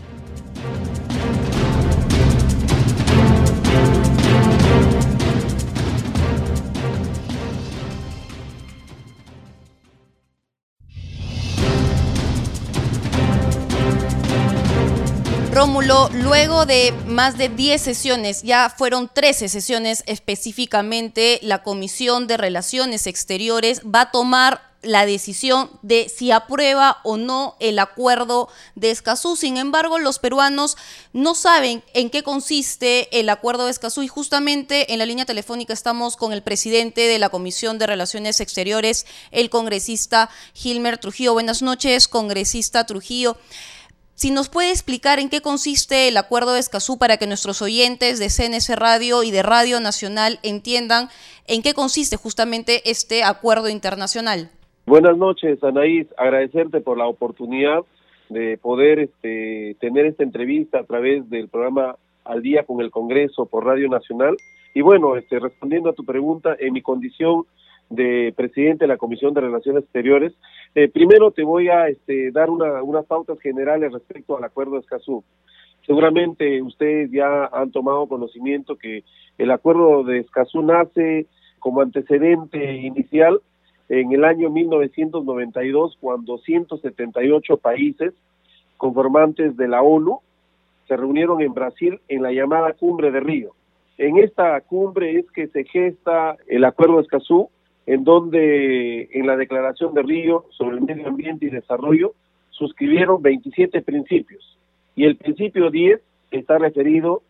Rómulo, 15.52 16.08
luego 16.14 16.64
de 16.64 16.94
más 17.06 17.36
de 17.36 17.50
10 17.50 17.78
sesiones, 17.82 18.42
ya 18.42 18.70
fueron 18.74 19.10
13 19.12 19.50
sesiones 19.50 20.02
específicamente, 20.06 21.40
la 21.42 21.62
Comisión 21.62 22.26
de 22.26 22.38
Relaciones 22.38 23.06
Exteriores 23.06 23.82
va 23.82 24.00
a 24.00 24.10
tomar 24.10 24.72
la 24.80 25.04
decisión 25.04 25.70
de 25.82 26.08
si 26.08 26.30
aprueba 26.30 27.00
o 27.04 27.18
no 27.18 27.56
el 27.60 27.78
acuerdo 27.80 28.48
de 28.76 28.90
Escazú. 28.90 29.36
Sin 29.36 29.58
embargo, 29.58 29.98
los 29.98 30.18
peruanos 30.18 30.78
no 31.12 31.34
saben 31.34 31.84
en 31.92 32.08
qué 32.08 32.22
consiste 32.22 33.20
el 33.20 33.28
acuerdo 33.28 33.66
de 33.66 33.72
Escazú 33.72 34.02
y 34.02 34.08
justamente 34.08 34.94
en 34.94 34.98
la 34.98 35.06
línea 35.06 35.26
telefónica 35.26 35.74
estamos 35.74 36.16
con 36.16 36.32
el 36.32 36.42
presidente 36.42 37.02
de 37.02 37.18
la 37.18 37.28
Comisión 37.28 37.78
de 37.78 37.86
Relaciones 37.86 38.40
Exteriores, 38.40 39.04
el 39.30 39.50
congresista 39.50 40.30
Gilmer 40.54 40.96
Trujillo. 40.96 41.34
Buenas 41.34 41.60
noches, 41.60 42.08
congresista 42.08 42.86
Trujillo. 42.86 43.36
Si 44.22 44.30
nos 44.30 44.48
puede 44.48 44.70
explicar 44.70 45.18
en 45.18 45.28
qué 45.28 45.40
consiste 45.40 46.06
el 46.06 46.16
acuerdo 46.16 46.52
de 46.52 46.60
Escazú 46.60 46.96
para 46.96 47.16
que 47.16 47.26
nuestros 47.26 47.60
oyentes 47.60 48.20
de 48.20 48.28
CNS 48.30 48.78
Radio 48.78 49.24
y 49.24 49.32
de 49.32 49.42
Radio 49.42 49.80
Nacional 49.80 50.38
entiendan 50.44 51.08
en 51.48 51.60
qué 51.60 51.74
consiste 51.74 52.16
justamente 52.16 52.88
este 52.88 53.24
acuerdo 53.24 53.68
internacional. 53.68 54.48
Buenas 54.86 55.16
noches, 55.16 55.60
Anaís. 55.64 56.06
Agradecerte 56.16 56.80
por 56.80 56.98
la 56.98 57.08
oportunidad 57.08 57.80
de 58.28 58.58
poder 58.58 59.00
este, 59.00 59.74
tener 59.80 60.06
esta 60.06 60.22
entrevista 60.22 60.78
a 60.78 60.84
través 60.84 61.28
del 61.28 61.48
programa 61.48 61.96
Al 62.24 62.42
Día 62.42 62.62
con 62.62 62.80
el 62.80 62.92
Congreso 62.92 63.46
por 63.46 63.64
Radio 63.64 63.88
Nacional. 63.88 64.36
Y 64.72 64.82
bueno, 64.82 65.16
este, 65.16 65.40
respondiendo 65.40 65.90
a 65.90 65.94
tu 65.94 66.04
pregunta, 66.04 66.54
en 66.60 66.74
mi 66.74 66.80
condición 66.80 67.42
de 67.94 68.32
presidente 68.36 68.84
de 68.84 68.88
la 68.88 68.96
Comisión 68.96 69.34
de 69.34 69.40
Relaciones 69.40 69.84
Exteriores. 69.84 70.32
Eh, 70.74 70.88
primero 70.88 71.30
te 71.30 71.44
voy 71.44 71.68
a 71.68 71.88
este, 71.88 72.30
dar 72.30 72.50
unas 72.50 73.06
pautas 73.06 73.38
generales 73.40 73.92
respecto 73.92 74.36
al 74.36 74.44
acuerdo 74.44 74.72
de 74.72 74.80
Escazú. 74.80 75.22
Seguramente 75.86 76.62
ustedes 76.62 77.10
ya 77.10 77.46
han 77.46 77.70
tomado 77.70 78.06
conocimiento 78.06 78.76
que 78.76 79.04
el 79.38 79.50
acuerdo 79.50 80.04
de 80.04 80.18
Escazú 80.18 80.62
nace 80.62 81.26
como 81.58 81.80
antecedente 81.80 82.74
inicial 82.74 83.40
en 83.88 84.12
el 84.12 84.24
año 84.24 84.48
1992, 84.48 85.98
cuando 86.00 86.38
178 86.38 87.56
países 87.58 88.14
conformantes 88.76 89.56
de 89.56 89.68
la 89.68 89.82
ONU 89.82 90.20
se 90.88 90.96
reunieron 90.96 91.40
en 91.40 91.54
Brasil 91.54 92.00
en 92.08 92.22
la 92.22 92.32
llamada 92.32 92.72
Cumbre 92.72 93.10
de 93.10 93.20
Río. 93.20 93.52
En 93.98 94.18
esta 94.18 94.60
cumbre 94.62 95.18
es 95.18 95.30
que 95.30 95.46
se 95.48 95.64
gesta 95.64 96.36
el 96.48 96.64
acuerdo 96.64 96.96
de 96.96 97.02
Escazú, 97.02 97.50
en 97.86 98.04
donde 98.04 99.08
en 99.12 99.26
la 99.26 99.36
Declaración 99.36 99.94
de 99.94 100.02
Río 100.02 100.46
sobre 100.50 100.76
el 100.76 100.82
Medio 100.82 101.08
Ambiente 101.08 101.46
y 101.46 101.50
Desarrollo 101.50 102.14
suscribieron 102.50 103.22
27 103.22 103.82
principios 103.82 104.58
y 104.94 105.04
el 105.04 105.16
principio 105.16 105.70
10 105.70 106.00
está 106.30 106.58
referido 106.58 107.22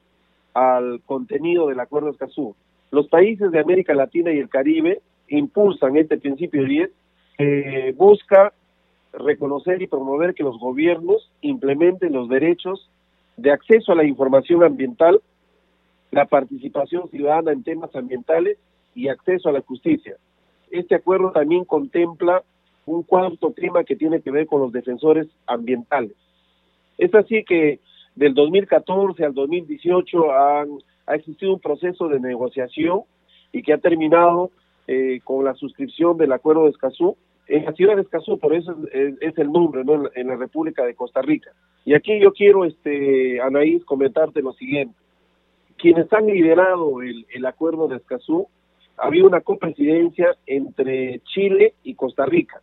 al 0.52 1.00
contenido 1.06 1.68
del 1.68 1.80
Acuerdo 1.80 2.08
de 2.08 2.12
Escazú. 2.12 2.54
Los 2.90 3.08
países 3.08 3.50
de 3.50 3.60
América 3.60 3.94
Latina 3.94 4.32
y 4.32 4.38
el 4.38 4.50
Caribe 4.50 5.00
impulsan 5.28 5.96
este 5.96 6.18
principio 6.18 6.64
10 6.64 6.90
que 7.38 7.94
busca 7.96 8.52
reconocer 9.14 9.80
y 9.80 9.86
promover 9.86 10.34
que 10.34 10.42
los 10.42 10.58
gobiernos 10.58 11.30
implementen 11.40 12.12
los 12.12 12.28
derechos 12.28 12.90
de 13.38 13.50
acceso 13.50 13.92
a 13.92 13.94
la 13.94 14.04
información 14.04 14.62
ambiental, 14.62 15.22
la 16.10 16.26
participación 16.26 17.08
ciudadana 17.08 17.52
en 17.52 17.62
temas 17.62 17.94
ambientales 17.96 18.58
y 18.94 19.08
acceso 19.08 19.48
a 19.48 19.52
la 19.52 19.62
justicia 19.62 20.16
este 20.72 20.94
acuerdo 20.94 21.32
también 21.32 21.64
contempla 21.64 22.42
un 22.86 23.02
cuarto 23.02 23.52
tema 23.52 23.84
que 23.84 23.96
tiene 23.96 24.20
que 24.20 24.30
ver 24.30 24.46
con 24.46 24.60
los 24.60 24.72
defensores 24.72 25.28
ambientales. 25.46 26.16
Es 26.98 27.14
así 27.14 27.44
que 27.44 27.80
del 28.14 28.34
2014 28.34 29.24
al 29.24 29.34
2018 29.34 30.32
han, 30.32 30.68
ha 31.06 31.14
existido 31.14 31.54
un 31.54 31.60
proceso 31.60 32.08
de 32.08 32.20
negociación 32.20 33.02
y 33.52 33.62
que 33.62 33.72
ha 33.72 33.78
terminado 33.78 34.50
eh, 34.88 35.20
con 35.24 35.44
la 35.44 35.54
suscripción 35.54 36.16
del 36.16 36.32
acuerdo 36.32 36.64
de 36.64 36.70
Escazú 36.70 37.16
en 37.46 37.64
la 37.64 37.72
ciudad 37.72 37.96
de 37.96 38.02
Escazú, 38.02 38.38
por 38.38 38.54
eso 38.54 38.74
es, 38.92 39.36
el 39.36 39.52
nombre, 39.52 39.84
¿no? 39.84 40.08
En 40.14 40.28
la, 40.28 40.36
República 40.36 40.84
de 40.84 40.94
Costa 40.94 41.22
Rica. 41.22 41.50
Y 41.84 41.94
aquí 41.94 42.18
yo 42.20 42.32
quiero, 42.32 42.64
este, 42.64 43.40
Anaís, 43.40 43.84
comentarte 43.84 44.42
lo 44.42 44.52
siguiente. 44.52 44.94
Quienes 45.76 46.10
han 46.12 46.26
liderado 46.26 47.02
el, 47.02 47.26
el 47.30 47.44
acuerdo 47.44 47.88
de 47.88 47.96
Escazú 47.96 48.46
había 49.02 49.24
una 49.24 49.40
copresidencia 49.40 50.36
entre 50.46 51.20
Chile 51.24 51.74
y 51.82 51.94
Costa 51.94 52.24
Rica. 52.24 52.62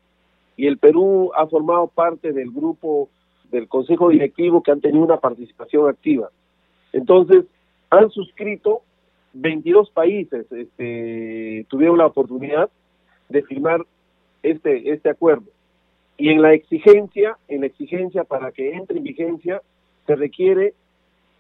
y 0.55 0.67
el 0.67 0.77
Perú 0.77 1.31
ha 1.37 1.47
formado 1.47 1.87
parte 1.87 2.33
del 2.33 2.51
grupo 2.51 3.07
del 3.49 3.69
Consejo 3.69 4.09
Directivo 4.09 4.61
que 4.61 4.71
han 4.71 4.81
tenido 4.81 5.05
una 5.05 5.17
participación 5.17 5.87
activa. 5.87 6.29
Entonces, 6.91 7.45
han 7.89 8.09
suscrito 8.09 8.81
22 9.33 9.89
países, 9.91 10.51
este, 10.51 11.65
tuvieron 11.69 11.97
la 11.97 12.07
oportunidad 12.07 12.69
de 13.29 13.41
firmar 13.43 13.85
este, 14.43 14.91
este 14.91 15.09
acuerdo. 15.09 15.45
Y 16.17 16.29
en 16.29 16.41
la 16.41 16.53
exigencia, 16.53 17.37
en 17.47 17.61
la 17.61 17.67
exigencia 17.67 18.25
para 18.25 18.51
que 18.51 18.73
entre 18.73 18.97
en 18.97 19.03
vigencia, 19.03 19.61
se 20.05 20.15
requiere 20.15 20.73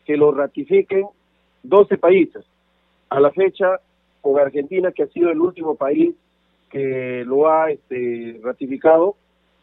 que 0.05 0.15
lo 0.15 0.31
ratifiquen 0.31 1.07
12 1.63 1.97
países. 1.97 2.45
A 3.09 3.19
la 3.19 3.31
fecha, 3.31 3.81
con 4.21 4.39
Argentina, 4.39 4.91
que 4.91 5.03
ha 5.03 5.07
sido 5.07 5.29
el 5.29 5.39
último 5.39 5.75
país 5.75 6.15
que 6.69 7.23
lo 7.25 7.49
ha 7.49 7.71
este, 7.71 8.39
ratificado, 8.43 9.15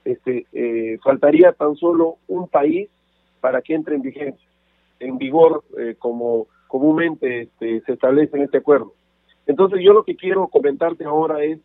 este, 0.04 0.46
eh, 0.52 0.98
faltaría 1.02 1.52
tan 1.52 1.76
solo 1.76 2.16
un 2.28 2.48
país 2.48 2.88
para 3.40 3.62
que 3.62 3.74
entre 3.74 3.96
en 3.96 4.02
vigencia, 4.02 4.48
en 5.00 5.18
vigor, 5.18 5.64
eh, 5.78 5.94
como 5.98 6.46
comúnmente 6.66 7.42
este, 7.42 7.80
se 7.82 7.92
establece 7.92 8.36
en 8.36 8.44
este 8.44 8.58
acuerdo. 8.58 8.92
Entonces 9.46 9.80
yo 9.82 9.92
lo 9.92 10.04
que 10.04 10.16
quiero 10.16 10.48
comentarte 10.48 11.04
ahora 11.04 11.44
es, 11.44 11.60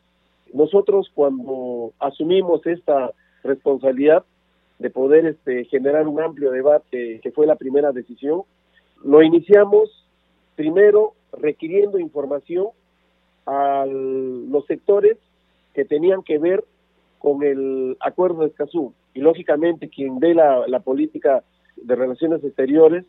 nosotros 0.53 1.09
cuando 1.13 1.93
asumimos 1.99 2.65
esta 2.67 3.11
responsabilidad 3.43 4.23
de 4.79 4.89
poder 4.89 5.25
este, 5.25 5.65
generar 5.65 6.07
un 6.07 6.21
amplio 6.21 6.51
debate, 6.51 7.19
que 7.21 7.31
fue 7.31 7.47
la 7.47 7.55
primera 7.55 7.91
decisión, 7.91 8.43
lo 9.03 9.21
iniciamos 9.23 10.07
primero 10.55 11.13
requiriendo 11.33 11.97
información 11.97 12.67
a 13.45 13.85
los 13.85 14.65
sectores 14.65 15.17
que 15.73 15.85
tenían 15.85 16.23
que 16.23 16.37
ver 16.37 16.63
con 17.19 17.43
el 17.43 17.97
acuerdo 17.99 18.41
de 18.41 18.47
Escazú. 18.47 18.93
Y 19.13 19.19
lógicamente 19.19 19.89
quien 19.89 20.19
ve 20.19 20.33
la, 20.33 20.79
política 20.79 21.43
de 21.75 21.95
relaciones 21.95 22.43
exteriores, 22.43 23.05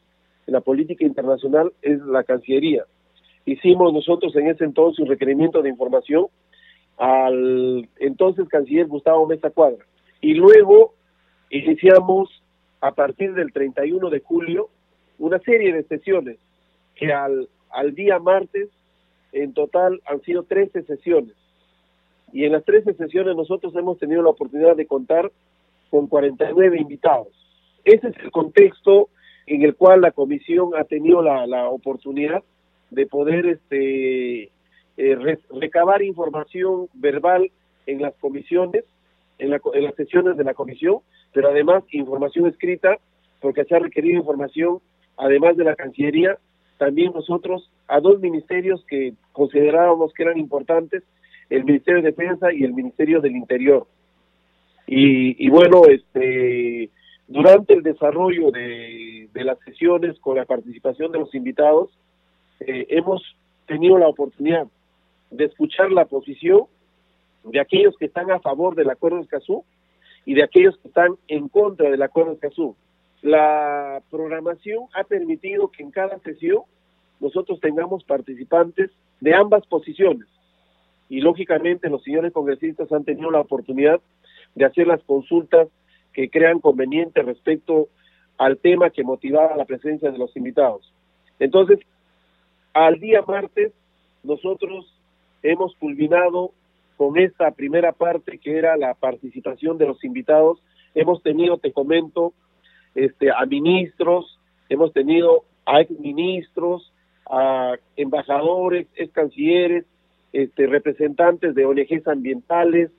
la 0.47 0.61
política 0.61 1.05
internacional, 1.05 1.73
es 1.83 2.01
la 2.03 2.25
Cancillería. 2.25 2.85
Hicimos 3.45 3.93
nosotros 3.93 4.35
en 4.37 4.49
ese 4.49 4.65
entonces 4.65 5.01
un 5.01 5.09
requerimiento 5.09 5.63
de 5.63 5.71
información 5.71 6.27
al 6.99 7.89
entonces 7.99 8.49
canciller 8.49 8.87
Gustavo 8.87 9.27
Mesa 9.27 9.51
Cuadra. 9.51 9.85
Y 10.21 10.35
luego 10.35 10.95
iniciamos 11.51 12.29
a 12.81 12.93
partir 12.93 13.35
del 13.35 13.53
31 13.53 14.11
de 14.11 14.21
julio 14.21 14.69
una 15.19 15.39
serie 15.41 15.73
de 15.73 15.85
sesiones 15.85 16.39
que 16.95 17.13
al, 17.13 17.49
al 17.71 17.95
día 17.95 18.19
martes 18.19 18.69
en 19.33 19.55
total 19.55 20.01
han 20.07 20.21
sido 20.23 20.45
13 20.45 20.83
sesiones. 20.83 21.35
Y 22.33 22.45
en 22.45 22.53
las 22.53 22.65
13 22.65 22.95
sesiones 22.95 23.37
nosotros 23.37 23.75
hemos 23.77 23.99
tenido 23.99 24.23
la 24.23 24.31
oportunidad 24.31 24.77
de 24.77 24.87
contar 24.87 25.31
con 25.91 26.07
49 26.07 26.79
invitados. 26.81 27.29
Ese 27.85 28.09
es 28.09 28.17
el 28.23 28.31
contexto 28.31 29.09
en 29.47 29.63
el 29.63 29.75
cual 29.75 30.01
la 30.01 30.13
comisión 30.13 30.71
ha 30.77 30.85
tenido 30.85 31.23
la, 31.23 31.69
oportunidad 31.69 32.43
de 32.91 33.07
poder 33.07 33.47
este, 33.47 34.45
eh, 34.97 35.39
recabar 35.51 36.03
información 36.03 36.89
verbal 36.95 37.51
en 37.87 38.01
las 38.01 38.15
comisiones, 38.15 38.85
en, 39.39 39.51
la, 39.51 39.61
en 39.75 39.85
las 39.85 39.95
sesiones 39.95 40.37
de 40.37 40.45
la 40.45 40.55
comisión, 40.55 40.99
pero 41.33 41.49
además 41.49 41.83
información 41.91 42.47
escrita, 42.47 42.99
porque 43.41 43.65
se 43.65 43.75
ha 43.75 43.81
requerido 43.81 44.19
información, 44.19 44.79
además 45.17 45.57
de 45.57 45.65
la 45.65 45.75
Cancillería, 45.75 46.39
también 46.83 47.13
nosotros 47.15 47.71
a 47.87 48.01
dos 48.01 48.19
ministerios 48.19 48.85
que 48.89 49.15
considerábamos 49.31 50.13
que 50.13 50.25
eran 50.25 50.37
importantes, 50.37 51.05
el 51.49 51.63
Ministerio 51.63 52.03
de 52.03 52.11
Defensa 52.11 52.53
y 52.53 52.65
el 52.65 52.73
Ministerio 52.73 53.21
del 53.21 53.37
Interior. 53.37 53.87
Y, 54.89 55.49
bueno, 55.49 55.85
este 55.85 56.91
durante 57.29 57.75
el 57.75 57.85
desarrollo 57.85 58.51
de, 58.51 59.29
de, 59.33 59.45
las 59.45 59.61
sesiones 59.61 60.19
con 60.19 60.37
la 60.37 60.45
participación 60.45 61.13
de 61.13 61.21
los 61.21 61.33
invitados, 61.37 61.89
eh, 62.59 62.87
hemos 62.89 63.23
tenido 63.67 63.97
la 63.97 64.09
oportunidad 64.09 64.67
de 65.31 65.45
escuchar 65.45 65.93
la 65.93 66.07
posición 66.07 66.65
de 67.45 67.61
aquellos 67.61 67.97
que 67.97 68.07
están 68.07 68.33
a 68.33 68.41
favor 68.41 68.75
del 68.75 68.91
acuerdo 68.91 69.19
de 69.19 69.23
Escazú 69.23 69.65
y 70.27 70.35
de 70.35 70.43
aquellos 70.43 70.77
que 70.79 70.89
están 70.89 71.15
en 71.29 71.49
contra 71.49 71.89
del 71.91 72.03
acuerdo 72.03 72.31
de 72.31 72.35
Escazú. 72.35 72.75
La 73.23 74.03
programación 74.11 74.87
ha 74.95 75.05
permitido 75.05 75.69
que 75.69 75.83
en 75.83 75.91
cada 75.91 76.19
sesión 76.19 76.63
nosotros 77.21 77.61
tengamos 77.61 78.03
participantes 78.05 78.91
de 79.21 79.35
ambas 79.35 79.65
posiciones 79.67 80.27
y 81.09 81.21
lógicamente 81.21 81.89
los 81.89 82.03
señores 82.03 82.33
congresistas 82.33 82.91
han 82.93 83.05
tenido 83.05 83.31
la 83.31 83.41
oportunidad 83.41 84.01
de 84.55 84.65
hacer 84.65 84.87
las 84.87 85.03
consultas 85.05 85.69
que 86.13 86.29
crean 86.29 86.59
conveniente 86.59 87.23
respecto 87.23 87.89
al 88.39 88.59
tema 88.59 88.91
que 88.91 89.05
motivaba 89.05 89.57
la 89.57 89.65
presencia 89.65 90.11
de 90.11 90.19
los 90.19 90.37
invitados. 90.37 90.93
Entonces, 91.39 91.79
al 92.75 92.99
día 92.99 93.23
martes, 93.23 93.73
nosotros 94.25 94.93
hemos 95.43 95.75
culminado 95.77 96.51
con 96.97 97.19
esta 97.19 97.51
primera 97.51 97.93
parte 97.93 98.39
que 98.39 98.57
era 98.57 98.77
la 98.77 98.95
participación 98.95 99.79
de 99.79 99.87
los 99.87 100.03
invitados. 100.05 100.63
Hemos 100.95 101.23
tenido, 101.23 101.59
te 101.59 101.73
comento, 101.73 102.33
este, 102.95 103.31
a 103.31 103.45
ministros, 103.47 104.39
hemos 104.69 104.93
tenido 104.93 105.45
a 105.67 105.81
exministros, 105.81 106.93
a 107.31 107.77
embajadores, 107.97 108.87
ex 108.95 109.13
cancilleres, 109.13 109.85
este, 110.33 110.67
representantes 110.67 111.55
de 111.55 111.65
ONGs 111.65 112.07
ambientales, 112.09 112.91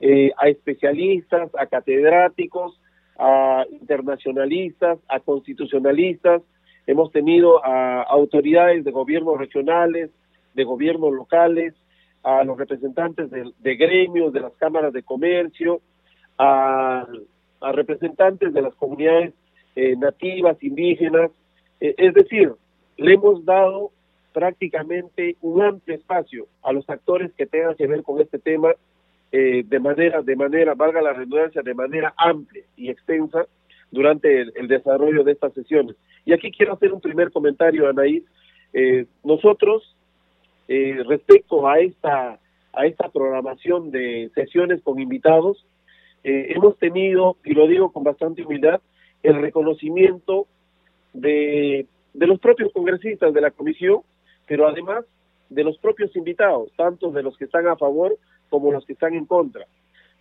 eh, 0.00 0.32
a 0.38 0.48
especialistas, 0.48 1.50
a 1.58 1.66
catedráticos, 1.66 2.80
a 3.18 3.64
internacionalistas, 3.70 4.98
a 5.08 5.20
constitucionalistas, 5.20 6.42
hemos 6.86 7.12
tenido 7.12 7.64
a 7.64 8.02
autoridades 8.02 8.84
de 8.84 8.90
gobiernos 8.90 9.38
regionales, 9.38 10.10
de 10.54 10.64
gobiernos 10.64 11.12
locales, 11.12 11.74
a 12.22 12.44
los 12.44 12.58
representantes 12.58 13.30
de, 13.30 13.76
gremios, 13.76 14.32
de 14.32 14.40
las 14.40 14.52
cámaras 14.54 14.92
de 14.92 15.02
comercio, 15.02 15.80
a, 16.38 17.06
representantes 17.72 18.52
de 18.52 18.62
las 18.62 18.74
comunidades 18.74 19.34
eh, 19.76 19.96
nativas, 19.96 20.62
indígenas, 20.62 21.30
eh, 21.80 21.94
es 21.96 22.14
decir, 22.14 22.52
le 22.96 23.14
hemos 23.14 23.44
dado 23.44 23.90
prácticamente 24.32 25.36
un 25.40 25.62
amplio 25.62 25.96
espacio 25.96 26.46
a 26.62 26.72
los 26.72 26.88
actores 26.88 27.32
que 27.34 27.46
tengan 27.46 27.74
que 27.74 27.86
ver 27.86 28.02
con 28.02 28.20
este 28.20 28.38
tema 28.38 28.72
eh, 29.32 29.64
de 29.66 29.78
manera, 29.78 30.22
de 30.22 30.36
manera, 30.36 30.74
valga 30.74 31.00
la 31.02 31.12
redundancia, 31.12 31.62
de 31.62 31.74
manera 31.74 32.14
amplia 32.16 32.64
y 32.76 32.90
extensa 32.90 33.46
durante 33.90 34.42
el, 34.42 34.68
desarrollo 34.68 35.24
de 35.24 35.32
estas 35.32 35.52
sesiones. 35.52 35.96
Y 36.24 36.32
aquí 36.32 36.50
quiero 36.50 36.74
hacer 36.74 36.92
un 36.92 37.00
primer 37.00 37.30
comentario, 37.30 37.88
Anaís. 37.88 38.24
nosotros 39.24 39.96
eh, 40.72 41.02
respecto 41.04 41.66
a 41.66 41.80
esta, 41.80 42.38
a 42.72 42.86
esta 42.86 43.08
programación 43.08 43.90
de 43.90 44.30
sesiones 44.36 44.80
con 44.82 45.00
invitados, 45.00 45.66
eh, 46.24 46.52
hemos 46.54 46.76
tenido, 46.78 47.36
y 47.44 47.54
lo 47.54 47.66
digo 47.66 47.92
con 47.92 48.04
bastante 48.04 48.42
humildad, 48.42 48.80
el 49.22 49.40
reconocimiento 49.40 50.46
de, 51.12 51.86
de 52.14 52.26
los 52.26 52.38
propios 52.40 52.72
congresistas 52.72 53.32
de 53.32 53.40
la 53.40 53.50
comisión, 53.50 54.00
pero 54.46 54.66
además 54.66 55.04
de 55.48 55.64
los 55.64 55.78
propios 55.78 56.14
invitados, 56.16 56.70
tanto 56.76 57.10
de 57.10 57.22
los 57.22 57.36
que 57.36 57.44
están 57.44 57.66
a 57.66 57.76
favor 57.76 58.16
como 58.48 58.72
los 58.72 58.84
que 58.84 58.92
están 58.92 59.14
en 59.14 59.26
contra, 59.26 59.66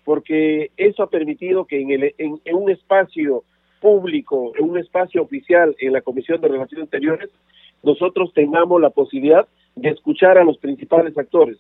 porque 0.04 0.72
eso 0.78 1.04
ha 1.04 1.10
permitido 1.10 1.66
que 1.66 1.82
en, 1.82 1.92
el, 1.92 2.16
en, 2.18 2.40
en 2.44 2.56
un 2.56 2.70
espacio 2.70 3.44
público, 3.80 4.54
en 4.58 4.70
un 4.70 4.78
espacio 4.78 5.22
oficial 5.22 5.76
en 5.80 5.94
la 5.94 6.02
Comisión 6.02 6.42
de 6.42 6.48
Relaciones 6.48 6.86
Exteriores, 6.86 7.30
nosotros 7.84 8.34
tengamos 8.34 8.82
la 8.82 8.90
posibilidad 8.90 9.48
de 9.76 9.90
escuchar 9.90 10.38
a 10.38 10.44
los 10.44 10.58
principales 10.58 11.18
actores, 11.18 11.58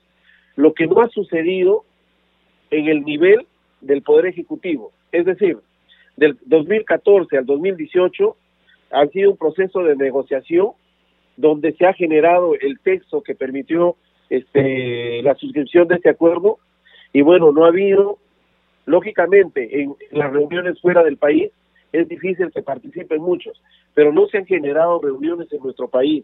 lo 0.56 0.74
que 0.74 0.88
no 0.88 1.02
ha 1.02 1.10
sucedido 1.10 1.86
en 2.72 2.88
el 2.88 3.04
nivel 3.04 3.48
del 3.82 4.02
Poder 4.02 4.28
Ejecutivo. 4.28 4.92
Es 5.12 5.26
decir, 5.26 5.58
del 6.18 6.38
2014 6.46 7.38
al 7.38 7.46
2018 7.46 8.36
ha 8.92 9.08
sido 9.08 9.32
un 9.32 9.38
proceso 9.38 9.84
de 9.84 9.96
negociación 9.96 10.72
donde 11.38 11.74
se 11.74 11.86
ha 11.86 11.94
generado 11.94 12.56
el 12.56 12.80
texto 12.80 13.22
que 13.22 13.36
permitió 13.36 13.96
este, 14.30 15.22
la 15.24 15.36
suscripción 15.36 15.88
de 15.88 15.96
este 15.96 16.10
acuerdo 16.10 16.60
y 17.14 17.22
bueno, 17.22 17.52
no 17.52 17.66
ha 17.66 17.70
habido, 17.70 18.18
lógicamente, 18.86 19.82
en 19.82 19.96
las 20.12 20.32
reuniones 20.32 20.80
fuera 20.82 21.04
del 21.04 21.18
país 21.18 21.52
es 21.92 22.08
difícil 22.08 22.52
que 22.52 22.62
participen 22.62 23.22
muchos, 23.22 23.60
pero 23.94 24.14
no 24.14 24.28
se 24.28 24.38
han 24.38 24.46
generado 24.46 25.02
reuniones 25.02 25.52
en 25.52 25.64
nuestro 25.64 25.88
país. 25.88 26.24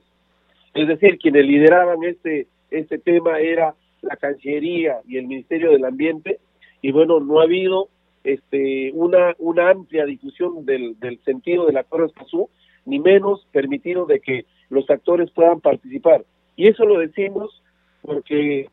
Es 0.73 0.87
decir, 0.87 1.17
quienes 1.17 1.45
lideraban 1.45 2.03
este, 2.03 2.47
este 2.69 2.99
tema 2.99 3.39
era 3.39 3.73
la 4.01 4.15
Cancillería 4.17 4.99
y 5.07 5.17
el 5.17 5.25
Ministerio 5.25 5.71
del 5.71 5.85
Ambiente, 5.85 6.39
y 6.85 6.91
bueno, 6.91 7.19
no 7.19 7.39
ha 7.39 7.45
habido 7.45 7.89
este, 8.23 8.91
una, 8.93 9.33
una 9.39 9.71
amplia 9.71 10.05
difusión 10.05 10.67
del, 10.67 10.99
del 10.99 11.19
sentido 11.23 11.65
del 11.65 11.77
acuerdo 11.77 12.05
Escazú, 12.05 12.47
ni 12.85 12.99
menos 12.99 13.47
permitido 13.51 14.05
de 14.05 14.19
que 14.19 14.45
los 14.69 14.87
actores 14.91 15.31
puedan 15.31 15.61
participar. 15.61 16.23
Y 16.55 16.67
eso 16.67 16.85
lo 16.85 16.99
decimos 16.99 17.63
porque 18.03 18.69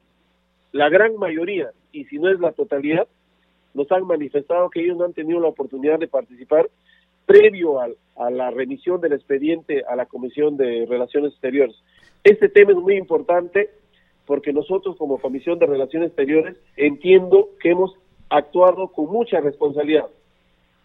la 0.73 0.91
gran 0.91 1.17
mayoría, 1.17 1.71
y 1.91 2.05
si 2.05 2.19
no 2.19 2.31
es 2.31 2.39
la 2.39 2.53
totalidad, 2.53 3.09
nos 3.73 3.91
han 3.91 4.07
manifestado 4.07 4.69
que 4.69 4.83
ellos 4.83 4.99
no 4.99 5.07
han 5.07 5.15
tenido 5.15 5.41
la 5.41 5.49
oportunidad 5.49 5.99
de 5.99 6.09
participar 6.09 6.69
previo 7.25 7.81
a 7.81 8.31
la 8.31 8.51
remisión 8.51 9.01
del 9.01 9.15
expediente 9.15 9.85
a 9.89 9.97
la 9.97 10.05
Comisión 10.05 10.59
de 10.59 10.85
Relaciones 10.87 11.33
Exteriores. 11.33 11.77
Este 12.25 12.51
tema 12.51 12.73
es 12.73 12.77
muy 12.77 12.97
importante 12.97 13.71
porque 14.27 14.53
nosotros 14.53 14.97
como 14.97 15.19
Comisión 15.19 15.59
de 15.59 15.67
Relaciones 15.67 16.09
Exteriores 16.09 16.57
entiendo 16.77 17.49
que 17.59 17.71
hemos 17.71 17.97
actuado 18.33 18.89
con 18.89 19.07
mucha 19.07 19.41
responsabilidad, 19.41 20.07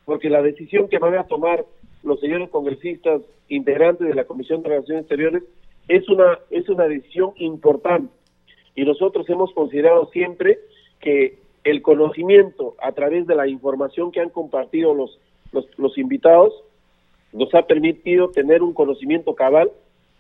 porque 0.06 0.30
la 0.30 0.42
decisión 0.42 0.88
que 0.90 1.00
van 1.00 1.16
a 1.16 1.24
tomar 1.24 1.66
los 2.04 2.20
señores 2.20 2.50
congresistas 2.50 3.22
integrantes 3.50 4.08
de 4.08 4.16
la 4.16 4.26
Comisión 4.26 4.62
de 4.62 4.70
Relaciones 4.70 5.02
Exteriores 5.02 5.44
es 5.88 6.08
una 6.10 6.40
es 6.50 6.68
una 6.68 6.86
decisión 6.88 7.32
importante 7.38 8.12
y 8.76 8.84
nosotros 8.84 9.28
hemos 9.30 9.52
considerado 9.54 10.10
siempre 10.12 10.60
que 11.00 11.40
el 11.64 11.82
conocimiento 11.82 12.76
a 12.82 12.92
través 12.92 13.26
de 13.28 13.36
la 13.36 13.48
información 13.48 14.12
que 14.12 14.22
han 14.22 14.30
compartido 14.30 14.94
los, 14.94 15.18
los, 15.78 15.98
invitados 15.98 16.54
nos 17.34 17.54
ha 17.56 17.64
permitido 17.64 18.30
tener 18.30 18.62
un 18.62 18.74
conocimiento 18.74 19.36
cabal 19.36 19.72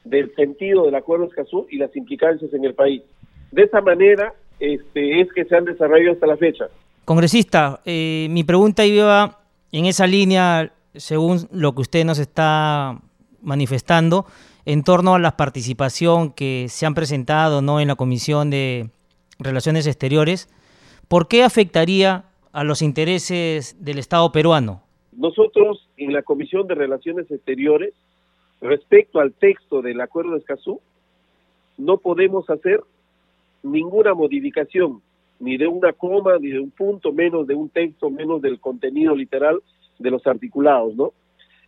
del 0.03 0.33
sentido 0.35 0.85
del 0.85 0.95
acuerdo 0.95 1.25
Escazú 1.25 1.67
y 1.69 1.77
las 1.77 1.95
implicancias 1.95 2.53
en 2.53 2.65
el 2.65 2.73
país. 2.73 3.03
De 3.51 3.63
esa 3.63 3.81
manera 3.81 4.33
este, 4.59 5.21
es 5.21 5.31
que 5.33 5.45
se 5.45 5.55
han 5.55 5.65
desarrollado 5.65 6.13
hasta 6.13 6.27
la 6.27 6.37
fecha. 6.37 6.69
Congresista, 7.07 7.79
eh, 7.85 8.27
mi 8.31 8.43
pregunta 8.43 8.85
iba 8.85 9.39
en 9.71 9.85
esa 9.85 10.05
línea, 10.07 10.73
según 10.93 11.47
lo 11.53 11.73
que 11.73 11.79
usted 11.79 12.03
nos 12.03 12.19
está 12.19 13.01
manifestando, 13.41 14.25
en 14.65 14.83
torno 14.83 15.15
a 15.15 15.19
la 15.19 15.37
participación 15.37 16.33
que 16.33 16.65
se 16.67 16.85
han 16.85 16.95
presentado 16.95 17.61
¿no? 17.61 17.79
en 17.79 17.87
la 17.87 17.95
Comisión 17.95 18.49
de 18.49 18.89
Relaciones 19.39 19.87
Exteriores 19.87 20.49
¿por 21.07 21.29
qué 21.29 21.43
afectaría 21.43 22.25
a 22.51 22.65
los 22.65 22.81
intereses 22.81 23.81
del 23.81 23.99
Estado 23.99 24.29
peruano? 24.33 24.81
Nosotros 25.13 25.87
en 25.95 26.11
la 26.11 26.23
Comisión 26.23 26.67
de 26.67 26.75
Relaciones 26.75 27.31
Exteriores, 27.31 27.93
respecto 28.59 29.21
al 29.21 29.31
texto 29.31 29.81
del 29.81 30.01
Acuerdo 30.01 30.31
de 30.31 30.39
Escazú, 30.39 30.81
no 31.77 31.99
podemos 31.99 32.49
hacer 32.49 32.81
ninguna 33.63 34.13
modificación, 34.13 35.01
ni 35.39 35.57
de 35.57 35.67
una 35.67 35.93
coma, 35.93 36.37
ni 36.39 36.49
de 36.49 36.59
un 36.59 36.71
punto, 36.71 37.11
menos 37.11 37.47
de 37.47 37.55
un 37.55 37.69
texto, 37.69 38.09
menos 38.09 38.41
del 38.41 38.59
contenido 38.59 39.15
literal 39.15 39.61
de 39.99 40.11
los 40.11 40.25
articulados, 40.25 40.95
¿no? 40.95 41.13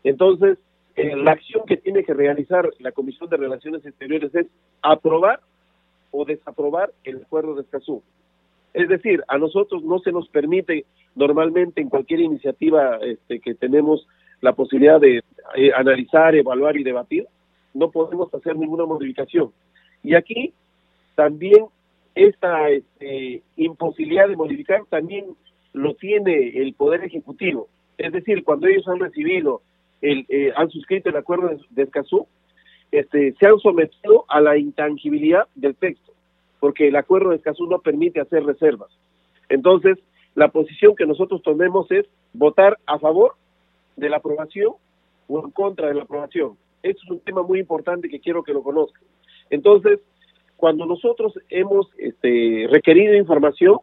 Entonces, 0.03 0.57
eh, 0.95 1.15
la 1.15 1.32
acción 1.32 1.63
que 1.65 1.78
tiene 1.78 2.03
que 2.03 2.13
realizar 2.13 2.70
la 2.80 2.91
Comisión 2.91 3.30
de 3.30 3.38
Relaciones 3.38 3.86
Exteriores 3.86 4.34
es 4.36 4.47
aprobar 4.82 5.39
o 6.11 6.26
desaprobar 6.26 6.91
el 7.03 7.17
Acuerdo 7.17 7.55
de 7.55 7.61
Escazú. 7.61 8.01
Es 8.74 8.88
decir, 8.88 9.24
a 9.28 9.38
nosotros 9.38 9.84
no 9.84 9.99
se 9.99 10.11
nos 10.11 10.28
permite 10.30 10.86
normalmente 11.15 11.82
en 11.82 11.89
cualquier 11.89 12.22
iniciativa 12.22 12.97
este, 12.97 13.39
que 13.39 13.55
tenemos 13.55 14.07
la 14.41 14.53
posibilidad 14.53 14.99
de 14.99 15.24
eh, 15.55 15.72
analizar, 15.76 16.36
evaluar 16.36 16.78
y 16.78 16.84
debatir, 16.84 17.28
no 17.74 17.91
podemos 17.91 18.34
hacer 18.34 18.55
ninguna 18.55 18.86
modificación. 18.86 19.51
Y 20.03 20.15
aquí 20.15 20.53
también 21.15 21.65
esta 22.28 22.70
este, 22.70 23.41
imposibilidad 23.55 24.28
de 24.28 24.36
modificar 24.36 24.84
también 24.89 25.36
lo 25.74 25.93
tiene 25.95 26.49
el 26.61 26.74
Poder 26.74 27.03
Ejecutivo. 27.03 27.67
Es 27.97 28.11
decir, 28.11 28.43
cuando 28.43 28.67
ellos 28.67 28.88
han 28.88 28.99
recibido, 28.99 29.61
el, 30.01 30.26
eh, 30.30 30.51
han 30.55 30.70
suscrito 30.70 31.09
el 31.09 31.17
acuerdo 31.17 31.49
de, 31.70 31.84
Escazú, 31.84 32.28
este, 32.91 33.34
se 33.39 33.45
han 33.45 33.59
sometido 33.59 34.26
a 34.28 34.41
la 34.41 34.57
intangibilidad 34.57 35.47
del 35.55 35.76
texto 35.76 36.09
porque 36.59 36.88
el 36.88 36.95
acuerdo 36.95 37.30
de 37.30 37.38
Escazú 37.38 37.67
no 37.67 37.80
permite 37.80 38.20
hacer 38.20 38.43
reservas. 38.43 38.89
Entonces, 39.47 39.97
la 40.36 40.49
posición 40.49 40.95
que 40.95 41.05
nosotros 41.05 41.41
tomemos 41.41 41.89
es 41.91 42.05
votar 42.34 42.78
a 42.86 42.99
favor 42.99 43.36
de 43.95 44.09
la 44.09 44.17
aprobación 44.17 44.74
o 45.28 45.43
en 45.43 45.51
contra 45.51 45.88
de 45.88 45.95
la 45.95 46.03
aprobación. 46.03 46.57
Esto 46.84 47.01
es 47.03 47.11
un 47.11 47.20
tema 47.20 47.41
muy 47.41 47.59
importante 47.59 48.09
que 48.09 48.20
quiero 48.20 48.43
que 48.43 48.53
lo 48.53 48.63
conozcan. 48.63 49.03
Entonces, 49.49 49.99
cuando 50.60 50.86
nosotros 50.86 51.39
hemos 51.49 51.88
este, 51.97 52.68
requerido 52.70 53.16
información, 53.16 53.78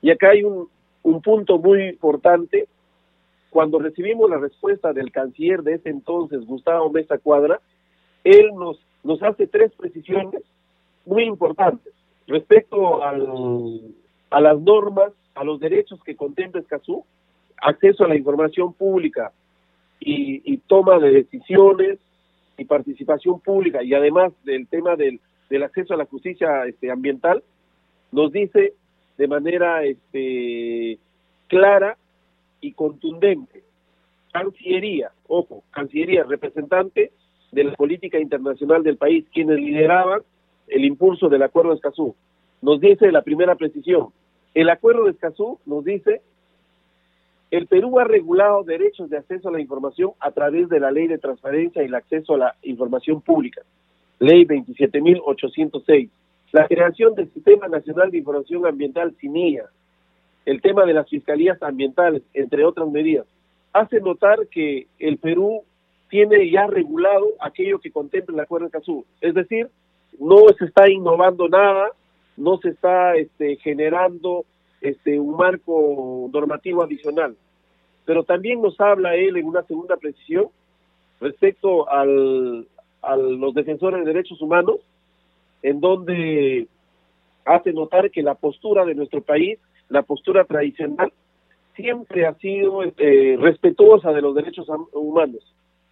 y 0.00 0.10
acá 0.10 0.30
hay 0.30 0.44
un, 0.44 0.68
un 1.02 1.20
punto 1.20 1.58
muy 1.58 1.88
importante, 1.88 2.68
cuando 3.50 3.80
recibimos 3.80 4.30
la 4.30 4.38
respuesta 4.38 4.92
del 4.92 5.10
canciller 5.10 5.62
de 5.62 5.74
ese 5.74 5.90
entonces, 5.90 6.46
Gustavo 6.46 6.90
Mesa 6.90 7.18
Cuadra, 7.18 7.60
él 8.22 8.50
nos, 8.54 8.78
nos 9.02 9.20
hace 9.22 9.48
tres 9.48 9.72
precisiones 9.72 10.42
muy 11.04 11.24
importantes 11.24 11.92
respecto 12.28 13.02
a 13.02 14.40
las 14.40 14.60
normas, 14.60 15.12
a 15.34 15.42
los 15.42 15.58
derechos 15.58 16.00
que 16.04 16.14
contempla 16.14 16.60
Escazú, 16.60 17.04
acceso 17.60 18.04
a 18.04 18.08
la 18.08 18.16
información 18.16 18.72
pública 18.72 19.32
y, 19.98 20.56
toma 20.68 21.00
de 21.00 21.10
decisiones 21.10 21.98
y 22.56 22.64
participación 22.64 23.40
pública 23.40 23.82
y 23.82 23.92
además 23.92 24.32
del 24.44 24.68
tema 24.68 24.94
del, 24.94 25.20
acceso 25.62 25.94
a 25.94 25.96
la 25.96 26.06
justicia 26.06 26.64
este, 26.66 26.90
ambiental, 26.90 27.42
nos 28.12 28.32
dice 28.32 28.74
de 29.18 29.28
manera 29.28 29.84
este, 29.84 30.98
clara 31.48 31.96
y 32.60 32.72
contundente. 32.72 33.62
Cancillería, 34.32 35.10
ojo, 35.28 35.62
Cancillería, 35.70 36.24
representante 36.24 37.12
de 37.50 37.64
la 37.64 37.72
política 37.74 38.18
internacional 38.18 38.82
del 38.82 38.96
país, 38.96 39.26
quienes 39.32 39.58
lideraban 39.58 40.22
el 40.68 40.84
impulso 40.84 41.28
del 41.28 41.42
Acuerdo 41.42 41.70
de 41.70 41.76
Escazú. 41.76 42.14
Nos 42.62 42.80
dice 42.80 43.12
la 43.12 43.22
primera 43.22 43.56
precisión, 43.56 44.08
el 44.54 44.70
Acuerdo 44.70 45.04
de 45.04 45.12
Escazú 45.12 45.58
nos 45.66 45.84
dice, 45.84 46.22
el 47.50 47.66
Perú 47.66 47.98
ha 47.98 48.04
regulado 48.04 48.64
derechos 48.64 49.10
de 49.10 49.18
acceso 49.18 49.48
a 49.48 49.52
la 49.52 49.60
información 49.60 50.12
a 50.20 50.30
través 50.30 50.68
de 50.68 50.80
la 50.80 50.90
Ley 50.90 51.06
de 51.06 51.18
Transparencia 51.18 51.82
y 51.82 51.86
el 51.86 51.94
Acceso 51.94 52.34
a 52.34 52.38
la 52.38 52.54
Información 52.62 53.20
Pública, 53.20 53.62
Ley 54.22 54.44
27.806, 54.44 56.08
la 56.52 56.68
creación 56.68 57.16
del 57.16 57.28
Sistema 57.32 57.66
Nacional 57.66 58.12
de 58.12 58.18
Información 58.18 58.64
Ambiental 58.64 59.16
CINIA, 59.20 59.64
el 60.46 60.62
tema 60.62 60.84
de 60.84 60.92
las 60.92 61.08
fiscalías 61.08 61.60
ambientales, 61.60 62.22
entre 62.32 62.64
otras 62.64 62.88
medidas, 62.88 63.26
hace 63.72 64.00
notar 64.00 64.46
que 64.46 64.86
el 65.00 65.18
Perú 65.18 65.62
tiene 66.08 66.48
ya 66.52 66.68
regulado 66.68 67.30
aquello 67.40 67.80
que 67.80 67.90
contempla 67.90 68.36
el 68.36 68.40
Acuerdo 68.40 68.66
de 68.66 68.68
Escazú, 68.68 69.04
es 69.20 69.34
decir, 69.34 69.68
no 70.20 70.36
se 70.56 70.66
está 70.66 70.88
innovando 70.88 71.48
nada, 71.48 71.88
no 72.36 72.58
se 72.58 72.68
está 72.68 73.16
este, 73.16 73.56
generando 73.56 74.44
este, 74.80 75.18
un 75.18 75.36
marco 75.36 76.30
normativo 76.32 76.84
adicional. 76.84 77.34
Pero 78.04 78.22
también 78.22 78.62
nos 78.62 78.80
habla 78.80 79.16
él 79.16 79.36
en 79.36 79.46
una 79.46 79.62
segunda 79.64 79.96
precisión 79.96 80.46
respecto 81.20 81.88
al, 81.88 82.68
a 83.02 83.16
los 83.16 83.54
defensores 83.54 84.00
de 84.00 84.12
derechos 84.12 84.40
humanos, 84.40 84.76
en 85.62 85.80
donde 85.80 86.68
hace 87.44 87.72
notar 87.72 88.10
que 88.10 88.22
la 88.22 88.34
postura 88.34 88.84
de 88.84 88.94
nuestro 88.94 89.20
país, 89.20 89.58
la 89.88 90.02
postura 90.02 90.44
tradicional, 90.44 91.12
siempre 91.74 92.26
ha 92.26 92.34
sido 92.34 92.82
este, 92.82 93.36
respetuosa 93.38 94.12
de 94.12 94.22
los 94.22 94.34
derechos 94.34 94.66
humanos. 94.92 95.42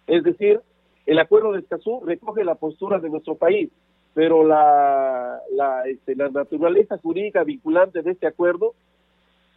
Es 0.07 0.23
decir, 0.23 0.61
el 1.05 1.19
acuerdo 1.19 1.51
de 1.51 1.59
Escazú 1.59 2.01
recoge 2.05 2.43
la 2.43 2.55
postura 2.55 2.99
de 2.99 3.09
nuestro 3.09 3.35
país, 3.35 3.69
pero 4.13 4.45
la, 4.45 5.39
la, 5.53 5.83
este, 5.87 6.15
la 6.15 6.29
naturaleza 6.29 6.97
jurídica 6.97 7.43
vinculante 7.43 8.01
de 8.01 8.11
este 8.11 8.27
acuerdo 8.27 8.73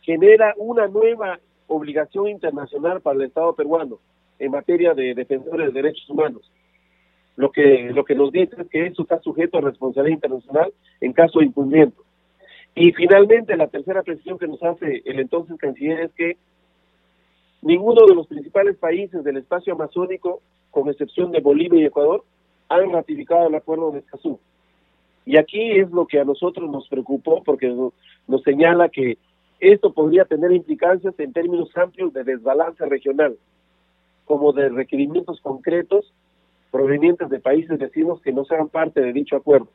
genera 0.02 0.54
una 0.56 0.86
nueva 0.86 1.38
obligación 1.66 2.28
internacional 2.28 3.00
para 3.00 3.16
el 3.16 3.26
Estado 3.26 3.54
peruano 3.54 3.98
en 4.38 4.50
materia 4.50 4.94
de 4.94 5.14
defensores 5.14 5.72
de 5.72 5.82
derechos 5.82 6.08
humanos. 6.08 6.50
Lo 7.36 7.50
que, 7.50 7.90
lo 7.92 8.04
que 8.04 8.14
nos 8.14 8.30
dice 8.30 8.54
es 8.58 8.68
que 8.68 8.86
eso 8.86 9.02
está 9.02 9.20
sujeto 9.20 9.58
a 9.58 9.62
responsabilidad 9.62 10.14
internacional 10.14 10.72
en 11.00 11.12
caso 11.12 11.40
de 11.40 11.46
incumplimiento. 11.46 12.02
Y 12.74 12.92
finalmente, 12.92 13.56
la 13.56 13.68
tercera 13.68 14.02
presión 14.02 14.38
que 14.38 14.48
nos 14.48 14.62
hace 14.62 15.02
el 15.04 15.20
entonces 15.20 15.56
canciller 15.58 16.00
es 16.00 16.12
que 16.12 16.36
ninguno 17.62 18.06
de 18.06 18.14
los 18.14 18.26
principales 18.26 18.76
países 18.76 19.22
del 19.24 19.36
espacio 19.36 19.74
amazónico, 19.74 20.40
con 20.70 20.88
excepción 20.88 21.30
de 21.30 21.40
Bolivia 21.40 21.80
y 21.80 21.86
Ecuador, 21.86 22.24
han 22.68 22.90
ratificado 22.90 23.48
el 23.48 23.54
acuerdo 23.54 23.92
de 23.92 24.00
Escazú. 24.00 24.38
Y 25.26 25.36
aquí 25.38 25.78
es 25.78 25.90
lo 25.90 26.06
que 26.06 26.20
a 26.20 26.24
nosotros 26.24 26.70
nos 26.70 26.88
preocupó 26.88 27.42
porque 27.42 27.68
nos, 27.68 28.42
señala 28.42 28.88
que 28.88 29.18
esto 29.60 29.92
podría 29.92 30.24
tener 30.24 30.52
implicancias 30.52 31.14
en 31.18 31.32
términos 31.32 31.70
amplios 31.76 32.12
de 32.12 32.24
desbalance 32.24 32.84
regional, 32.86 33.36
como 34.26 34.52
de 34.52 34.68
requerimientos 34.68 35.40
concretos 35.40 36.12
provenientes 36.74 37.28
de 37.28 37.38
países 37.38 37.78
vecinos 37.78 38.20
que 38.20 38.32
no 38.32 38.44
sean 38.46 38.68
parte 38.68 39.00
de 39.00 39.12
dicho 39.12 39.36
acuerdo. 39.36 39.68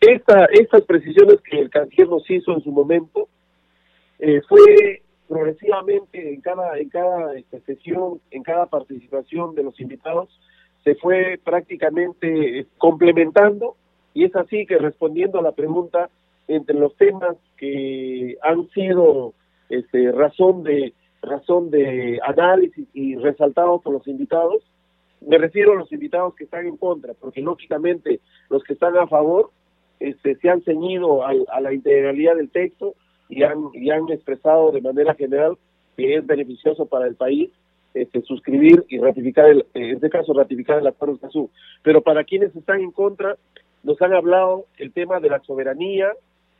Esta, 0.00 0.46
estas 0.46 0.80
precisiones 0.86 1.38
que 1.42 1.60
el 1.60 1.68
canciller 1.68 2.08
nos 2.08 2.30
hizo 2.30 2.54
en 2.54 2.62
su 2.62 2.72
momento 2.72 3.28
eh, 4.20 4.40
fue 4.48 5.02
progresivamente 5.28 6.32
en 6.32 6.40
cada 6.40 6.78
en 6.78 6.88
cada 6.88 7.34
este, 7.34 7.60
sesión, 7.60 8.22
en 8.30 8.42
cada 8.42 8.64
participación 8.64 9.54
de 9.54 9.64
los 9.64 9.78
invitados, 9.80 10.30
se 10.82 10.94
fue 10.94 11.38
prácticamente 11.44 12.60
eh, 12.60 12.66
complementando 12.78 13.76
y 14.14 14.24
es 14.24 14.34
así 14.36 14.64
que 14.64 14.78
respondiendo 14.78 15.38
a 15.40 15.42
la 15.42 15.52
pregunta, 15.52 16.08
entre 16.48 16.78
los 16.78 16.96
temas 16.96 17.36
que 17.58 18.38
han 18.42 18.66
sido 18.70 19.34
este, 19.68 20.10
razón 20.10 20.62
de 20.62 20.94
razón 21.20 21.70
de 21.70 22.18
análisis 22.22 22.88
y 22.94 23.16
resaltado 23.16 23.80
por 23.80 23.92
los 23.92 24.08
invitados. 24.08 24.62
Me 25.26 25.38
refiero 25.38 25.72
a 25.72 25.76
los 25.76 25.92
invitados 25.92 26.34
que 26.34 26.44
están 26.44 26.66
en 26.66 26.76
contra, 26.76 27.14
porque 27.14 27.40
lógicamente 27.40 28.20
los 28.50 28.62
que 28.64 28.74
están 28.74 28.96
a 28.96 29.06
favor 29.06 29.50
este, 30.00 30.36
se 30.36 30.50
han 30.50 30.62
ceñido 30.62 31.24
a 31.24 31.60
la 31.60 31.72
integralidad 31.72 32.36
del 32.36 32.50
texto 32.50 32.94
y 33.28 33.42
han, 33.42 33.70
y 33.72 33.90
han 33.90 34.08
expresado 34.10 34.70
de 34.72 34.80
manera 34.80 35.14
general 35.14 35.56
que 35.96 36.16
es 36.16 36.26
beneficioso 36.26 36.86
para 36.86 37.06
el 37.06 37.14
país 37.14 37.50
este, 37.94 38.22
suscribir 38.22 38.84
y 38.88 38.98
ratificar, 38.98 39.46
el, 39.46 39.66
en 39.74 39.94
este 39.94 40.10
caso 40.10 40.32
ratificar 40.32 40.78
el 40.78 40.86
Acuerdo 40.86 41.14
de 41.14 41.16
Escazú. 41.18 41.50
Pero 41.82 42.02
para 42.02 42.24
quienes 42.24 42.54
están 42.56 42.80
en 42.80 42.90
contra, 42.90 43.36
nos 43.84 44.00
han 44.02 44.12
hablado 44.12 44.66
el 44.78 44.92
tema 44.92 45.20
de 45.20 45.30
la 45.30 45.40
soberanía, 45.40 46.12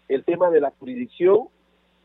el 0.09 0.25
tema 0.25 0.51
de 0.51 0.61
la 0.61 0.71
jurisdicción, 0.79 1.49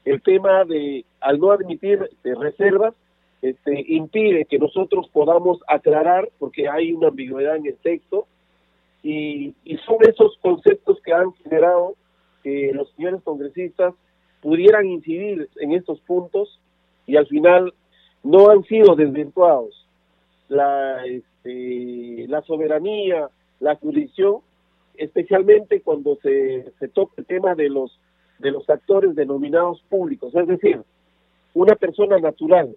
el 0.06 0.22
tema 0.22 0.66
de, 0.66 1.06
al 1.22 1.40
no 1.40 1.52
admitir 1.52 2.08
este, 2.12 2.34
reservas, 2.34 2.96
este, 3.42 3.86
impide 3.88 4.46
que 4.46 4.60
nosotros 4.60 5.08
podamos 5.12 5.60
aclarar, 5.68 6.30
porque 6.40 6.68
hay 6.68 6.92
una 6.92 7.08
ambigüedad 7.08 7.56
en 7.56 7.68
el 7.68 7.78
texto, 7.78 8.28
y, 9.02 9.56
son 9.86 9.98
esos 10.02 10.38
conceptos 10.42 11.00
que 11.04 11.14
han 11.14 11.32
generado 11.36 11.96
que 12.44 12.72
los 12.74 12.92
señores 12.92 13.22
congresistas 13.24 13.94
pudieran 14.42 14.86
incidir 14.88 15.50
en 15.58 15.72
estos 15.72 16.00
puntos 16.02 16.60
y 17.06 17.16
al 17.16 17.28
final 17.28 17.74
no 18.24 18.50
han 18.50 18.64
sido 18.64 18.96
desvirtuados. 18.96 19.86
La, 20.50 21.06
este, 21.06 22.26
la 22.28 22.42
soberanía, 22.42 23.30
la 23.60 23.76
jurisdicción, 23.76 24.38
especialmente 24.96 25.82
cuando 25.82 26.18
se, 26.22 26.72
se 26.80 26.88
toca 26.90 27.14
el 27.18 27.26
tema 27.26 27.56
de 27.56 27.70
los, 27.70 27.98
de 28.40 28.52
los 28.52 28.70
actores 28.70 29.16
denominados 29.16 29.82
públicos, 29.90 30.34
es 30.36 30.48
decir, 30.48 30.82
una 31.54 31.76
persona 31.76 32.20
natural, 32.20 32.76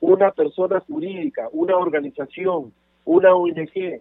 una 0.00 0.30
persona 0.32 0.80
jurídica, 0.80 1.48
una 1.52 1.76
organización, 1.76 2.72
una 3.04 3.34
ONG, 3.34 4.00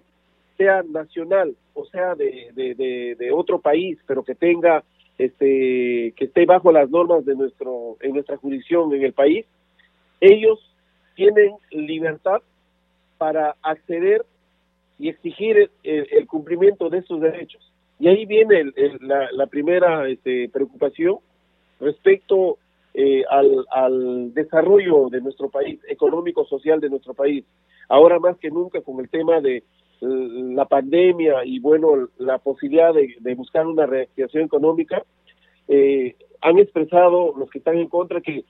sea 0.58 0.84
nacional 0.84 1.56
o 1.74 1.86
sea 1.86 2.16
de, 2.16 3.32
otro 3.34 3.60
país, 3.60 3.98
pero 4.06 4.24
que 4.24 4.36
tenga 4.36 4.84
este 5.18 6.14
que 6.16 6.26
esté 6.26 6.46
bajo 6.46 6.72
las 6.72 6.90
normas 6.90 7.26
de 7.26 7.36
nuestro 7.36 7.98
en 8.02 8.14
nuestra 8.14 8.38
jurisdicción 8.38 8.94
en 8.94 9.04
el 9.04 9.14
país, 9.14 9.46
ellos 10.22 10.60
tienen 11.16 11.54
libertad 11.72 12.42
para 13.18 13.56
acceder 13.62 14.26
y 14.98 15.10
exigir 15.10 15.70
el, 15.84 16.28
cumplimiento 16.28 16.90
de 16.90 17.02
sus 17.04 17.22
derechos. 17.22 17.62
Y 18.00 18.08
ahí 18.08 18.26
viene 18.26 18.72
la, 19.02 19.48
primera 19.48 20.08
este, 20.08 20.50
preocupación 20.50 21.18
respecto 21.80 22.58
eh, 23.02 23.24
al, 23.30 24.34
desarrollo 24.34 25.08
de 25.10 25.22
nuestro 25.22 25.50
país, 25.50 25.80
económico-social 25.88 26.82
de 26.82 26.90
nuestro 26.90 27.14
país. 27.14 27.46
Ahora 27.88 28.20
más 28.20 28.38
que 28.40 28.52
nunca 28.52 28.82
con 28.82 29.00
el 29.00 29.08
tema 29.08 29.40
de 29.40 29.64
la 30.02 30.66
pandemia 30.66 31.46
y 31.46 31.60
bueno, 31.60 32.10
la 32.18 32.40
posibilidad 32.40 32.94
de, 32.94 33.36
buscar 33.36 33.66
una 33.68 33.86
reactivación 33.86 34.44
económica, 34.44 35.02
eh, 35.70 36.18
han 36.42 36.60
expresado 36.60 37.34
los 37.38 37.50
que 37.50 37.60
están 37.60 37.78
en 37.78 37.88
contra 37.88 38.20
que 38.20 38.44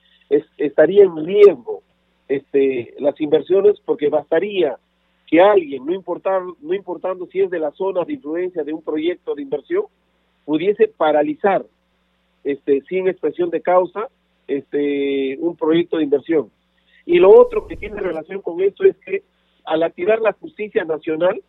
estaría 0.58 1.04
en 1.04 1.24
riesgo 1.24 1.84
este, 2.28 2.96
las 2.98 3.22
inversiones 3.22 3.80
porque 3.86 4.10
bastaría 4.10 4.78
que 5.28 5.42
alguien, 5.42 5.86
no, 5.86 5.94
importar, 5.94 6.42
no 6.60 6.74
importando 6.74 7.28
si 7.28 7.42
es 7.42 7.52
de 7.52 7.60
la 7.60 7.70
zona 7.74 8.04
de 8.04 8.14
influencia 8.14 8.64
de 8.64 8.74
un 8.74 8.82
proyecto 8.82 9.36
de 9.36 9.44
inversión, 9.44 9.84
pudiese 10.44 10.88
paralizar 10.88 11.64
este, 12.44 12.82
sin 12.90 13.08
expresión 13.08 13.52
de 13.52 13.62
causa 13.62 14.10
este, 14.50 15.38
un 15.40 15.56
proyecto 15.56 15.98
de 15.98 16.04
inversión. 16.04 16.52
Y 17.06 17.20
lo 17.20 17.30
otro 17.30 17.68
que 17.68 17.78
tiene 17.78 18.00
relación 18.00 18.42
con 18.42 18.62
esto 18.62 18.84
es 18.84 18.98
que 18.98 19.24
al 19.64 19.84
activar 19.84 20.20
la 20.22 20.34
justicia 20.34 20.84
nacional, 20.84 21.42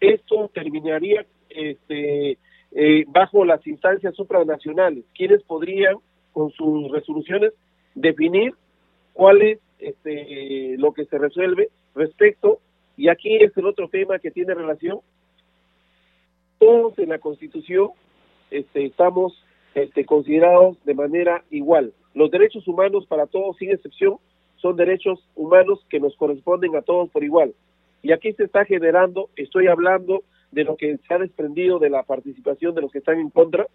esto 0.00 0.50
terminaría 0.52 1.26
este, 1.50 2.38
eh, 2.72 3.04
bajo 3.08 3.44
las 3.44 3.66
instancias 3.66 4.14
supranacionales, 4.14 5.04
quienes 5.14 5.42
podrían, 5.42 5.96
con 6.32 6.50
sus 6.50 6.90
resoluciones, 6.90 7.52
definir 7.94 8.54
cuál 9.12 9.42
es 9.42 9.58
este, 9.78 10.76
lo 10.78 10.92
que 10.92 11.04
se 11.04 11.18
resuelve 11.18 11.68
respecto, 11.94 12.58
y 12.96 13.08
aquí 13.08 13.36
es 13.36 13.56
el 13.56 13.66
otro 13.66 13.88
tema 13.88 14.18
que 14.18 14.30
tiene 14.30 14.54
relación, 14.54 15.00
todos 16.58 16.98
en 16.98 17.10
la 17.10 17.18
Constitución 17.18 17.90
este, 18.50 18.86
estamos 18.86 19.34
este, 19.74 20.04
considerados 20.06 20.82
de 20.84 20.94
manera 20.94 21.44
igual. 21.50 21.92
Los 22.14 22.30
derechos 22.30 22.66
humanos 22.68 23.06
para 23.06 23.26
todos, 23.26 23.56
sin 23.56 23.70
excepción, 23.70 24.16
son 24.56 24.76
derechos 24.76 25.22
humanos 25.34 25.84
que 25.90 26.00
nos 26.00 26.16
corresponden 26.16 26.76
a 26.76 26.82
todos 26.82 27.10
por 27.10 27.24
igual. 27.24 27.52
Y 28.02 28.12
aquí 28.12 28.32
se 28.32 28.44
está 28.44 28.64
generando, 28.64 29.28
estoy 29.36 29.66
hablando 29.66 30.22
de 30.52 30.64
lo 30.64 30.76
que 30.76 30.96
se 30.96 31.14
ha 31.14 31.18
desprendido 31.18 31.78
de 31.78 31.90
la 31.90 32.02
participación 32.02 32.74
de 32.74 32.82
los 32.82 32.92
que 32.92 32.98
están 32.98 33.18
en 33.18 33.30
contra, 33.30 33.66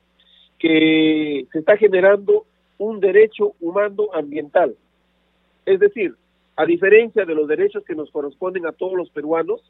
que 0.58 1.46
se 1.52 1.60
está 1.60 1.78
generando 1.78 2.46
un 2.78 3.00
derecho 3.00 3.54
humano 3.60 4.08
ambiental. 4.14 4.76
Es 5.66 5.80
decir, 5.80 6.16
a 6.56 6.66
diferencia 6.66 7.26
de 7.26 7.36
los 7.36 7.48
derechos 7.48 7.84
que 7.86 7.96
nos 7.96 8.10
corresponden 8.12 8.66
a 8.66 8.72
todos 8.72 8.94
los 8.94 9.10
peruanos, 9.10 9.62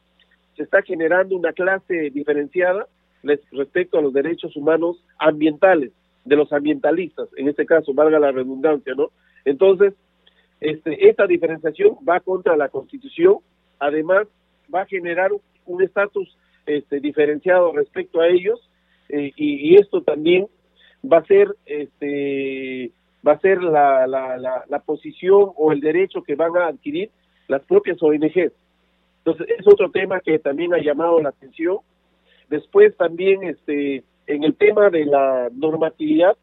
se 0.55 0.63
está 0.63 0.82
generando 0.82 1.36
una 1.36 1.53
clase 1.53 2.09
diferenciada 2.11 2.88
respecto 3.51 3.97
a 3.97 4.01
los 4.01 4.13
derechos 4.13 4.55
humanos 4.55 5.03
ambientales, 5.17 5.91
de 6.26 6.36
los 6.36 6.51
ambientalistas, 6.53 7.30
en 7.38 7.47
este 7.47 7.65
caso, 7.65 7.93
valga 7.93 8.20
la 8.20 8.32
redundancia, 8.32 8.93
¿no? 8.95 9.09
Entonces, 9.45 9.93
este, 10.59 11.09
esta 11.09 11.26
diferenciación 11.26 11.97
va 12.07 12.20
contra 12.20 12.57
la 12.57 12.70
Constitución, 12.70 13.38
además 13.80 14.28
va 14.74 14.82
a 14.82 14.86
generar 14.86 15.32
un 15.65 15.82
estatus 15.82 16.38
este, 16.65 16.99
diferenciado 16.99 17.72
respecto 17.72 18.20
a 18.20 18.28
ellos 18.28 18.59
eh, 19.09 19.32
y, 19.36 19.76
esto 19.76 20.03
también 20.03 20.47
va 21.03 21.17
a 21.17 21.26
ser 21.26 21.55
este 21.65 22.91
va 23.28 23.34
a 23.34 23.39
ser 23.39 23.63
la, 23.63 24.05
la, 24.05 24.38
la, 24.67 24.80
posición 24.80 25.51
o 25.55 25.72
el 25.72 25.82
derecho 25.82 26.24
que 26.24 26.36
van 26.36 26.55
a 26.55 26.67
adquirir 26.67 27.09
las 27.47 27.61
propias 27.63 28.01
ONGs. 28.01 28.53
Entonces, 29.26 29.47
es 29.57 29.67
otro 29.67 29.89
tema 29.91 30.22
que 30.22 30.39
también 30.39 30.74
ha 30.74 30.78
llamado 30.78 31.20
la 31.22 31.30
atención. 31.30 31.80
Después 32.49 32.95
también 32.95 33.43
este 33.43 34.03
en 34.30 34.43
el 34.43 34.55
tema 34.55 34.91
de 34.91 35.05
la 35.05 35.49
normatividad, 35.51 36.38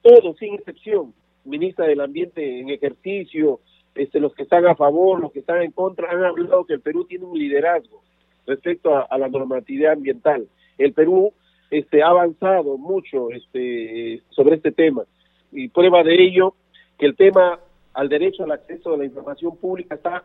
todo 0.00 0.34
sin 0.34 0.54
excepción, 0.54 1.12
ministra 1.44 1.86
del 1.86 2.00
Ambiente 2.00 2.60
en 2.60 2.70
ejercicio, 2.70 3.60
este, 3.94 4.20
los 4.20 4.34
que 4.34 4.44
están 4.44 4.66
a 4.66 4.74
favor, 4.74 5.20
los 5.20 5.32
que 5.32 5.40
están 5.40 5.60
en 5.60 5.70
contra, 5.70 6.10
han 6.10 6.24
hablado 6.24 6.64
que 6.64 6.72
el 6.72 6.80
Perú 6.80 7.04
tiene 7.04 7.26
un 7.26 7.38
liderazgo 7.38 8.02
respecto 8.46 8.96
a, 8.96 9.18
la 9.18 9.28
normatividad 9.28 9.92
ambiental. 9.92 10.48
El 10.78 10.94
Perú 10.94 11.34
este, 11.70 12.02
ha 12.02 12.08
avanzado 12.08 12.78
mucho 12.78 13.30
este, 13.30 14.22
sobre 14.30 14.56
este 14.56 14.72
tema 14.72 15.04
y 15.52 15.68
prueba 15.68 16.02
de 16.02 16.14
ello 16.14 16.54
que 16.98 17.04
el 17.04 17.16
tema 17.16 17.60
al 17.92 18.08
derecho 18.08 18.44
al 18.44 18.52
acceso 18.52 18.94
a 18.94 18.96
la 18.96 19.04
información 19.04 19.58
pública 19.58 19.96
está 19.96 20.24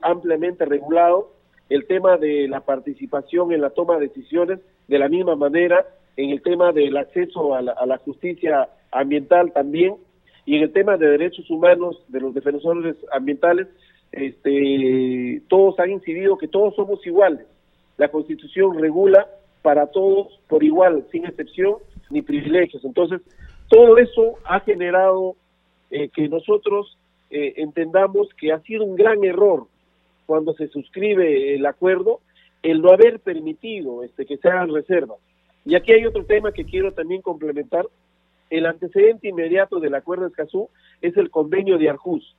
ampliamente 0.00 0.64
regulado, 0.64 1.32
el 1.68 1.86
tema 1.86 2.16
de 2.16 2.48
la 2.48 2.60
participación 2.60 3.52
en 3.52 3.60
la 3.60 3.70
toma 3.70 3.98
de 3.98 4.08
decisiones 4.08 4.60
de 4.88 4.98
la 4.98 5.08
misma 5.08 5.36
manera, 5.36 5.86
en 6.24 6.30
el 6.30 6.42
tema 6.42 6.72
del 6.72 6.96
acceso 6.96 7.54
a 7.54 7.62
la 7.62 7.98
justicia 7.98 8.68
ambiental 8.92 9.52
también, 9.52 9.96
y 10.46 10.56
en 10.56 10.62
el 10.62 10.72
tema 10.72 10.96
de 10.96 11.06
derechos 11.06 11.48
humanos 11.50 12.02
de 12.08 12.20
los 12.20 12.34
defensores 12.34 12.96
ambientales, 13.12 13.68
este, 14.12 15.42
todos 15.48 15.78
han 15.78 15.90
incidido 15.90 16.38
que 16.38 16.48
todos 16.48 16.74
somos 16.74 17.06
iguales. 17.06 17.46
La 17.96 18.08
Constitución 18.08 18.78
regula 18.80 19.28
para 19.62 19.86
todos 19.86 20.40
por 20.48 20.64
igual, 20.64 21.04
sin 21.12 21.26
excepción 21.26 21.76
ni 22.10 22.22
privilegios. 22.22 22.84
Entonces, 22.84 23.20
todo 23.68 23.98
eso 23.98 24.36
ha 24.44 24.60
generado 24.60 25.36
eh, 25.90 26.08
que 26.08 26.28
nosotros 26.28 26.98
eh, 27.30 27.54
entendamos 27.58 28.28
que 28.36 28.52
ha 28.52 28.60
sido 28.60 28.84
un 28.84 28.96
gran 28.96 29.22
error 29.22 29.66
cuando 30.26 30.54
se 30.54 30.68
suscribe 30.68 31.54
el 31.54 31.66
acuerdo 31.66 32.20
el 32.62 32.82
no 32.82 32.90
haber 32.90 33.20
permitido 33.20 34.02
este, 34.02 34.26
que 34.26 34.36
se 34.36 34.48
hagan 34.48 34.74
reservas. 34.74 35.18
Y 35.64 35.74
aquí 35.74 35.92
hay 35.92 36.06
otro 36.06 36.24
tema 36.24 36.52
que 36.52 36.64
quiero 36.64 36.92
también 36.92 37.22
complementar, 37.22 37.86
el 38.50 38.66
antecedente 38.66 39.28
inmediato 39.28 39.78
del 39.78 39.94
acuerdo 39.94 40.24
de 40.24 40.30
Escazú 40.30 40.68
es 41.00 41.16
el 41.16 41.30
convenio 41.30 41.78
de 41.78 41.88
Arjus. 41.88 42.34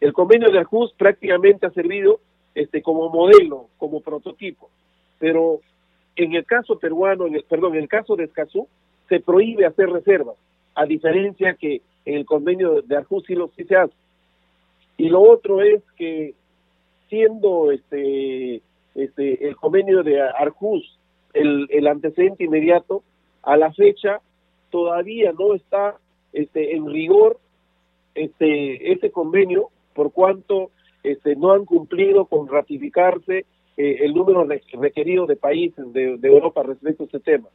El 0.00 0.12
convenio 0.12 0.50
de 0.50 0.60
Arjus 0.60 0.92
prácticamente 0.92 1.66
ha 1.66 1.70
servido 1.70 2.20
este, 2.54 2.80
como 2.82 3.08
modelo, 3.08 3.66
como 3.76 4.00
prototipo, 4.00 4.70
pero 5.18 5.60
en 6.14 6.34
el 6.34 6.44
caso 6.44 6.78
peruano, 6.78 7.26
en 7.26 7.34
el, 7.34 7.42
perdón, 7.42 7.74
en 7.74 7.82
el 7.82 7.88
caso 7.88 8.14
de 8.16 8.24
Escazú, 8.24 8.68
se 9.08 9.20
prohíbe 9.20 9.66
hacer 9.66 9.88
reservas, 9.88 10.36
a 10.74 10.84
diferencia 10.84 11.54
que 11.54 11.82
en 12.04 12.14
el 12.14 12.24
convenio 12.24 12.82
de 12.82 12.96
Arjus 12.96 13.24
sí, 13.26 13.34
lo, 13.34 13.48
sí 13.56 13.64
se 13.64 13.76
hace. 13.76 13.94
Y 14.96 15.08
lo 15.08 15.22
otro 15.22 15.62
es 15.62 15.82
que 15.96 16.34
siendo 17.08 17.70
este, 17.72 18.60
este 18.94 19.48
el 19.48 19.56
convenio 19.56 20.02
de 20.02 20.20
Arjus 20.20 20.97
el, 21.34 21.66
el 21.70 21.86
antecedente 21.86 22.44
inmediato, 22.44 23.02
a 23.42 23.56
la 23.56 23.72
fecha 23.72 24.20
todavía 24.70 25.32
no 25.32 25.54
está 25.54 25.96
este, 26.32 26.74
en 26.74 26.86
rigor 26.86 27.38
este 28.14 28.92
ese 28.92 29.10
convenio 29.10 29.70
por 29.94 30.12
cuanto 30.12 30.70
este, 31.02 31.36
no 31.36 31.52
han 31.52 31.64
cumplido 31.64 32.26
con 32.26 32.48
ratificarse 32.48 33.46
eh, 33.76 33.96
el 34.00 34.12
número 34.12 34.44
requerido 34.44 35.26
de 35.26 35.36
países 35.36 35.92
de, 35.92 36.18
Europa 36.22 36.62
respecto 36.62 37.04
a 37.04 37.06
este 37.06 37.20
tema. 37.20 37.48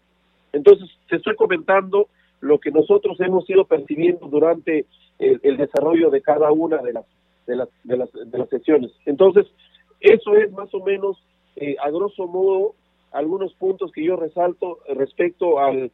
Entonces, 0.54 0.90
te 1.10 1.18
estoy 1.18 1.36
comentando 1.36 2.08
lo 2.40 2.60
que 2.60 2.72
nosotros 2.72 3.20
hemos 3.20 3.50
ido 3.50 3.66
percibiendo 3.66 4.28
durante 4.28 4.86
el, 5.20 5.58
desarrollo 5.58 6.10
de 6.10 6.22
cada 6.22 6.52
una 6.52 6.78
de 6.78 6.94
las, 6.94 7.06
de 7.46 7.56
las, 7.58 7.70
de 7.84 7.98
las, 7.98 8.12
de 8.14 8.38
las 8.38 8.50
sesiones. 8.50 8.92
Entonces, 9.06 9.46
eso 10.00 10.36
es 10.36 10.52
más 10.54 10.74
o 10.74 10.84
menos, 10.84 11.18
eh, 11.56 11.76
a 11.84 11.90
grosso 11.90 12.28
modo, 12.28 12.76
algunos 13.14 13.54
puntos 13.54 13.92
que 13.92 14.04
yo 14.04 14.16
resalto 14.16 14.80
respecto 14.96 15.60
al, 15.60 15.92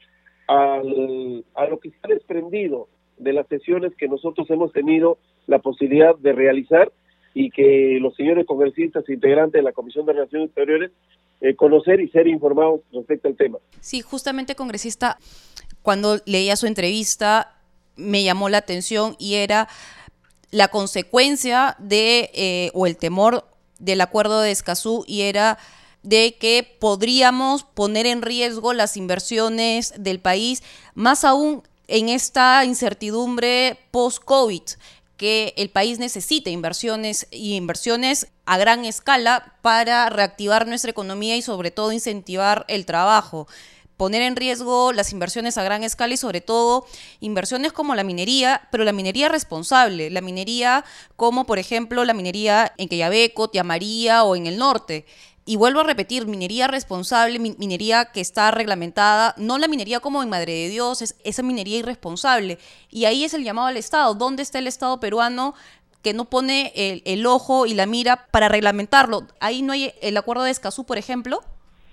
al, 0.47 1.45
a 1.55 1.65
lo 1.67 1.79
que 1.79 1.89
se 1.89 1.97
ha 2.03 2.07
desprendido 2.07 2.87
de 3.17 3.33
las 3.33 3.47
sesiones 3.47 3.93
que 3.95 4.07
nosotros 4.07 4.49
hemos 4.49 4.71
tenido 4.71 5.17
la 5.45 5.59
posibilidad 5.59 6.15
de 6.17 6.33
realizar 6.33 6.91
y 7.33 7.51
que 7.51 7.99
los 8.01 8.15
señores 8.15 8.45
congresistas 8.45 9.07
integrantes 9.09 9.59
de 9.59 9.63
la 9.63 9.73
Comisión 9.73 10.05
de 10.05 10.13
Relaciones 10.13 10.47
Exteriores 10.47 10.91
eh, 11.41 11.55
conocer 11.55 12.01
y 12.01 12.09
ser 12.09 12.27
informados 12.27 12.81
respecto 12.91 13.27
al 13.27 13.35
tema. 13.35 13.59
Sí, 13.79 14.01
justamente 14.01 14.55
congresista, 14.55 15.17
cuando 15.81 16.17
leía 16.25 16.55
su 16.55 16.67
entrevista 16.67 17.55
me 17.95 18.23
llamó 18.23 18.49
la 18.49 18.59
atención 18.59 19.15
y 19.19 19.35
era 19.35 19.67
la 20.51 20.69
consecuencia 20.69 21.75
de, 21.79 22.29
eh, 22.33 22.71
o 22.73 22.87
el 22.87 22.97
temor 22.97 23.45
del 23.79 24.01
acuerdo 24.01 24.41
de 24.41 24.51
Escazú 24.51 25.03
y 25.07 25.21
era 25.21 25.57
de 26.03 26.37
que 26.39 26.77
podríamos 26.79 27.63
poner 27.63 28.05
en 28.05 28.21
riesgo 28.21 28.73
las 28.73 28.97
inversiones 28.97 29.93
del 29.97 30.19
país, 30.19 30.63
más 30.93 31.23
aún 31.23 31.63
en 31.87 32.09
esta 32.09 32.63
incertidumbre 32.65 33.77
post-COVID, 33.91 34.63
que 35.17 35.53
el 35.57 35.69
país 35.69 35.99
necesita 35.99 36.49
inversiones 36.49 37.27
y 37.31 37.55
inversiones 37.55 38.27
a 38.45 38.57
gran 38.57 38.85
escala 38.85 39.55
para 39.61 40.09
reactivar 40.09 40.65
nuestra 40.65 40.91
economía 40.91 41.35
y 41.35 41.41
sobre 41.41 41.71
todo 41.71 41.91
incentivar 41.91 42.65
el 42.69 42.85
trabajo 42.85 43.47
poner 43.99 44.21
en 44.21 44.37
riesgo 44.37 44.93
las 44.93 45.11
inversiones 45.11 45.57
a 45.57 45.63
gran 45.63 45.83
escala 45.83 46.13
y 46.13 46.17
sobre 46.17 46.39
todo 46.39 46.85
inversiones 47.19 47.73
como 47.73 47.95
la 47.95 48.05
minería, 48.05 48.69
pero 48.71 48.85
la 48.85 48.93
minería 48.93 49.27
responsable, 49.27 50.09
la 50.09 50.21
minería 50.21 50.85
como 51.17 51.45
por 51.45 51.59
ejemplo 51.59 52.05
la 52.05 52.13
minería 52.13 52.71
en 52.77 52.87
Queyabeco, 52.87 53.49
Tiamaría 53.49 54.23
o 54.23 54.37
en 54.37 54.47
el 54.47 54.57
norte. 54.57 55.05
Y 55.49 55.55
vuelvo 55.55 55.79
a 55.79 55.83
repetir, 55.83 56.27
minería 56.27 56.67
responsable, 56.67 57.39
minería 57.39 58.05
que 58.13 58.21
está 58.21 58.51
reglamentada, 58.51 59.33
no 59.35 59.57
la 59.57 59.67
minería 59.67 59.99
como 59.99 60.21
en 60.21 60.29
Madre 60.29 60.53
de 60.53 60.69
Dios, 60.69 61.01
es 61.01 61.19
esa 61.23 61.41
minería 61.41 61.79
irresponsable. 61.79 62.59
Y 62.91 63.05
ahí 63.05 63.23
es 63.23 63.33
el 63.33 63.43
llamado 63.43 63.67
al 63.67 63.75
Estado. 63.75 64.13
¿Dónde 64.13 64.43
está 64.43 64.59
el 64.59 64.67
Estado 64.67 64.99
peruano 64.99 65.55
que 66.03 66.13
no 66.13 66.25
pone 66.25 66.71
el, 66.75 67.25
ojo 67.25 67.65
y 67.65 67.73
la 67.73 67.87
mira 67.87 68.27
para 68.29 68.47
reglamentarlo? 68.47 69.21
Ahí 69.39 69.63
no 69.63 69.73
hay 69.73 69.91
el 70.03 70.17
acuerdo 70.17 70.43
de 70.43 70.51
Escazú, 70.51 70.85
por 70.85 70.99
ejemplo. 70.99 71.39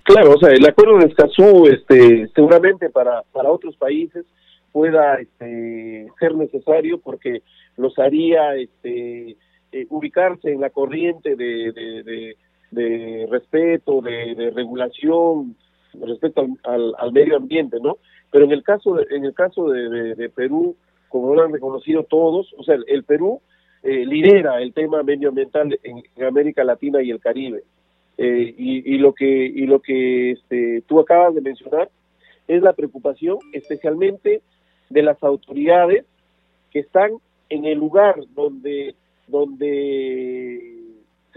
Claro, 0.03 0.35
o 0.35 0.39
sea, 0.39 0.51
el 0.51 0.69
acuerdo 0.69 0.99
de 0.99 1.07
Escazú, 1.07 1.67
este, 1.67 2.29
seguramente 2.35 2.91
para, 2.91 3.23
para 3.33 3.51
otros 3.51 3.75
países 3.79 4.27
pueda 4.71 5.15
este, 5.15 6.09
ser 6.21 6.35
necesario 6.35 7.01
porque 7.01 7.41
los 7.79 7.99
haría 7.99 8.55
este, 8.55 9.39
eh, 9.73 9.87
ubicarse 9.89 10.53
en 10.53 10.61
la 10.61 10.69
corriente 10.69 11.37
de 11.37 12.37
respeto, 12.73 14.01
de, 14.01 14.51
regulación 14.55 15.57
respecto 15.95 16.47
al, 16.65 16.95
al, 16.99 17.13
medio 17.13 17.37
ambiente, 17.37 17.79
¿no? 17.81 17.99
Pero 18.31 18.45
en 18.45 18.53
el 18.53 18.63
caso 18.63 18.95
de, 18.95 19.07
en 19.11 19.25
el 19.25 19.35
caso 19.35 19.69
de, 19.69 20.29
Perú, 20.35 20.77
como 21.09 21.35
lo 21.35 21.45
han 21.45 21.53
reconocido 21.53 22.03
todos, 22.05 22.53
o 22.59 22.63
sea, 22.65 22.77
el, 22.87 23.05
Perú 23.05 23.41
eh, 23.83 24.05
lidera 24.05 24.61
el 24.61 24.73
tema 24.73 25.03
medioambiental 25.03 25.79
en, 25.83 26.25
América 26.25 26.65
Latina 26.65 27.03
y 27.03 27.11
el 27.11 27.21
Caribe. 27.21 27.63
Eh, 28.19 28.55
y, 28.57 28.95
y, 28.95 28.99
lo 28.99 29.13
que 29.13 29.27
y 29.27 29.67
lo 29.67 29.81
que 29.81 30.33
este, 30.33 30.83
tú 30.87 31.01
acabas 31.01 31.35
de 31.35 31.43
mencionar 31.43 31.91
es 32.49 32.63
la 32.63 32.73
preocupación 32.73 33.39
especialmente 33.53 34.41
de 34.89 35.03
las 35.03 35.23
autoridades 35.23 36.07
que 36.71 36.79
están 36.79 37.11
en 37.51 37.67
el 37.67 37.79
lugar 37.79 38.17
donde 38.35 38.95
donde 39.27 40.76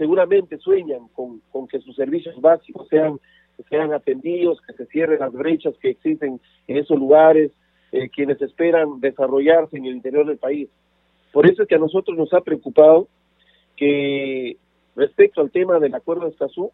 seguramente 0.00 0.56
sueñan 0.56 1.08
con, 1.08 1.68
que 1.68 1.78
sus 1.80 1.94
servicios 1.94 2.40
básicos 2.40 2.88
sean, 2.88 3.20
sean 3.68 3.92
atendidos, 3.92 4.58
que 4.62 4.72
se 4.72 4.86
cierren 4.86 5.18
las 5.18 5.30
brechas 5.30 5.74
que 5.76 5.90
existen 5.90 6.40
en 6.66 6.76
esos 6.78 6.98
lugares, 6.98 7.52
eh, 7.92 8.08
quienes 8.08 8.40
esperan 8.40 8.98
desarrollarse 9.00 9.76
en 9.76 9.84
el 9.84 9.96
interior 9.96 10.24
del 10.24 10.38
país. 10.38 10.70
Por 11.34 11.46
eso 11.46 11.62
es 11.62 11.68
que 11.68 11.74
a 11.74 11.78
nosotros 11.78 12.16
nos 12.16 12.32
ha 12.32 12.40
preocupado 12.40 13.08
que 13.76 14.56
respecto 14.96 15.42
al 15.42 15.50
tema 15.50 15.78
del 15.78 15.94
acuerdo 15.94 16.24
de 16.24 16.30
Escazú, 16.30 16.72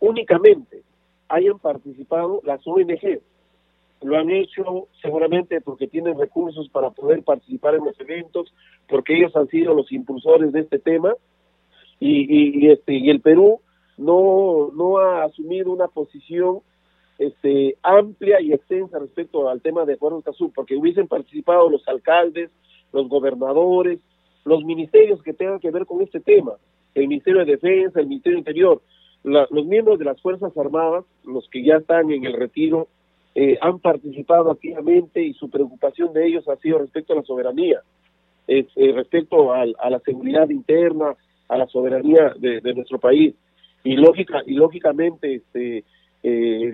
únicamente 0.00 0.82
hayan 1.28 1.60
participado 1.60 2.40
las 2.42 2.66
ONG. 2.66 3.20
Lo 4.02 4.18
han 4.18 4.30
hecho 4.30 4.88
seguramente 5.00 5.60
porque 5.60 5.86
tienen 5.86 6.18
recursos 6.18 6.68
para 6.68 6.90
poder 6.90 7.22
participar 7.22 7.76
en 7.76 7.84
los 7.84 8.00
eventos, 8.00 8.52
porque 8.88 9.16
ellos 9.16 9.36
han 9.36 9.46
sido 9.46 9.72
los 9.72 9.92
impulsores 9.92 10.50
de 10.50 10.62
este 10.62 10.80
tema 10.80 11.14
y, 12.06 12.70
este 12.70 12.94
y 12.94 13.10
el 13.10 13.20
Perú 13.20 13.60
no 13.96 14.70
no 14.74 14.98
ha 14.98 15.24
asumido 15.24 15.72
una 15.72 15.88
posición 15.88 16.60
este 17.18 17.76
amplia 17.82 18.40
y 18.40 18.52
extensa 18.52 18.98
respecto 18.98 19.48
al 19.48 19.60
tema 19.60 19.84
de 19.84 19.96
Juan 19.96 20.20
Cazú, 20.20 20.52
porque 20.52 20.76
hubiesen 20.76 21.06
participado 21.06 21.70
los 21.70 21.86
alcaldes, 21.86 22.50
los 22.92 23.08
gobernadores, 23.08 24.00
los 24.44 24.64
ministerios 24.64 25.22
que 25.22 25.32
tengan 25.32 25.60
que 25.60 25.70
ver 25.70 25.86
con 25.86 26.02
este 26.02 26.20
tema, 26.20 26.54
el 26.94 27.08
Ministerio 27.08 27.44
de 27.44 27.52
Defensa, 27.52 28.00
el 28.00 28.08
Ministerio 28.08 28.38
Interior, 28.38 28.82
los 29.22 29.66
miembros 29.66 29.98
de 29.98 30.04
las 30.04 30.20
Fuerzas 30.20 30.56
Armadas, 30.56 31.04
los 31.24 31.48
que 31.48 31.64
ya 31.64 31.76
están 31.76 32.10
en 32.10 32.24
el 32.24 32.34
retiro, 32.34 32.88
eh, 33.34 33.58
han 33.60 33.78
participado 33.78 34.50
activamente 34.50 35.22
y 35.22 35.34
su 35.34 35.48
preocupación 35.48 36.12
de 36.12 36.26
ellos 36.26 36.48
ha 36.48 36.56
sido 36.56 36.78
respecto 36.78 37.12
a 37.12 37.16
la 37.16 37.22
soberanía, 37.22 37.80
eh, 38.46 38.66
respecto 38.92 39.52
a 39.52 39.64
la 39.66 40.00
seguridad 40.00 40.50
interna, 40.50 41.16
a 41.54 41.58
la 41.58 41.66
soberanía 41.68 42.34
de, 42.36 42.74
nuestro 42.74 42.98
país. 42.98 43.34
Y 43.84 43.96
lógica 43.96 44.42
y 44.46 44.54
lógicamente 44.54 45.34
este 45.34 45.84
eh, 46.22 46.72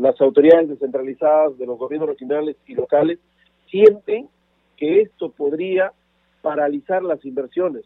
las 0.00 0.18
autoridades 0.20 0.70
descentralizadas 0.70 1.58
de 1.58 1.66
los 1.66 1.78
gobiernos 1.78 2.08
regionales 2.08 2.56
y 2.66 2.74
locales 2.74 3.18
sienten 3.70 4.28
que 4.76 5.02
esto 5.02 5.30
podría 5.30 5.92
paralizar 6.40 7.02
las 7.02 7.22
inversiones 7.24 7.84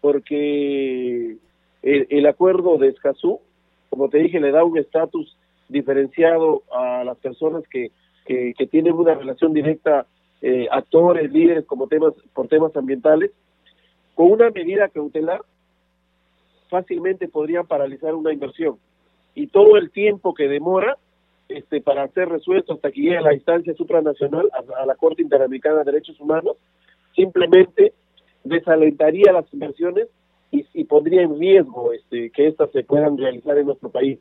porque 0.00 1.36
el, 1.82 2.26
acuerdo 2.26 2.78
de 2.78 2.88
Escazú 2.88 3.40
como 3.90 4.08
te 4.08 4.18
dije 4.18 4.38
le 4.38 4.52
da 4.52 4.62
un 4.62 4.78
estatus 4.78 5.36
diferenciado 5.68 6.62
a 6.72 7.02
las 7.02 7.18
personas 7.18 7.64
que, 7.68 7.90
que, 8.24 8.68
tienen 8.70 8.92
una 8.92 9.14
relación 9.14 9.52
directa 9.52 10.06
eh, 10.42 10.68
actores 10.70 11.32
líderes 11.32 11.66
como 11.66 11.88
temas 11.88 12.14
por 12.34 12.46
temas 12.46 12.76
ambientales 12.76 13.32
con 14.14 14.30
una 14.30 14.50
medida 14.50 14.88
cautelar 14.88 15.42
fácilmente 16.68 17.28
podrían 17.28 17.66
paralizar 17.66 18.14
una 18.14 18.32
inversión. 18.32 18.76
Y 19.34 19.48
todo 19.48 19.76
el 19.76 19.90
tiempo 19.90 20.34
que 20.34 20.48
demora 20.48 20.96
este, 21.48 21.80
para 21.80 22.08
ser 22.08 22.28
resuelto 22.28 22.72
hasta 22.72 22.90
que 22.90 23.00
llegue 23.00 23.18
a 23.18 23.22
la 23.22 23.34
instancia 23.34 23.74
supranacional, 23.74 24.48
a, 24.76 24.86
la 24.86 24.94
Corte 24.96 25.22
Interamericana 25.22 25.78
de 25.78 25.92
Derechos 25.92 26.18
Humanos, 26.20 26.56
simplemente 27.14 27.92
desalentaría 28.44 29.32
las 29.32 29.52
inversiones 29.52 30.08
y, 30.50 30.66
y 30.74 30.84
pondría 30.84 31.22
en 31.22 31.38
riesgo 31.38 31.92
este, 31.92 32.30
que 32.30 32.48
éstas 32.48 32.70
se 32.72 32.82
puedan 32.82 33.16
realizar 33.16 33.56
en 33.58 33.66
nuestro 33.66 33.90
país. 33.90 34.18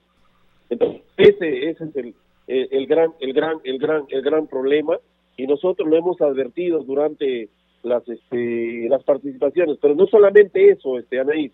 Entonces, 0.70 1.02
ese, 1.18 1.70
ese 1.70 1.84
es 1.86 1.96
el, 1.96 2.16
el, 2.48 2.88
gran, 2.88 3.12
el, 3.20 3.34
gran, 3.34 3.58
el, 3.64 3.80
gran, 3.80 4.04
el 4.10 4.22
gran 4.22 4.48
problema 4.48 4.98
y 5.38 5.48
nosotros 5.48 5.88
lo 5.88 5.98
hemos 5.98 6.22
advertido 6.22 6.84
durante 6.84 7.50
las, 7.84 8.08
este, 8.08 8.88
las 8.90 9.04
participaciones, 9.04 9.78
pero 9.82 9.96
no 9.96 10.08
solamente 10.08 10.70
eso, 10.70 10.98
este, 10.98 11.20
Anaís, 11.20 11.52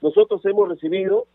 nosotros 0.00 0.44
hemos 0.44 0.68
recibido 0.68 1.26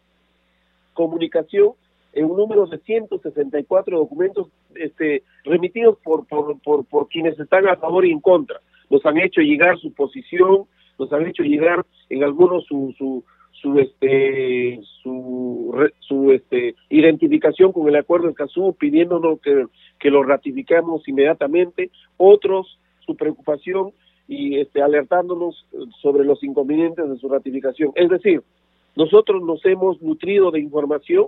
comunicación 0.93 1.73
en 2.13 2.25
un 2.25 2.37
número 2.37 2.65
de 2.67 2.77
164 2.77 3.97
documentos 3.97 4.47
este, 4.75 5.23
remitidos 5.43 5.97
por, 6.03 6.25
por, 6.27 6.59
por, 6.61 6.85
por 6.85 7.07
quienes 7.07 7.39
están 7.39 7.67
a 7.67 7.75
favor 7.77 8.05
y 8.05 8.11
en 8.11 8.19
contra. 8.19 8.59
Nos 8.89 9.05
han 9.05 9.17
hecho 9.17 9.41
llegar 9.41 9.77
su 9.79 9.91
posición, 9.93 10.65
nos 10.99 11.11
han 11.11 11.25
hecho 11.25 11.43
llegar 11.43 11.83
en 12.09 12.23
algunos 12.23 12.65
su, 12.65 12.93
su, 12.97 13.23
su 13.51 13.79
este 13.79 14.79
su, 15.01 15.73
su 15.99 16.31
este 16.31 16.75
identificación 16.89 17.71
con 17.71 17.87
el 17.87 17.95
acuerdo 17.95 18.27
de 18.27 18.35
Casú 18.35 18.75
pidiéndonos 18.77 19.39
que, 19.41 19.65
que 19.99 20.11
lo 20.11 20.23
ratificamos 20.23 21.07
inmediatamente 21.07 21.89
otros 22.17 22.77
su 23.05 23.15
preocupación 23.15 23.91
y 24.27 24.59
este, 24.59 24.81
alertándonos 24.81 25.65
sobre 26.01 26.23
los 26.23 26.43
inconvenientes 26.43 27.09
de 27.09 27.17
su 27.17 27.29
ratificación. 27.29 27.91
Es 27.95 28.09
decir, 28.09 28.41
nosotros 28.95 29.41
nos 29.41 29.63
hemos 29.65 30.01
nutrido 30.01 30.51
de 30.51 30.59
información 30.59 31.27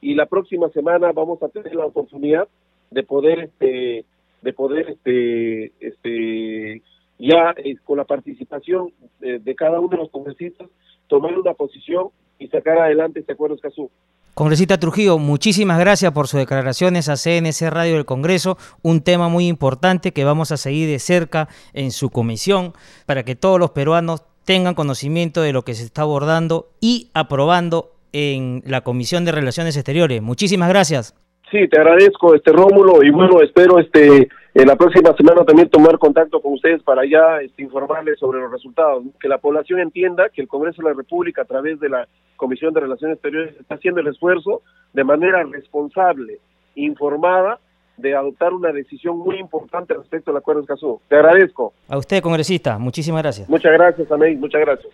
y 0.00 0.14
la 0.14 0.26
próxima 0.26 0.68
semana 0.70 1.12
vamos 1.12 1.42
a 1.42 1.48
tener 1.48 1.74
la 1.74 1.86
oportunidad 1.86 2.48
de 2.90 3.02
poder 3.02 3.40
este 3.40 4.04
de 4.42 4.52
poder 4.52 4.90
este 4.90 5.72
este 5.80 6.82
ya 7.18 7.54
eh, 7.56 7.76
con 7.84 7.98
la 7.98 8.04
participación 8.04 8.92
de, 9.20 9.54
cada 9.56 9.80
uno 9.80 9.88
de 9.88 9.96
los 9.96 10.10
congresistas, 10.10 10.68
tomar 11.08 11.36
una 11.36 11.54
posición 11.54 12.08
y 12.38 12.46
sacar 12.48 12.78
adelante 12.78 13.20
este 13.20 13.32
acuerdo 13.32 13.56
Escazú. 13.56 13.90
Congresista 14.38 14.78
Trujillo, 14.78 15.18
muchísimas 15.18 15.80
gracias 15.80 16.12
por 16.12 16.28
sus 16.28 16.38
declaraciones 16.38 17.08
a 17.08 17.16
CNC 17.16 17.70
Radio 17.70 17.94
del 17.94 18.04
Congreso, 18.04 18.56
un 18.82 19.00
tema 19.00 19.28
muy 19.28 19.48
importante 19.48 20.12
que 20.12 20.22
vamos 20.22 20.52
a 20.52 20.56
seguir 20.56 20.88
de 20.88 21.00
cerca 21.00 21.48
en 21.72 21.90
su 21.90 22.10
comisión 22.10 22.72
para 23.04 23.24
que 23.24 23.34
todos 23.34 23.58
los 23.58 23.72
peruanos 23.72 24.22
tengan 24.44 24.76
conocimiento 24.76 25.42
de 25.42 25.52
lo 25.52 25.64
que 25.64 25.74
se 25.74 25.82
está 25.82 26.02
abordando 26.02 26.70
y 26.80 27.10
aprobando 27.14 27.96
en 28.12 28.62
la 28.64 28.82
Comisión 28.82 29.24
de 29.24 29.32
Relaciones 29.32 29.76
Exteriores. 29.76 30.22
Muchísimas 30.22 30.68
gracias. 30.68 31.16
Sí, 31.50 31.66
te 31.68 31.78
agradezco, 31.80 32.34
este 32.34 32.52
Rómulo, 32.52 33.02
y 33.02 33.10
bueno, 33.10 33.40
espero 33.40 33.78
este 33.78 34.28
en 34.54 34.66
la 34.66 34.76
próxima 34.76 35.14
semana 35.14 35.44
también 35.44 35.68
tomar 35.68 35.98
contacto 35.98 36.40
con 36.40 36.54
ustedes 36.54 36.82
para 36.82 37.06
ya 37.06 37.40
este, 37.40 37.62
informarles 37.62 38.18
sobre 38.18 38.40
los 38.40 38.50
resultados, 38.50 39.04
que 39.20 39.28
la 39.28 39.38
población 39.38 39.80
entienda 39.80 40.30
que 40.30 40.42
el 40.42 40.48
Congreso 40.48 40.82
de 40.82 40.88
la 40.90 40.94
República 40.96 41.42
a 41.42 41.44
través 41.44 41.78
de 41.80 41.88
la 41.88 42.08
Comisión 42.36 42.74
de 42.74 42.80
Relaciones 42.80 43.14
Exteriores 43.14 43.54
está 43.60 43.76
haciendo 43.76 44.00
el 44.00 44.08
esfuerzo 44.08 44.62
de 44.92 45.04
manera 45.04 45.44
responsable, 45.44 46.38
informada, 46.74 47.60
de 47.96 48.14
adoptar 48.14 48.52
una 48.52 48.72
decisión 48.72 49.18
muy 49.18 49.38
importante 49.38 49.94
respecto 49.94 50.30
al 50.30 50.36
acuerdo 50.36 50.60
de 50.60 50.64
Escazú. 50.64 51.00
Te 51.08 51.16
agradezco. 51.16 51.72
A 51.88 51.96
usted, 51.96 52.22
congresista, 52.22 52.78
muchísimas 52.78 53.22
gracias. 53.22 53.48
Muchas 53.48 53.72
gracias, 53.72 54.10
Aney, 54.10 54.36
muchas 54.36 54.60
gracias. 54.60 54.92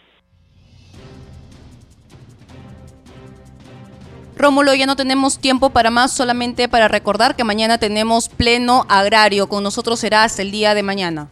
Rómulo, 4.36 4.74
ya 4.74 4.86
no 4.86 4.96
tenemos 4.96 5.38
tiempo 5.38 5.70
para 5.70 5.90
más, 5.90 6.10
solamente 6.12 6.68
para 6.68 6.88
recordar 6.88 7.36
que 7.36 7.44
mañana 7.44 7.78
tenemos 7.78 8.28
pleno 8.28 8.84
agrario. 8.88 9.48
Con 9.48 9.62
nosotros 9.62 10.00
será 10.00 10.24
hasta 10.24 10.42
el 10.42 10.50
día 10.50 10.74
de 10.74 10.82
mañana. 10.82 11.28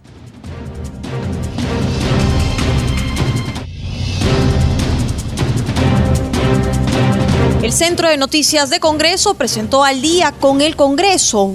El 7.62 7.72
Centro 7.72 8.08
de 8.08 8.16
Noticias 8.16 8.70
de 8.70 8.80
Congreso 8.80 9.34
presentó 9.34 9.84
al 9.84 10.02
día 10.02 10.32
con 10.32 10.60
el 10.60 10.74
Congreso 10.74 11.54